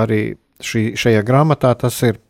arī 0.05 0.21
šī, 0.63 0.93
šajā 0.95 1.25
grāmatā 1.27 1.75
tas 1.75 2.03
ir 2.07 2.23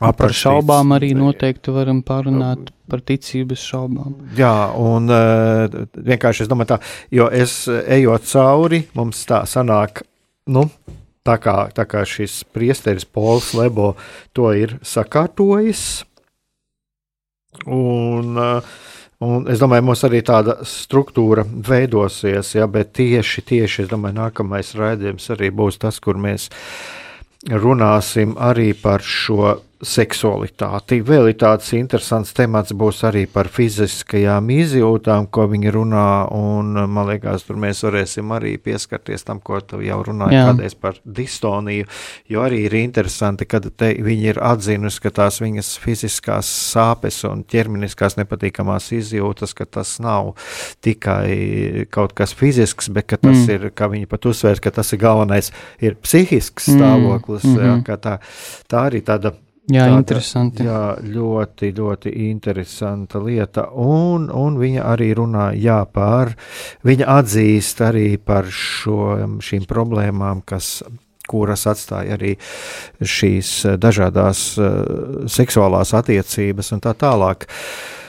Aprakstīts. 0.00 0.18
Par 0.18 0.32
šaubām 0.34 0.96
arī 0.96 1.12
noteikti 1.14 1.70
varam 1.74 2.00
parunāt 2.02 2.72
par 2.90 3.04
ticības 3.06 3.62
šaubām. 3.62 4.16
Jā, 4.38 4.72
un 4.74 5.06
uh, 5.12 5.78
vienkārši 5.94 6.44
es 6.44 6.50
domāju 6.50 6.74
tā, 6.74 6.80
jo 7.14 7.28
es 7.30 7.62
ejot 7.70 8.26
cauri, 8.26 8.82
mums 8.98 9.22
tā 9.30 9.44
sanāk, 9.48 10.02
nu, 10.50 10.66
Tā 11.24 11.38
kā, 11.40 11.54
tā 11.72 11.86
kā 11.88 12.02
šis 12.04 12.42
priesteris 12.52 13.06
Pols 13.08 13.54
Lebo 13.56 13.94
to 14.36 14.50
ir 14.52 14.74
sakārtojis. 14.84 16.04
Un, 17.64 18.34
uh, 18.36 18.74
un 19.24 19.46
es 19.48 19.62
domāju, 19.62 19.86
mums 19.88 20.04
arī 20.04 20.20
tāda 20.26 20.58
struktūra 20.68 21.46
veidosies, 21.48 22.50
ja, 22.58 22.68
bet 22.68 22.92
tieši, 23.00 23.40
tieši 23.40 23.86
es 23.86 23.88
domāju, 23.88 24.18
nākamais 24.18 24.74
raidījums 24.76 25.30
arī 25.32 25.48
būs 25.48 25.80
tas, 25.80 25.96
kur 25.96 26.20
mēs 26.20 26.50
runāsim 27.48 28.36
arī 28.36 28.74
par 28.76 29.00
šo 29.00 29.54
seksualitāti. 29.82 31.00
Vēl 31.04 31.30
ir 31.30 31.36
tāds 31.40 31.70
interesants 31.76 32.32
temats, 32.36 32.74
būs 32.76 33.02
arī 33.08 33.24
par 33.30 33.48
fiziskajām 33.52 34.50
izjūtām, 34.54 35.28
ko 35.34 35.46
viņi 35.50 35.72
runā. 35.74 36.06
Un, 36.34 36.72
man 36.90 37.08
liekas, 37.10 37.46
tur 37.48 37.58
mēs 37.60 37.82
varēsim 37.86 38.32
arī 38.36 38.56
pieskarties 38.62 39.26
tam, 39.26 39.40
ko 39.44 39.60
tu 39.60 39.80
jau 39.84 40.00
runāji 40.06 40.40
kādreiz 40.40 40.76
par 40.78 40.98
distoniju. 41.04 41.88
Jo 42.30 42.44
arī 42.46 42.64
ir 42.68 42.78
interesanti, 42.80 43.48
ka 43.48 43.60
viņi 43.60 44.30
ir 44.32 44.40
atzinusi, 44.42 45.02
ka 45.04 45.14
tās 45.20 45.40
viņas 45.42 45.74
fiziskās 45.82 46.50
sāpes 46.74 47.22
un 47.28 47.44
ķermeniskās 47.48 48.18
nepatīkamās 48.20 48.90
izjūtas, 48.96 49.54
ka 49.56 49.66
tas 49.66 49.96
nav 50.04 50.34
tikai 50.84 51.86
kaut 51.94 52.14
kas 52.16 52.34
fizisks, 52.36 52.90
bet 52.94 53.12
tas 53.14 53.44
mm. 53.44 53.50
ir, 53.54 53.70
kā 53.76 53.88
viņi 53.92 54.08
pat 54.10 54.26
uzsvērs, 54.30 54.62
ka 54.64 54.72
tas 54.74 54.92
ir 54.94 55.02
galvenais, 55.02 55.52
ir 55.82 55.98
psihisks 56.02 56.70
mm. 56.70 56.78
stāvoklis. 56.78 57.44
Mm 57.44 57.56
-hmm. 57.56 57.82
ja, 57.88 57.96
tā, 57.96 58.18
tā 58.70 58.86
arī 58.88 59.02
tāda 59.04 59.34
Jā, 59.72 59.86
Tāda, 59.86 59.96
interesanti. 59.96 60.66
Jā, 60.66 60.80
ļoti, 61.00 61.70
ļoti 61.72 62.10
interesanta 62.26 63.20
lieta. 63.24 63.70
Un, 63.80 64.26
un 64.28 64.58
viņa 64.60 64.84
arī 64.90 65.08
runā 65.16 65.46
jā, 65.56 65.78
par, 65.88 66.34
viņa 66.84 67.08
atzīst 67.14 67.80
arī 67.86 68.08
par 68.20 68.50
šo, 68.52 69.38
šīm 69.40 69.64
problēmām, 69.70 70.44
kas 70.44 70.82
kuras 71.24 71.64
atstāja 71.70 72.18
arī 72.18 72.34
šīs 73.00 73.54
dažādas 73.80 74.44
uh, 74.60 75.24
seksuālās 75.32 75.94
attiecības 75.96 76.74
un 76.76 76.84
tā 76.84 76.92
tālāk. 77.00 77.48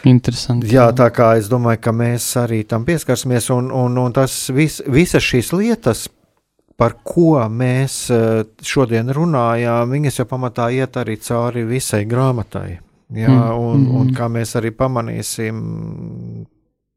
Interesanti. 0.06 0.70
Jā, 0.70 0.90
tā 0.94 1.08
kā 1.16 1.32
es 1.40 1.48
domāju, 1.50 1.80
ka 1.88 1.94
mēs 1.96 2.28
arī 2.38 2.66
tam 2.70 2.84
pieskarsimies, 2.86 3.48
un, 3.56 3.72
un, 3.74 3.96
un 3.98 4.14
tas 4.14 4.36
vis, 4.54 4.82
visas 4.92 5.24
šīs 5.26 5.50
lietas, 5.56 6.06
par 6.80 6.98
ko 7.04 7.38
mēs 7.50 8.00
uh, 8.14 8.42
šodien 8.64 9.12
runājām, 9.16 9.94
viņas 9.96 10.20
jau 10.22 10.28
pamatā 10.30 10.70
iet 10.76 10.98
arī 11.00 11.18
cauri 11.24 11.64
visai 11.68 12.04
grāmatai. 12.10 12.82
Jā, 13.16 13.30
Mm, 13.30 13.58
un, 13.62 13.82
mm, 13.86 13.96
un 13.96 14.08
mm. 14.08 14.14
kā 14.18 14.28
mēs 14.34 14.56
arī 14.58 14.72
pamanīsim, 14.74 15.58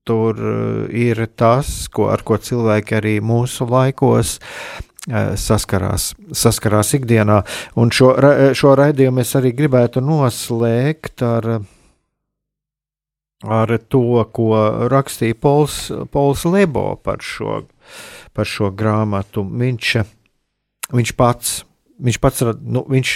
tur 0.09 0.39
uh, 0.41 0.87
ir 0.89 1.27
tas, 1.37 1.89
ko, 1.93 2.09
ar 2.09 2.25
ko 2.25 2.39
cilvēki 2.41 2.97
arī 2.97 3.15
mūsu 3.21 3.69
laikos 3.69 4.39
eh, 4.41 5.35
saskarās, 5.37 6.15
saskarās 6.33 6.95
ikdienā. 6.97 7.43
Un 7.77 7.93
šo, 7.93 8.15
šo 8.57 8.73
raidījumu 8.81 9.21
es 9.21 9.35
arī 9.37 9.53
gribētu 9.59 10.01
noslēgt 10.01 11.23
ar, 11.29 11.51
ar 13.45 13.77
to, 13.93 14.25
ko 14.33 14.49
rakstīja 14.89 15.37
Pols, 15.37 15.81
Pols 16.11 16.47
Lebo 16.49 16.95
par 17.05 17.21
šo, 17.21 17.67
par 18.37 18.49
šo 18.49 18.73
grāmatu. 18.75 19.45
Viņš, 19.45 19.97
viņš 20.95 21.17
pats. 21.19 21.57
Viņš 21.99 22.17
pats 22.23 22.45
nu, 22.63 22.85
viņš, 22.87 23.13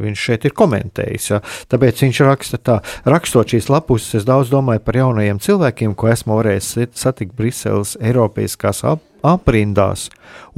viņš 0.00 0.20
šeit 0.30 0.46
ir 0.48 0.54
komentējis. 0.56 1.26
Ja? 1.28 1.42
Tāpēc 1.68 1.98
viņš 2.06 2.20
raksta 2.24 2.56
tā, 2.56 2.78
rakstot 3.04 3.52
šīs 3.52 3.68
lapus, 3.68 4.06
es 4.16 4.24
daudz 4.24 4.48
domāju 4.48 4.80
par 4.80 4.96
jaunajiem 4.96 5.42
cilvēkiem, 5.44 5.92
ko 5.92 6.08
esmu 6.08 6.38
varējis 6.38 6.70
satikt 6.96 7.36
Briseles 7.36 7.98
Eiropiskās 8.00 8.80
ap, 8.88 9.04
aprindās, 9.24 10.08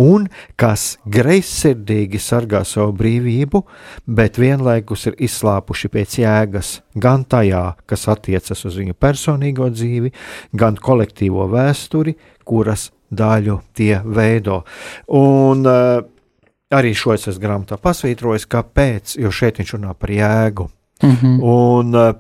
un 0.01 0.27
kas 0.59 0.97
greizsirdīgi 1.07 2.21
sargā 2.23 2.65
savu 2.67 2.97
brīvību, 2.99 3.63
bet 4.07 4.41
vienlaikus 4.43 5.07
ir 5.11 5.19
izslāpuši 5.29 5.93
pēc 5.95 6.19
jēgas 6.23 6.73
gan 6.95 7.25
tajā, 7.25 7.65
kas 7.87 8.09
attiecas 8.13 8.67
uz 8.67 8.79
viņu 8.81 8.97
personīgo 8.99 9.71
dzīvi, 9.73 10.13
gan 10.59 10.79
kolektīvo 10.83 11.47
vēsturi, 11.55 12.17
kuras 12.47 12.91
daļu 13.11 13.61
tie 13.77 14.01
veido. 14.05 14.63
Un, 15.15 15.67
uh, 15.67 16.13
Arī 16.75 16.97
šo 16.99 17.13
es 17.15 17.29
esmu 17.31 17.45
grāmatā 17.45 17.77
pasvītrojis, 17.79 18.49
kāpēc, 18.51 19.13
jo 19.23 19.31
šeit 19.31 19.61
viņš 19.61 19.77
runā 19.77 19.93
par 19.95 20.11
jēgu. 20.11 20.65
Mm 20.99 21.13
-hmm. 21.21 21.37
Un 21.47 21.95
uh, 21.95 22.17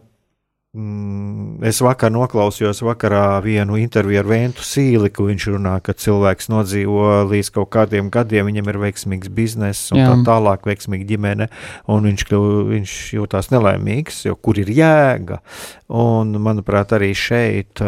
mm, 0.72 1.64
es 1.66 1.80
vakar 1.80 2.12
noklausījos 2.12 2.82
vakarā 2.86 3.40
vienu 3.42 3.76
interviju 3.80 4.20
ar 4.20 4.28
Ventu 4.30 4.62
Sīli, 4.62 5.10
kur 5.10 5.32
viņš 5.32 5.48
runā, 5.50 5.80
ka 5.82 5.92
cilvēks 5.92 6.48
nodzīvo 6.52 7.26
līdz 7.30 7.50
kaut 7.50 7.70
kādiem 7.74 8.10
gadiem, 8.10 8.46
viņam 8.46 8.68
ir 8.68 8.78
veiksmīgs 8.84 9.28
bizness 9.28 9.92
un 9.92 9.98
Jā. 9.98 10.12
tā 10.12 10.22
tālāk, 10.30 10.68
veiksmīga 10.68 11.08
ģimene, 11.10 11.48
un 11.88 12.06
viņš, 12.10 12.24
kļu, 12.28 12.42
viņš 12.70 12.96
jūtās 13.18 13.50
nelaimīgs, 13.50 14.24
jo 14.28 14.36
kur 14.36 14.58
ir 14.58 14.70
jēga. 14.70 15.40
Un, 15.88 16.38
manuprāt, 16.38 16.92
arī 16.92 17.14
šeit 17.14 17.82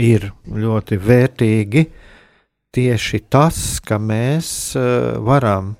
ir 0.00 0.30
ļoti 0.50 0.98
vērtīgi 0.98 1.86
tieši 2.74 3.24
tas, 3.30 3.58
ka 3.84 4.00
mēs 4.02 4.48
uh, 4.78 5.14
varam 5.22 5.74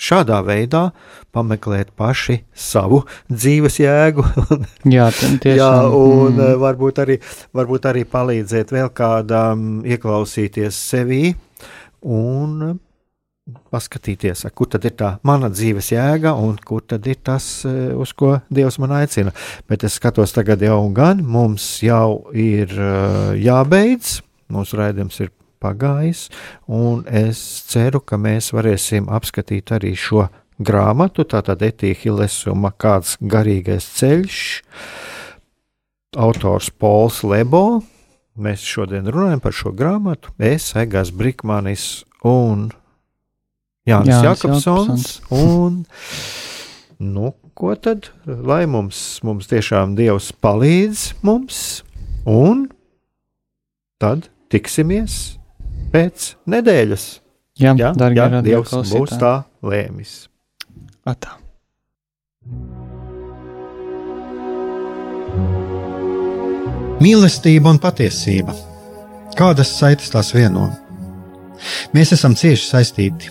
šādā 0.00 0.40
veidā 0.44 0.88
pameklēt 1.34 1.92
paši 1.96 2.40
savu 2.50 3.04
dzīves 3.30 3.78
jēgu. 3.78 4.24
Jā, 4.96 5.10
t- 5.14 5.30
tiešām. 5.44 5.58
jā, 5.60 5.70
un 5.94 6.32
mm. 6.34 6.40
mm, 6.40 6.56
varbūt, 6.62 7.02
arī, 7.04 7.18
varbūt 7.54 7.86
arī 7.90 8.04
palīdzēt 8.10 8.74
vēl 8.74 8.90
kādam 8.94 9.84
ieklausīties 9.86 10.80
sevī 10.90 11.22
un 12.02 12.74
paskatīties, 13.44 14.46
kur 14.56 14.68
tad 14.72 14.86
ir 14.88 14.94
tā 14.96 15.10
mana 15.26 15.50
dzīves 15.52 15.90
jēga 15.92 16.32
un 16.40 16.56
kur 16.64 16.84
tad 16.88 17.04
ir 17.06 17.18
tas, 17.20 17.64
eh, 17.68 17.92
uz 17.92 18.12
ko 18.16 18.38
Dievs 18.48 18.78
man 18.80 18.94
aicina. 18.96 19.34
Bet 19.68 19.84
es 19.84 19.98
skatos 19.98 20.32
tagad 20.32 20.62
jau 20.64 20.80
gan, 20.94 21.20
mums 21.22 21.80
jau 21.84 22.30
ir 22.32 22.72
eh, 22.72 23.34
jābeidz, 23.44 24.22
mūsu 24.48 24.78
raidījums 24.80 25.20
ir 25.20 25.32
pagājis, 25.60 26.30
un 26.68 27.04
es 27.08 27.38
ceru, 27.68 28.00
ka 28.00 28.16
mēs 28.16 28.52
varēsim 28.52 29.08
apskatīt 29.12 29.72
arī 29.76 29.94
šo 29.96 30.28
grāmatu, 30.60 31.24
tātad 31.24 31.60
Etīhilesuma 31.64 32.72
kāds 32.78 33.18
garīgais 33.20 33.84
ceļš, 33.98 34.38
autors 36.16 36.70
Pols 36.70 37.20
Lebo. 37.24 37.82
Mēs 38.34 38.64
šodien 38.66 39.06
runājam 39.06 39.42
par 39.42 39.52
šo 39.54 39.70
grāmatu. 39.76 40.32
Es, 40.38 40.72
Egas 40.74 41.12
Brikmanis 41.14 42.04
un 42.26 42.70
Jānis 43.88 44.14
Jānis 44.14 44.24
Jakobsons. 44.24 45.06
Un, 45.34 45.82
nu, 47.04 47.32
ko 47.58 47.74
tad? 47.76 48.08
Lai 48.24 48.62
mums, 48.70 49.00
mums 49.26 49.48
tiešām 49.50 49.92
Dievs 49.98 50.30
palīdz 50.44 51.02
mums, 51.26 51.58
un 52.24 52.66
tad 54.00 54.30
tiksimies 54.52 55.18
pēc 55.92 56.30
nedēļas. 56.50 57.04
jā, 57.60 57.74
Ja, 57.78 57.92
darbie 57.92 58.22
ja 58.22 58.28
radio 58.32 58.42
Dievs 58.48 58.72
būs 58.72 58.90
klausītāji. 58.90 59.20
tā 59.20 59.34
lēmis. 59.62 60.14
Atā. 61.04 61.36
Mīlestība 67.04 67.72
un 67.74 67.78
patiesība. 67.82 68.54
Kādas 69.38 69.72
saites 69.78 70.12
tās 70.14 70.30
vieno? 70.34 70.68
Mēs 71.94 72.12
esam 72.14 72.36
cieši 72.38 72.68
saistīti 72.70 73.30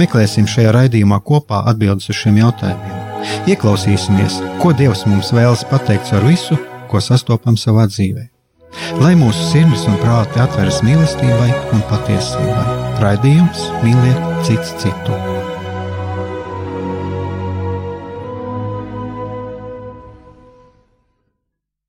Meklēsim 0.00 0.46
šajā 0.50 0.72
raidījumā 0.74 1.20
kopā 1.22 1.60
atbildes 1.70 2.10
uz 2.10 2.18
šiem 2.18 2.40
jautājumiem. 2.40 3.02
Ieklausīsimies, 3.50 4.40
ko 4.62 4.72
Dievs 4.76 5.04
mums 5.06 5.30
vēlas 5.36 5.62
pateikt 5.70 6.10
ar 6.16 6.26
visu, 6.26 6.58
ko 6.90 7.02
sastopam 7.02 7.58
savā 7.60 7.86
dzīvē. 7.90 8.26
Lai 8.98 9.12
mūsu 9.18 9.46
sirds 9.52 9.86
un 9.90 10.00
prāti 10.02 10.42
atveras 10.42 10.82
mīlestībai 10.86 11.52
un 11.76 11.86
patiesībai, 11.92 12.66
raidījums 13.04 13.68
mīliet 13.86 14.26
cits 14.48 14.74
citu. 14.82 15.33